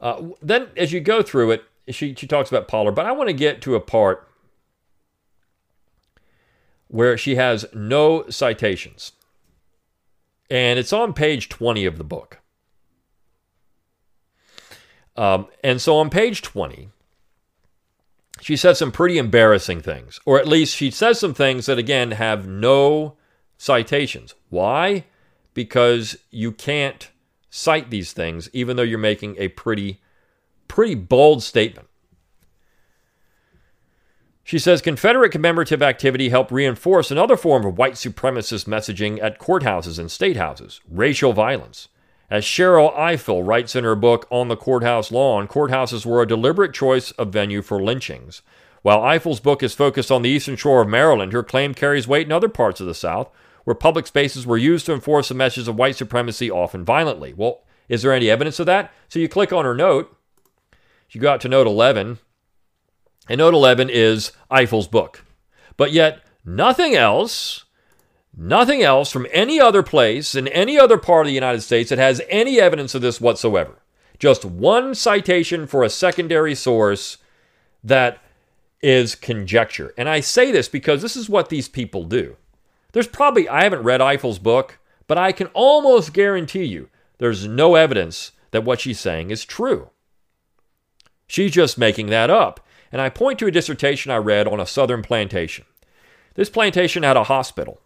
Uh, 0.00 0.30
then, 0.42 0.68
as 0.76 0.92
you 0.92 1.00
go 1.00 1.22
through 1.22 1.52
it, 1.52 1.64
she, 1.88 2.14
she 2.14 2.26
talks 2.26 2.50
about 2.50 2.66
Pollard, 2.66 2.92
but 2.92 3.06
I 3.06 3.12
want 3.12 3.28
to 3.28 3.34
get 3.34 3.62
to 3.62 3.76
a 3.76 3.80
part 3.80 4.28
where 6.88 7.16
she 7.16 7.36
has 7.36 7.64
no 7.72 8.28
citations. 8.28 9.12
And 10.50 10.78
it's 10.78 10.92
on 10.92 11.14
page 11.14 11.48
20 11.48 11.86
of 11.86 11.98
the 11.98 12.04
book. 12.04 12.40
Um, 15.16 15.46
and 15.62 15.80
so 15.80 15.96
on 15.96 16.10
page 16.10 16.42
20, 16.42 16.90
she 18.40 18.56
says 18.56 18.78
some 18.78 18.92
pretty 18.92 19.18
embarrassing 19.18 19.80
things, 19.80 20.20
or 20.26 20.38
at 20.38 20.48
least 20.48 20.76
she 20.76 20.90
says 20.90 21.20
some 21.20 21.32
things 21.32 21.66
that, 21.66 21.78
again, 21.78 22.12
have 22.12 22.46
no 22.46 23.16
citations. 23.62 24.34
Why? 24.50 25.04
Because 25.54 26.18
you 26.32 26.50
can't 26.50 27.08
cite 27.48 27.90
these 27.90 28.12
things, 28.12 28.50
even 28.52 28.76
though 28.76 28.82
you're 28.82 28.98
making 28.98 29.36
a 29.38 29.48
pretty, 29.48 30.00
pretty 30.66 30.96
bold 30.96 31.44
statement. 31.44 31.86
She 34.42 34.58
says 34.58 34.82
Confederate 34.82 35.30
commemorative 35.30 35.80
activity 35.80 36.30
helped 36.30 36.50
reinforce 36.50 37.12
another 37.12 37.36
form 37.36 37.64
of 37.64 37.78
white 37.78 37.92
supremacist 37.92 38.66
messaging 38.66 39.22
at 39.22 39.38
courthouses 39.38 39.96
and 39.96 40.10
state 40.10 40.36
houses 40.36 40.80
racial 40.90 41.32
violence. 41.32 41.86
As 42.28 42.44
Cheryl 42.44 42.92
Ifill 42.96 43.46
writes 43.46 43.76
in 43.76 43.84
her 43.84 43.94
book 43.94 44.26
On 44.28 44.48
the 44.48 44.56
Courthouse 44.56 45.12
Lawn, 45.12 45.46
courthouses 45.46 46.04
were 46.04 46.20
a 46.20 46.26
deliberate 46.26 46.74
choice 46.74 47.12
of 47.12 47.32
venue 47.32 47.62
for 47.62 47.80
lynchings. 47.80 48.42
While 48.82 49.02
Ifill's 49.02 49.38
book 49.38 49.62
is 49.62 49.74
focused 49.74 50.10
on 50.10 50.22
the 50.22 50.30
eastern 50.30 50.56
shore 50.56 50.82
of 50.82 50.88
Maryland, 50.88 51.32
her 51.32 51.44
claim 51.44 51.72
carries 51.72 52.08
weight 52.08 52.26
in 52.26 52.32
other 52.32 52.48
parts 52.48 52.80
of 52.80 52.88
the 52.88 52.94
South, 52.94 53.30
where 53.64 53.74
public 53.74 54.06
spaces 54.06 54.46
were 54.46 54.58
used 54.58 54.86
to 54.86 54.92
enforce 54.92 55.28
the 55.28 55.34
message 55.34 55.68
of 55.68 55.76
white 55.76 55.96
supremacy, 55.96 56.50
often 56.50 56.84
violently. 56.84 57.32
Well, 57.34 57.62
is 57.88 58.02
there 58.02 58.12
any 58.12 58.30
evidence 58.30 58.58
of 58.58 58.66
that? 58.66 58.92
So 59.08 59.18
you 59.18 59.28
click 59.28 59.52
on 59.52 59.64
her 59.64 59.74
note, 59.74 60.16
you 61.10 61.20
go 61.20 61.32
out 61.32 61.40
to 61.42 61.48
note 61.48 61.66
11, 61.66 62.18
and 63.28 63.38
note 63.38 63.54
11 63.54 63.90
is 63.90 64.32
Ifill's 64.50 64.88
book. 64.88 65.24
But 65.76 65.92
yet, 65.92 66.22
nothing 66.44 66.94
else, 66.94 67.64
nothing 68.36 68.82
else 68.82 69.12
from 69.12 69.26
any 69.32 69.60
other 69.60 69.82
place 69.82 70.34
in 70.34 70.48
any 70.48 70.78
other 70.78 70.98
part 70.98 71.26
of 71.26 71.28
the 71.28 71.34
United 71.34 71.60
States 71.60 71.90
that 71.90 71.98
has 71.98 72.22
any 72.28 72.60
evidence 72.60 72.94
of 72.94 73.02
this 73.02 73.20
whatsoever. 73.20 73.82
Just 74.18 74.44
one 74.44 74.94
citation 74.94 75.66
for 75.66 75.82
a 75.82 75.90
secondary 75.90 76.54
source 76.54 77.18
that 77.84 78.18
is 78.80 79.14
conjecture. 79.14 79.92
And 79.96 80.08
I 80.08 80.20
say 80.20 80.50
this 80.50 80.68
because 80.68 81.02
this 81.02 81.16
is 81.16 81.28
what 81.28 81.48
these 81.48 81.68
people 81.68 82.04
do. 82.04 82.36
There's 82.92 83.08
probably, 83.08 83.48
I 83.48 83.64
haven't 83.64 83.82
read 83.82 84.00
Ifill's 84.00 84.38
book, 84.38 84.78
but 85.06 85.18
I 85.18 85.32
can 85.32 85.48
almost 85.48 86.12
guarantee 86.12 86.64
you 86.64 86.88
there's 87.18 87.46
no 87.46 87.74
evidence 87.74 88.32
that 88.50 88.64
what 88.64 88.80
she's 88.80 89.00
saying 89.00 89.30
is 89.30 89.44
true. 89.44 89.90
She's 91.26 91.52
just 91.52 91.78
making 91.78 92.06
that 92.08 92.30
up. 92.30 92.60
And 92.90 93.00
I 93.00 93.08
point 93.08 93.38
to 93.38 93.46
a 93.46 93.50
dissertation 93.50 94.12
I 94.12 94.16
read 94.16 94.46
on 94.46 94.60
a 94.60 94.66
southern 94.66 95.02
plantation. 95.02 95.64
This 96.34 96.50
plantation 96.50 97.02
had 97.02 97.16
a 97.16 97.24
hospital. 97.24 97.80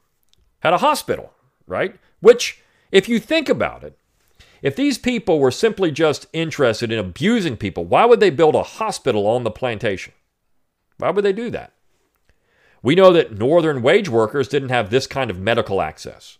Had 0.61 0.73
a 0.73 0.79
hospital, 0.79 1.33
right? 1.66 1.97
Which, 2.21 2.61
if 2.90 3.09
you 3.09 3.21
think 3.21 3.49
about 3.49 3.85
it, 3.85 3.97
if 4.62 4.75
these 4.75 4.99
people 4.99 5.38
were 5.38 5.53
simply 5.53 5.92
just 5.92 6.27
interested 6.33 6.90
in 6.90 6.99
abusing 6.99 7.57
people, 7.57 7.85
why 7.85 8.05
would 8.05 8.19
they 8.19 8.31
build 8.31 8.57
a 8.57 8.64
hospital 8.64 9.29
on 9.29 9.45
the 9.45 9.51
plantation? 9.51 10.12
Why 10.99 11.11
would 11.11 11.25
they 11.25 11.33
do 11.33 11.51
that? 11.51 11.73
We 12.87 12.94
know 12.94 13.12
that 13.14 13.37
northern 13.37 13.83
wage 13.83 14.09
workers 14.09 14.46
didn't 14.46 14.68
have 14.68 14.90
this 14.90 15.09
kind 15.09 15.29
of 15.29 15.40
medical 15.40 15.83
access. 15.83 16.38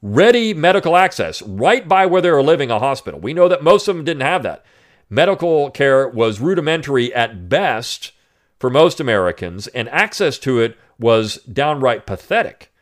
Ready 0.00 0.54
medical 0.54 0.96
access 0.96 1.42
right 1.42 1.86
by 1.86 2.06
where 2.06 2.22
they 2.22 2.30
were 2.30 2.42
living, 2.42 2.70
a 2.70 2.78
hospital. 2.78 3.20
We 3.20 3.34
know 3.34 3.46
that 3.46 3.62
most 3.62 3.86
of 3.86 3.94
them 3.94 4.02
didn't 4.06 4.22
have 4.22 4.42
that. 4.42 4.64
Medical 5.10 5.70
care 5.70 6.08
was 6.08 6.40
rudimentary 6.40 7.12
at 7.14 7.50
best 7.50 8.12
for 8.58 8.70
most 8.70 9.00
Americans, 9.00 9.66
and 9.66 9.90
access 9.90 10.38
to 10.38 10.60
it 10.60 10.78
was 10.98 11.42
downright 11.42 12.06
pathetic. 12.06 12.72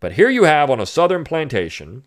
But 0.00 0.14
here 0.14 0.28
you 0.28 0.42
have 0.42 0.70
on 0.70 0.80
a 0.80 0.86
southern 0.86 1.22
plantation 1.22 2.02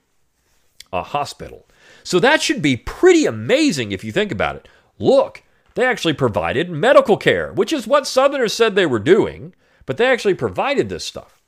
a 0.91 1.03
hospital. 1.03 1.69
So 2.03 2.19
that 2.19 2.41
should 2.41 2.61
be 2.61 2.75
pretty 2.75 3.25
amazing 3.25 3.93
if 3.93 4.03
you 4.03 4.11
think 4.11 4.33
about 4.33 4.57
it. 4.57 4.67
Look, 4.99 5.43
they 5.75 5.85
actually 5.85 6.15
provided 6.15 6.69
medical 6.69 7.15
care, 7.15 7.53
which 7.53 7.71
is 7.71 7.87
what 7.87 8.05
Southerners 8.05 8.51
said 8.51 8.75
they 8.75 8.85
were 8.85 8.99
doing. 8.99 9.53
But 9.87 9.97
they 9.97 10.05
actually 10.05 10.35
provided 10.35 10.89
this 10.89 11.05
stuff. 11.05 11.41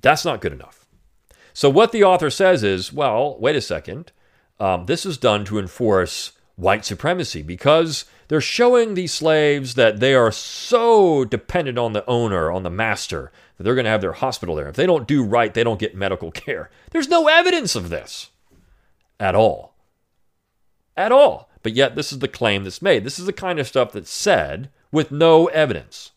That's 0.00 0.24
not 0.24 0.40
good 0.40 0.52
enough. 0.52 0.86
So, 1.52 1.68
what 1.68 1.90
the 1.90 2.04
author 2.04 2.30
says 2.30 2.62
is 2.62 2.92
well, 2.92 3.36
wait 3.40 3.56
a 3.56 3.60
second. 3.60 4.12
Um, 4.60 4.86
this 4.86 5.04
is 5.04 5.18
done 5.18 5.44
to 5.46 5.58
enforce 5.58 6.32
white 6.54 6.84
supremacy 6.84 7.42
because 7.42 8.04
they're 8.28 8.40
showing 8.40 8.94
these 8.94 9.12
slaves 9.12 9.74
that 9.74 10.00
they 10.00 10.14
are 10.14 10.30
so 10.30 11.24
dependent 11.24 11.78
on 11.78 11.94
the 11.94 12.06
owner, 12.06 12.52
on 12.52 12.62
the 12.62 12.70
master, 12.70 13.32
that 13.56 13.64
they're 13.64 13.74
going 13.74 13.86
to 13.86 13.90
have 13.90 14.00
their 14.02 14.12
hospital 14.12 14.54
there. 14.54 14.68
If 14.68 14.76
they 14.76 14.86
don't 14.86 15.08
do 15.08 15.24
right, 15.24 15.52
they 15.52 15.64
don't 15.64 15.80
get 15.80 15.96
medical 15.96 16.30
care. 16.30 16.70
There's 16.90 17.08
no 17.08 17.26
evidence 17.26 17.74
of 17.74 17.88
this 17.88 18.30
at 19.18 19.34
all. 19.34 19.74
at 20.96 21.10
all. 21.10 21.48
But 21.62 21.74
yet, 21.74 21.96
this 21.96 22.12
is 22.12 22.18
the 22.18 22.28
claim 22.28 22.64
that's 22.64 22.82
made. 22.82 23.04
This 23.04 23.18
is 23.18 23.26
the 23.26 23.32
kind 23.32 23.58
of 23.58 23.68
stuff 23.68 23.92
that's 23.92 24.10
said 24.10 24.70
with 24.92 25.10
no 25.10 25.46
evidence. 25.46 26.12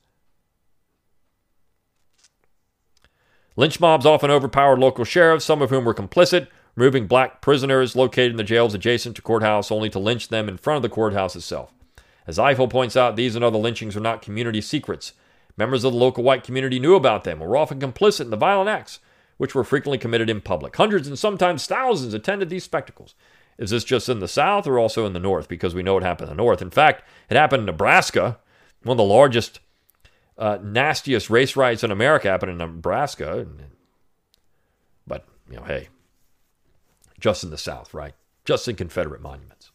Lynch 3.55 3.79
mobs 3.79 4.05
often 4.05 4.29
overpowered 4.29 4.79
local 4.79 5.05
sheriffs, 5.05 5.45
some 5.45 5.61
of 5.61 5.69
whom 5.69 5.85
were 5.85 5.93
complicit, 5.93 6.47
removing 6.75 7.07
black 7.07 7.41
prisoners 7.41 7.95
located 7.95 8.31
in 8.31 8.37
the 8.37 8.43
jails 8.43 8.73
adjacent 8.73 9.15
to 9.15 9.21
courthouse 9.21 9.71
only 9.71 9.89
to 9.89 9.97
lynch 9.97 10.27
them 10.27 10.49
in 10.49 10.57
front 10.57 10.75
of 10.75 10.81
the 10.83 10.89
courthouse 10.89 11.37
itself. 11.37 11.73
As 12.27 12.37
Ifill 12.37 12.69
points 12.69 12.97
out, 12.97 13.15
these 13.15 13.35
and 13.35 13.45
other 13.45 13.57
lynchings 13.57 13.95
are 13.95 14.01
not 14.01 14.21
community 14.21 14.59
secrets. 14.59 15.13
Members 15.57 15.85
of 15.85 15.93
the 15.93 15.99
local 15.99 16.23
white 16.23 16.43
community 16.43 16.79
knew 16.79 16.95
about 16.95 17.23
them 17.23 17.41
and 17.41 17.49
were 17.49 17.55
often 17.55 17.79
complicit 17.79 18.21
in 18.21 18.29
the 18.29 18.35
violent 18.35 18.67
acts, 18.67 18.99
which 19.37 19.55
were 19.55 19.63
frequently 19.63 19.97
committed 19.97 20.29
in 20.29 20.41
public. 20.41 20.75
Hundreds 20.75 21.07
and 21.07 21.17
sometimes 21.17 21.65
thousands 21.65 22.13
attended 22.13 22.49
these 22.49 22.65
spectacles. 22.65 23.15
Is 23.57 23.69
this 23.69 23.85
just 23.85 24.09
in 24.09 24.19
the 24.19 24.27
South 24.27 24.67
or 24.67 24.77
also 24.77 25.05
in 25.05 25.13
the 25.13 25.19
North? 25.19 25.47
Because 25.47 25.73
we 25.73 25.83
know 25.83 25.97
it 25.97 26.03
happened 26.03 26.29
in 26.29 26.35
the 26.35 26.43
North. 26.43 26.61
In 26.61 26.71
fact, 26.71 27.03
it 27.29 27.37
happened 27.37 27.61
in 27.61 27.67
Nebraska, 27.67 28.37
one 28.85 28.93
of 28.93 28.97
the 28.97 29.03
largest, 29.03 29.59
uh, 30.37 30.59
nastiest 30.61 31.29
race 31.29 31.55
riots 31.55 31.83
in 31.83 31.89
America 31.89 32.29
happened 32.29 32.51
in 32.51 32.57
Nebraska. 32.59 33.47
But, 35.07 35.25
you 35.49 35.57
know, 35.57 35.63
hey, 35.63 35.89
just 37.19 37.43
in 37.43 37.49
the 37.49 37.57
South, 37.57 37.95
right? 37.95 38.13
Just 38.45 38.67
in 38.67 38.75
Confederate 38.75 39.21
monuments. 39.21 39.71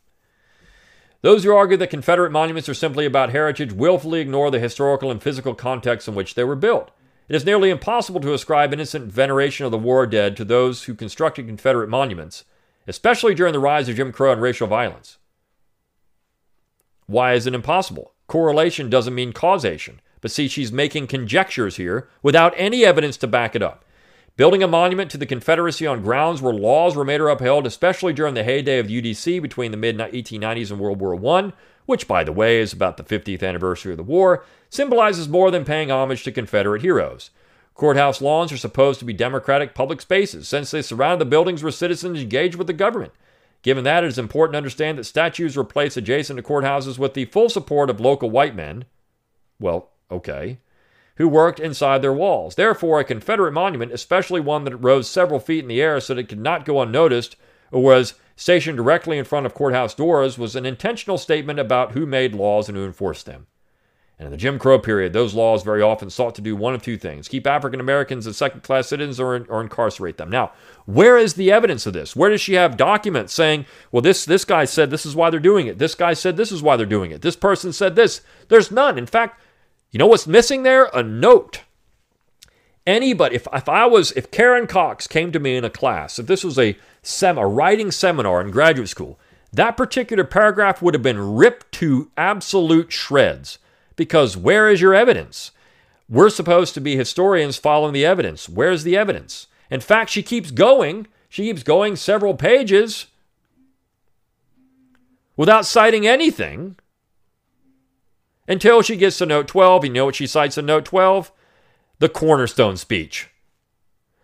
Those 1.22 1.42
who 1.42 1.52
argue 1.52 1.76
that 1.76 1.90
Confederate 1.90 2.30
monuments 2.30 2.68
are 2.68 2.74
simply 2.74 3.04
about 3.04 3.30
heritage 3.30 3.72
willfully 3.72 4.20
ignore 4.20 4.50
the 4.50 4.60
historical 4.60 5.10
and 5.10 5.20
physical 5.20 5.54
context 5.56 6.06
in 6.06 6.14
which 6.14 6.36
they 6.36 6.44
were 6.44 6.54
built. 6.54 6.92
It 7.28 7.34
is 7.34 7.44
nearly 7.44 7.68
impossible 7.68 8.20
to 8.20 8.32
ascribe 8.32 8.72
innocent 8.72 9.12
veneration 9.12 9.66
of 9.66 9.72
the 9.72 9.78
war 9.78 10.06
dead 10.06 10.36
to 10.36 10.44
those 10.44 10.84
who 10.84 10.94
constructed 10.94 11.46
Confederate 11.46 11.88
monuments, 11.88 12.44
especially 12.86 13.34
during 13.34 13.52
the 13.52 13.58
rise 13.58 13.88
of 13.88 13.96
Jim 13.96 14.12
Crow 14.12 14.32
and 14.32 14.40
racial 14.40 14.68
violence. 14.68 15.18
Why 17.06 17.34
is 17.34 17.48
it 17.48 17.54
impossible? 17.54 18.12
Correlation 18.30 18.88
doesn't 18.88 19.16
mean 19.16 19.32
causation. 19.32 20.00
But 20.20 20.30
see, 20.30 20.46
she's 20.46 20.70
making 20.70 21.08
conjectures 21.08 21.78
here 21.78 22.08
without 22.22 22.54
any 22.56 22.84
evidence 22.84 23.16
to 23.16 23.26
back 23.26 23.56
it 23.56 23.62
up. 23.62 23.84
Building 24.36 24.62
a 24.62 24.68
monument 24.68 25.10
to 25.10 25.18
the 25.18 25.26
Confederacy 25.26 25.84
on 25.84 26.02
grounds 26.02 26.40
where 26.40 26.54
laws 26.54 26.94
were 26.94 27.04
made 27.04 27.20
or 27.20 27.28
upheld, 27.28 27.66
especially 27.66 28.12
during 28.12 28.34
the 28.34 28.44
heyday 28.44 28.78
of 28.78 28.86
UDC 28.86 29.42
between 29.42 29.72
the 29.72 29.76
mid 29.76 29.98
1890s 29.98 30.70
and 30.70 30.78
World 30.78 31.00
War 31.00 31.38
I, 31.38 31.52
which, 31.86 32.06
by 32.06 32.22
the 32.22 32.30
way, 32.30 32.60
is 32.60 32.72
about 32.72 32.98
the 32.98 33.02
50th 33.02 33.42
anniversary 33.42 33.94
of 33.94 33.96
the 33.96 34.04
war, 34.04 34.44
symbolizes 34.68 35.28
more 35.28 35.50
than 35.50 35.64
paying 35.64 35.90
homage 35.90 36.22
to 36.22 36.30
Confederate 36.30 36.82
heroes. 36.82 37.30
Courthouse 37.74 38.20
lawns 38.20 38.52
are 38.52 38.56
supposed 38.56 39.00
to 39.00 39.04
be 39.04 39.12
democratic 39.12 39.74
public 39.74 40.00
spaces, 40.00 40.46
since 40.46 40.70
they 40.70 40.82
surround 40.82 41.20
the 41.20 41.24
buildings 41.24 41.64
where 41.64 41.72
citizens 41.72 42.20
engage 42.20 42.54
with 42.54 42.68
the 42.68 42.72
government. 42.72 43.12
Given 43.62 43.84
that, 43.84 44.04
it 44.04 44.08
is 44.08 44.18
important 44.18 44.54
to 44.54 44.58
understand 44.58 44.98
that 44.98 45.04
statues 45.04 45.56
were 45.56 45.64
placed 45.64 45.96
adjacent 45.96 46.38
to 46.38 46.42
courthouses 46.42 46.98
with 46.98 47.14
the 47.14 47.26
full 47.26 47.48
support 47.48 47.90
of 47.90 48.00
local 48.00 48.30
white 48.30 48.54
men. 48.54 48.84
Well, 49.58 49.90
okay 50.10 50.58
who 51.20 51.28
worked 51.28 51.60
inside 51.60 52.00
their 52.00 52.14
walls. 52.14 52.54
Therefore, 52.54 52.98
a 52.98 53.04
Confederate 53.04 53.52
monument, 53.52 53.92
especially 53.92 54.40
one 54.40 54.64
that 54.64 54.74
rose 54.76 55.06
several 55.06 55.38
feet 55.38 55.62
in 55.62 55.68
the 55.68 55.82
air 55.82 56.00
so 56.00 56.14
that 56.14 56.20
it 56.22 56.28
could 56.30 56.40
not 56.40 56.64
go 56.64 56.80
unnoticed 56.80 57.36
or 57.70 57.82
was 57.82 58.14
stationed 58.36 58.78
directly 58.78 59.18
in 59.18 59.26
front 59.26 59.44
of 59.44 59.52
courthouse 59.52 59.94
doors, 59.94 60.38
was 60.38 60.56
an 60.56 60.64
intentional 60.64 61.18
statement 61.18 61.58
about 61.58 61.92
who 61.92 62.06
made 62.06 62.34
laws 62.34 62.70
and 62.70 62.78
who 62.78 62.86
enforced 62.86 63.26
them. 63.26 63.48
And 64.20 64.26
in 64.26 64.32
the 64.32 64.36
Jim 64.36 64.58
Crow 64.58 64.78
period, 64.78 65.14
those 65.14 65.32
laws 65.32 65.62
very 65.62 65.80
often 65.80 66.10
sought 66.10 66.34
to 66.34 66.42
do 66.42 66.54
one 66.54 66.74
of 66.74 66.82
two 66.82 66.98
things 66.98 67.26
keep 67.26 67.46
African 67.46 67.80
Americans 67.80 68.26
as 68.26 68.36
second 68.36 68.62
class 68.62 68.88
citizens 68.88 69.18
or, 69.18 69.46
or 69.48 69.62
incarcerate 69.62 70.18
them. 70.18 70.28
Now, 70.28 70.52
where 70.84 71.16
is 71.16 71.34
the 71.34 71.50
evidence 71.50 71.86
of 71.86 71.94
this? 71.94 72.14
Where 72.14 72.28
does 72.28 72.42
she 72.42 72.52
have 72.52 72.76
documents 72.76 73.32
saying, 73.32 73.64
well, 73.90 74.02
this, 74.02 74.26
this 74.26 74.44
guy 74.44 74.66
said 74.66 74.90
this 74.90 75.06
is 75.06 75.16
why 75.16 75.30
they're 75.30 75.40
doing 75.40 75.68
it? 75.68 75.78
This 75.78 75.94
guy 75.94 76.12
said 76.12 76.36
this 76.36 76.52
is 76.52 76.62
why 76.62 76.76
they're 76.76 76.84
doing 76.84 77.12
it. 77.12 77.22
This 77.22 77.34
person 77.34 77.72
said 77.72 77.96
this. 77.96 78.20
There's 78.48 78.70
none. 78.70 78.98
In 78.98 79.06
fact, 79.06 79.40
you 79.90 79.96
know 79.96 80.06
what's 80.06 80.26
missing 80.26 80.64
there? 80.64 80.90
A 80.92 81.02
note. 81.02 81.62
Anybody, 82.86 83.36
if, 83.36 83.48
if 83.54 83.70
I 83.70 83.86
was, 83.86 84.12
if 84.12 84.30
Karen 84.30 84.66
Cox 84.66 85.06
came 85.06 85.32
to 85.32 85.40
me 85.40 85.56
in 85.56 85.64
a 85.64 85.70
class, 85.70 86.18
if 86.18 86.26
this 86.26 86.44
was 86.44 86.58
a, 86.58 86.76
sem, 87.02 87.38
a 87.38 87.46
writing 87.46 87.90
seminar 87.90 88.42
in 88.42 88.50
graduate 88.50 88.90
school, 88.90 89.18
that 89.50 89.78
particular 89.78 90.24
paragraph 90.24 90.82
would 90.82 90.92
have 90.92 91.02
been 91.02 91.36
ripped 91.36 91.72
to 91.72 92.10
absolute 92.18 92.92
shreds. 92.92 93.58
Because 94.00 94.34
where 94.34 94.70
is 94.70 94.80
your 94.80 94.94
evidence? 94.94 95.50
We're 96.08 96.30
supposed 96.30 96.72
to 96.72 96.80
be 96.80 96.96
historians 96.96 97.58
following 97.58 97.92
the 97.92 98.06
evidence. 98.06 98.48
Where's 98.48 98.82
the 98.82 98.96
evidence? 98.96 99.46
In 99.70 99.80
fact, 99.80 100.08
she 100.08 100.22
keeps 100.22 100.50
going. 100.50 101.06
She 101.28 101.42
keeps 101.42 101.62
going 101.62 101.96
several 101.96 102.34
pages 102.34 103.08
without 105.36 105.66
citing 105.66 106.06
anything 106.06 106.76
until 108.48 108.80
she 108.80 108.96
gets 108.96 109.18
to 109.18 109.26
note 109.26 109.46
12. 109.46 109.84
You 109.84 109.92
know 109.92 110.06
what 110.06 110.14
she 110.14 110.26
cites 110.26 110.56
in 110.56 110.64
note 110.64 110.86
12? 110.86 111.30
The 111.98 112.08
cornerstone 112.08 112.78
speech. 112.78 113.28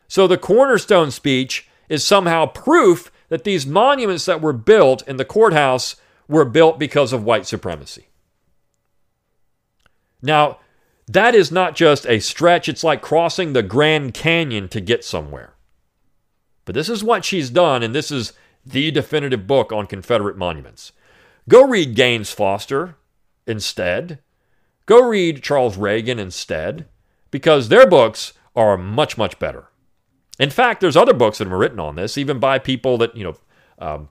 So 0.08 0.26
the 0.26 0.38
cornerstone 0.38 1.10
speech 1.10 1.68
is 1.90 2.02
somehow 2.02 2.46
proof 2.46 3.12
that 3.28 3.44
these 3.44 3.66
monuments 3.66 4.24
that 4.24 4.40
were 4.40 4.54
built 4.54 5.06
in 5.06 5.18
the 5.18 5.26
courthouse 5.26 5.96
were 6.28 6.46
built 6.46 6.78
because 6.78 7.12
of 7.12 7.24
white 7.24 7.44
supremacy. 7.44 8.05
Now, 10.26 10.58
that 11.06 11.34
is 11.36 11.52
not 11.52 11.76
just 11.76 12.04
a 12.06 12.18
stretch, 12.18 12.68
it's 12.68 12.82
like 12.82 13.00
crossing 13.00 13.52
the 13.52 13.62
Grand 13.62 14.12
Canyon 14.12 14.68
to 14.70 14.80
get 14.80 15.04
somewhere. 15.04 15.54
But 16.64 16.74
this 16.74 16.88
is 16.88 17.04
what 17.04 17.24
she's 17.24 17.48
done, 17.48 17.84
and 17.84 17.94
this 17.94 18.10
is 18.10 18.32
the 18.64 18.90
definitive 18.90 19.46
book 19.46 19.72
on 19.72 19.86
Confederate 19.86 20.36
monuments. 20.36 20.92
Go 21.48 21.64
read 21.64 21.94
Gaines 21.94 22.32
Foster 22.32 22.96
instead. 23.46 24.18
Go 24.84 25.00
read 25.00 25.44
Charles 25.44 25.76
Reagan 25.76 26.18
instead, 26.18 26.86
because 27.30 27.68
their 27.68 27.86
books 27.86 28.32
are 28.56 28.76
much, 28.76 29.16
much 29.16 29.38
better. 29.38 29.68
In 30.40 30.50
fact, 30.50 30.80
there's 30.80 30.96
other 30.96 31.14
books 31.14 31.38
that 31.38 31.44
been 31.44 31.54
written 31.54 31.78
on 31.78 31.94
this, 31.94 32.18
even 32.18 32.40
by 32.40 32.58
people 32.58 32.98
that, 32.98 33.16
you 33.16 33.24
know, 33.24 33.36
um, 33.78 34.08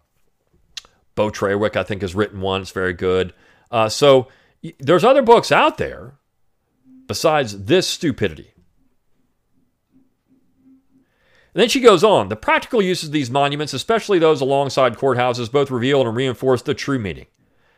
Beau 1.16 1.30
Trawick, 1.30 1.76
I 1.76 1.84
think, 1.84 2.02
has 2.02 2.16
written 2.16 2.40
one. 2.40 2.62
It's 2.62 2.72
very 2.72 2.94
good. 2.94 3.34
Uh, 3.70 3.90
so 3.90 4.30
there's 4.80 5.04
other 5.04 5.22
books 5.22 5.52
out 5.52 5.78
there 5.78 6.14
besides 7.08 7.66
this 7.66 7.88
stupidity. 7.88 8.54
And 11.54 11.62
then 11.62 11.70
she 11.70 11.80
goes 11.80 12.04
on 12.04 12.28
the 12.28 12.36
practical 12.36 12.82
uses 12.82 13.06
of 13.06 13.12
these 13.14 13.32
monuments, 13.32 13.74
especially 13.74 14.20
those 14.20 14.42
alongside 14.42 14.98
courthouses, 14.98 15.52
both 15.52 15.72
reveal 15.72 16.02
and 16.02 16.16
reinforce 16.16 16.62
the 16.62 16.74
true 16.74 17.00
meaning. 17.00 17.28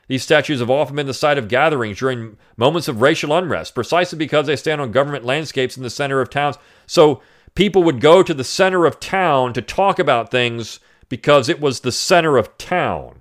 These 0.07 0.23
statues 0.23 0.61
have 0.61 0.69
often 0.69 0.95
been 0.95 1.05
the 1.05 1.13
site 1.13 1.37
of 1.37 1.47
gatherings 1.47 1.99
during 1.99 2.37
moments 2.55 2.87
of 2.87 3.01
racial 3.01 3.35
unrest, 3.35 3.75
precisely 3.75 4.17
because 4.17 4.47
they 4.47 4.55
stand 4.55 4.81
on 4.81 4.91
government 4.91 5.25
landscapes 5.25 5.77
in 5.77 5.83
the 5.83 5.89
center 5.89 6.21
of 6.21 6.29
towns. 6.29 6.57
So 6.87 7.21
people 7.55 7.83
would 7.83 8.01
go 8.01 8.23
to 8.23 8.33
the 8.33 8.43
center 8.43 8.85
of 8.85 8.99
town 8.99 9.53
to 9.53 9.61
talk 9.61 9.99
about 9.99 10.31
things 10.31 10.79
because 11.09 11.49
it 11.49 11.59
was 11.59 11.81
the 11.81 11.91
center 11.91 12.37
of 12.37 12.57
town. 12.57 13.16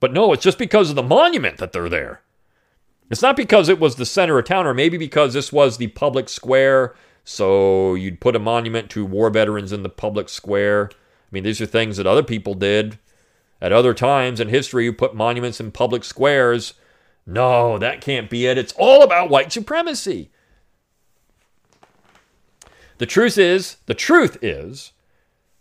But 0.00 0.12
no, 0.12 0.32
it's 0.32 0.42
just 0.42 0.58
because 0.58 0.90
of 0.90 0.96
the 0.96 1.02
monument 1.02 1.58
that 1.58 1.72
they're 1.72 1.88
there. 1.88 2.22
It's 3.10 3.22
not 3.22 3.36
because 3.36 3.68
it 3.68 3.78
was 3.78 3.96
the 3.96 4.06
center 4.06 4.38
of 4.38 4.44
town, 4.44 4.66
or 4.66 4.74
maybe 4.74 4.98
because 4.98 5.32
this 5.32 5.52
was 5.52 5.76
the 5.76 5.88
public 5.88 6.28
square, 6.28 6.94
so 7.24 7.94
you'd 7.94 8.20
put 8.20 8.36
a 8.36 8.40
monument 8.40 8.90
to 8.90 9.04
war 9.04 9.30
veterans 9.30 9.72
in 9.72 9.82
the 9.82 9.88
public 9.88 10.28
square. 10.28 10.90
I 10.92 11.28
mean, 11.30 11.44
these 11.44 11.60
are 11.60 11.66
things 11.66 11.96
that 11.96 12.06
other 12.06 12.22
people 12.22 12.54
did. 12.54 12.98
At 13.60 13.72
other 13.72 13.94
times 13.94 14.38
in 14.38 14.48
history, 14.48 14.84
you 14.84 14.92
put 14.92 15.14
monuments 15.14 15.60
in 15.60 15.72
public 15.72 16.04
squares. 16.04 16.74
No, 17.26 17.78
that 17.78 18.00
can't 18.00 18.30
be 18.30 18.46
it. 18.46 18.58
It's 18.58 18.74
all 18.76 19.02
about 19.02 19.30
white 19.30 19.52
supremacy. 19.52 20.30
The 22.98 23.06
truth 23.06 23.36
is, 23.36 23.78
the 23.86 23.94
truth 23.94 24.38
is, 24.40 24.92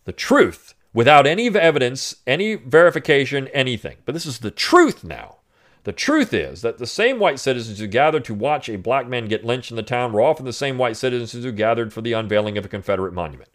the 0.05 0.13
truth, 0.13 0.74
without 0.95 1.27
any 1.27 1.47
evidence, 1.53 2.15
any 2.25 2.55
verification, 2.55 3.49
anything. 3.49 3.97
But 4.05 4.13
this 4.13 4.25
is 4.25 4.39
the 4.39 4.49
truth 4.49 5.03
now. 5.03 5.35
The 5.83 5.91
truth 5.91 6.33
is 6.33 6.61
that 6.61 6.79
the 6.79 6.87
same 6.87 7.19
white 7.19 7.37
citizens 7.37 7.77
who 7.77 7.85
gathered 7.85 8.23
to 8.25 8.33
watch 8.33 8.69
a 8.69 8.77
black 8.77 9.07
man 9.07 9.27
get 9.27 9.45
lynched 9.45 9.69
in 9.69 9.77
the 9.77 9.83
town 9.83 10.13
were 10.13 10.21
often 10.21 10.45
the 10.45 10.53
same 10.53 10.79
white 10.79 10.97
citizens 10.97 11.43
who 11.43 11.51
gathered 11.51 11.93
for 11.93 12.01
the 12.01 12.13
unveiling 12.13 12.57
of 12.57 12.65
a 12.65 12.69
Confederate 12.69 13.13
monument. 13.13 13.49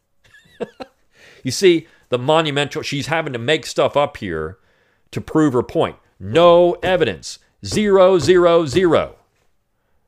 you 1.42 1.50
see, 1.50 1.88
the 2.10 2.18
monumental, 2.18 2.82
she's 2.82 3.06
having 3.06 3.32
to 3.32 3.38
make 3.38 3.64
stuff 3.64 3.96
up 3.96 4.18
here 4.18 4.58
to 5.10 5.20
prove 5.20 5.54
her 5.54 5.62
point. 5.62 5.96
No 6.20 6.74
evidence. 6.82 7.38
Zero, 7.64 8.18
zero, 8.18 8.66
zero. 8.66 9.16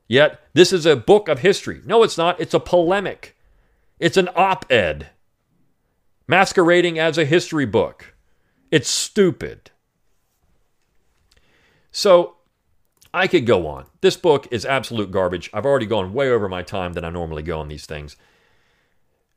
Yet, 0.06 0.40
this 0.52 0.72
is 0.72 0.84
a 0.84 0.96
book 0.96 1.28
of 1.28 1.38
history. 1.38 1.80
No, 1.86 2.02
it's 2.02 2.18
not. 2.18 2.38
It's 2.38 2.54
a 2.54 2.60
polemic, 2.60 3.36
it's 3.98 4.18
an 4.18 4.28
op 4.36 4.70
ed 4.70 5.08
masquerading 6.26 6.98
as 6.98 7.18
a 7.18 7.24
history 7.24 7.66
book. 7.66 8.14
It's 8.70 8.88
stupid. 8.88 9.70
So, 11.90 12.36
I 13.14 13.26
could 13.26 13.44
go 13.44 13.66
on. 13.66 13.86
This 14.00 14.16
book 14.16 14.48
is 14.50 14.64
absolute 14.64 15.10
garbage. 15.10 15.50
I've 15.52 15.66
already 15.66 15.86
gone 15.86 16.14
way 16.14 16.30
over 16.30 16.48
my 16.48 16.62
time 16.62 16.94
than 16.94 17.04
I 17.04 17.10
normally 17.10 17.42
go 17.42 17.60
on 17.60 17.68
these 17.68 17.84
things. 17.84 18.16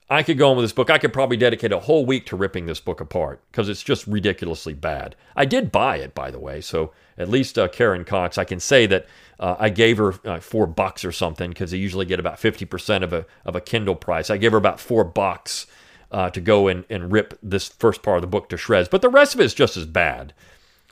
I 0.10 0.22
could 0.22 0.38
go 0.38 0.52
on 0.52 0.56
with 0.56 0.64
this 0.64 0.72
book. 0.72 0.90
I 0.90 1.00
could 1.00 1.12
probably 1.12 1.36
dedicate 1.36 1.72
a 1.72 1.80
whole 1.80 2.06
week 2.06 2.28
to 2.28 2.36
ripping 2.36 2.68
this 2.68 2.80
book 2.80 3.02
apart 3.02 3.42
because 3.52 3.68
it's 3.68 3.84
just 3.84 4.06
ridiculously 4.06 4.74
bad. 4.74 5.16
I 5.36 5.46
did 5.46 5.72
buy 5.72 5.98
it, 5.98 6.14
by 6.14 6.30
the 6.30 6.40
way, 6.40 6.62
so 6.62 6.94
at 7.18 7.28
least 7.28 7.58
uh, 7.58 7.68
Karen 7.68 8.06
Cox, 8.06 8.38
I 8.38 8.44
can 8.44 8.60
say 8.60 8.86
that 8.86 9.08
uh, 9.40 9.56
I 9.58 9.70
gave 9.70 9.98
her 9.98 10.14
uh, 10.24 10.40
four 10.40 10.68
bucks 10.68 11.04
or 11.04 11.12
something 11.12 11.50
because 11.50 11.72
they 11.72 11.78
usually 11.78 12.06
get 12.06 12.20
about 12.20 12.40
fifty 12.40 12.66
percent 12.66 13.04
of 13.04 13.14
a 13.14 13.26
of 13.46 13.56
a 13.56 13.62
Kindle 13.62 13.96
price. 13.96 14.30
I 14.30 14.38
gave 14.38 14.52
her 14.52 14.60
about 14.60 14.80
four 14.80 15.04
bucks 15.04 15.66
uh, 16.12 16.30
to 16.30 16.42
go 16.42 16.68
and, 16.68 16.86
and 16.90 17.12
rip 17.12 17.38
this 17.42 17.68
first 17.68 18.04
part 18.04 18.18
of 18.18 18.22
the 18.22 18.28
book 18.28 18.50
to 18.50 18.58
shreds, 18.58 18.90
but 18.90 19.02
the 19.02 19.10
rest 19.10 19.34
of 19.34 19.42
it 19.42 19.46
is 19.46 19.54
just 19.54 19.78
as 19.78 19.86
bad. 19.86 20.34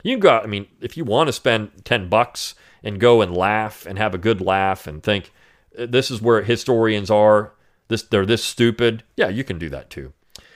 You 0.02 0.14
can 0.14 0.20
go. 0.20 0.38
I 0.38 0.46
mean, 0.46 0.66
if 0.80 0.96
you 0.96 1.04
want 1.04 1.28
to 1.28 1.32
spend 1.32 1.70
ten 1.84 2.08
bucks 2.08 2.54
and 2.82 3.00
go 3.00 3.22
and 3.22 3.34
laugh 3.34 3.86
and 3.86 3.98
have 3.98 4.14
a 4.14 4.18
good 4.18 4.40
laugh 4.40 4.86
and 4.86 5.02
think 5.02 5.32
uh, 5.78 5.86
this 5.86 6.10
is 6.10 6.20
where 6.20 6.42
historians 6.42 7.10
are 7.10 7.52
this 7.88 8.02
they're 8.02 8.26
this 8.26 8.44
stupid. 8.44 9.02
Yeah, 9.16 9.28
you 9.28 9.44
can 9.44 9.58
do 9.58 9.68
that 9.70 9.90
too. 9.90 10.12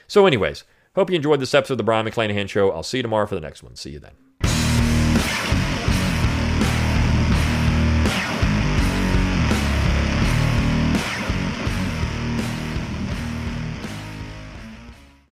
So, 0.07 0.25
anyways, 0.25 0.63
hope 0.95 1.09
you 1.09 1.15
enjoyed 1.15 1.39
this 1.39 1.53
episode 1.53 1.73
of 1.73 1.77
the 1.79 1.83
Brion 1.83 2.05
McClanahan 2.05 2.49
Show. 2.49 2.71
I'll 2.71 2.83
see 2.83 2.97
you 2.97 3.03
tomorrow 3.03 3.27
for 3.27 3.35
the 3.35 3.41
next 3.41 3.63
one. 3.63 3.75
See 3.75 3.91
you 3.91 3.99
then. 3.99 4.28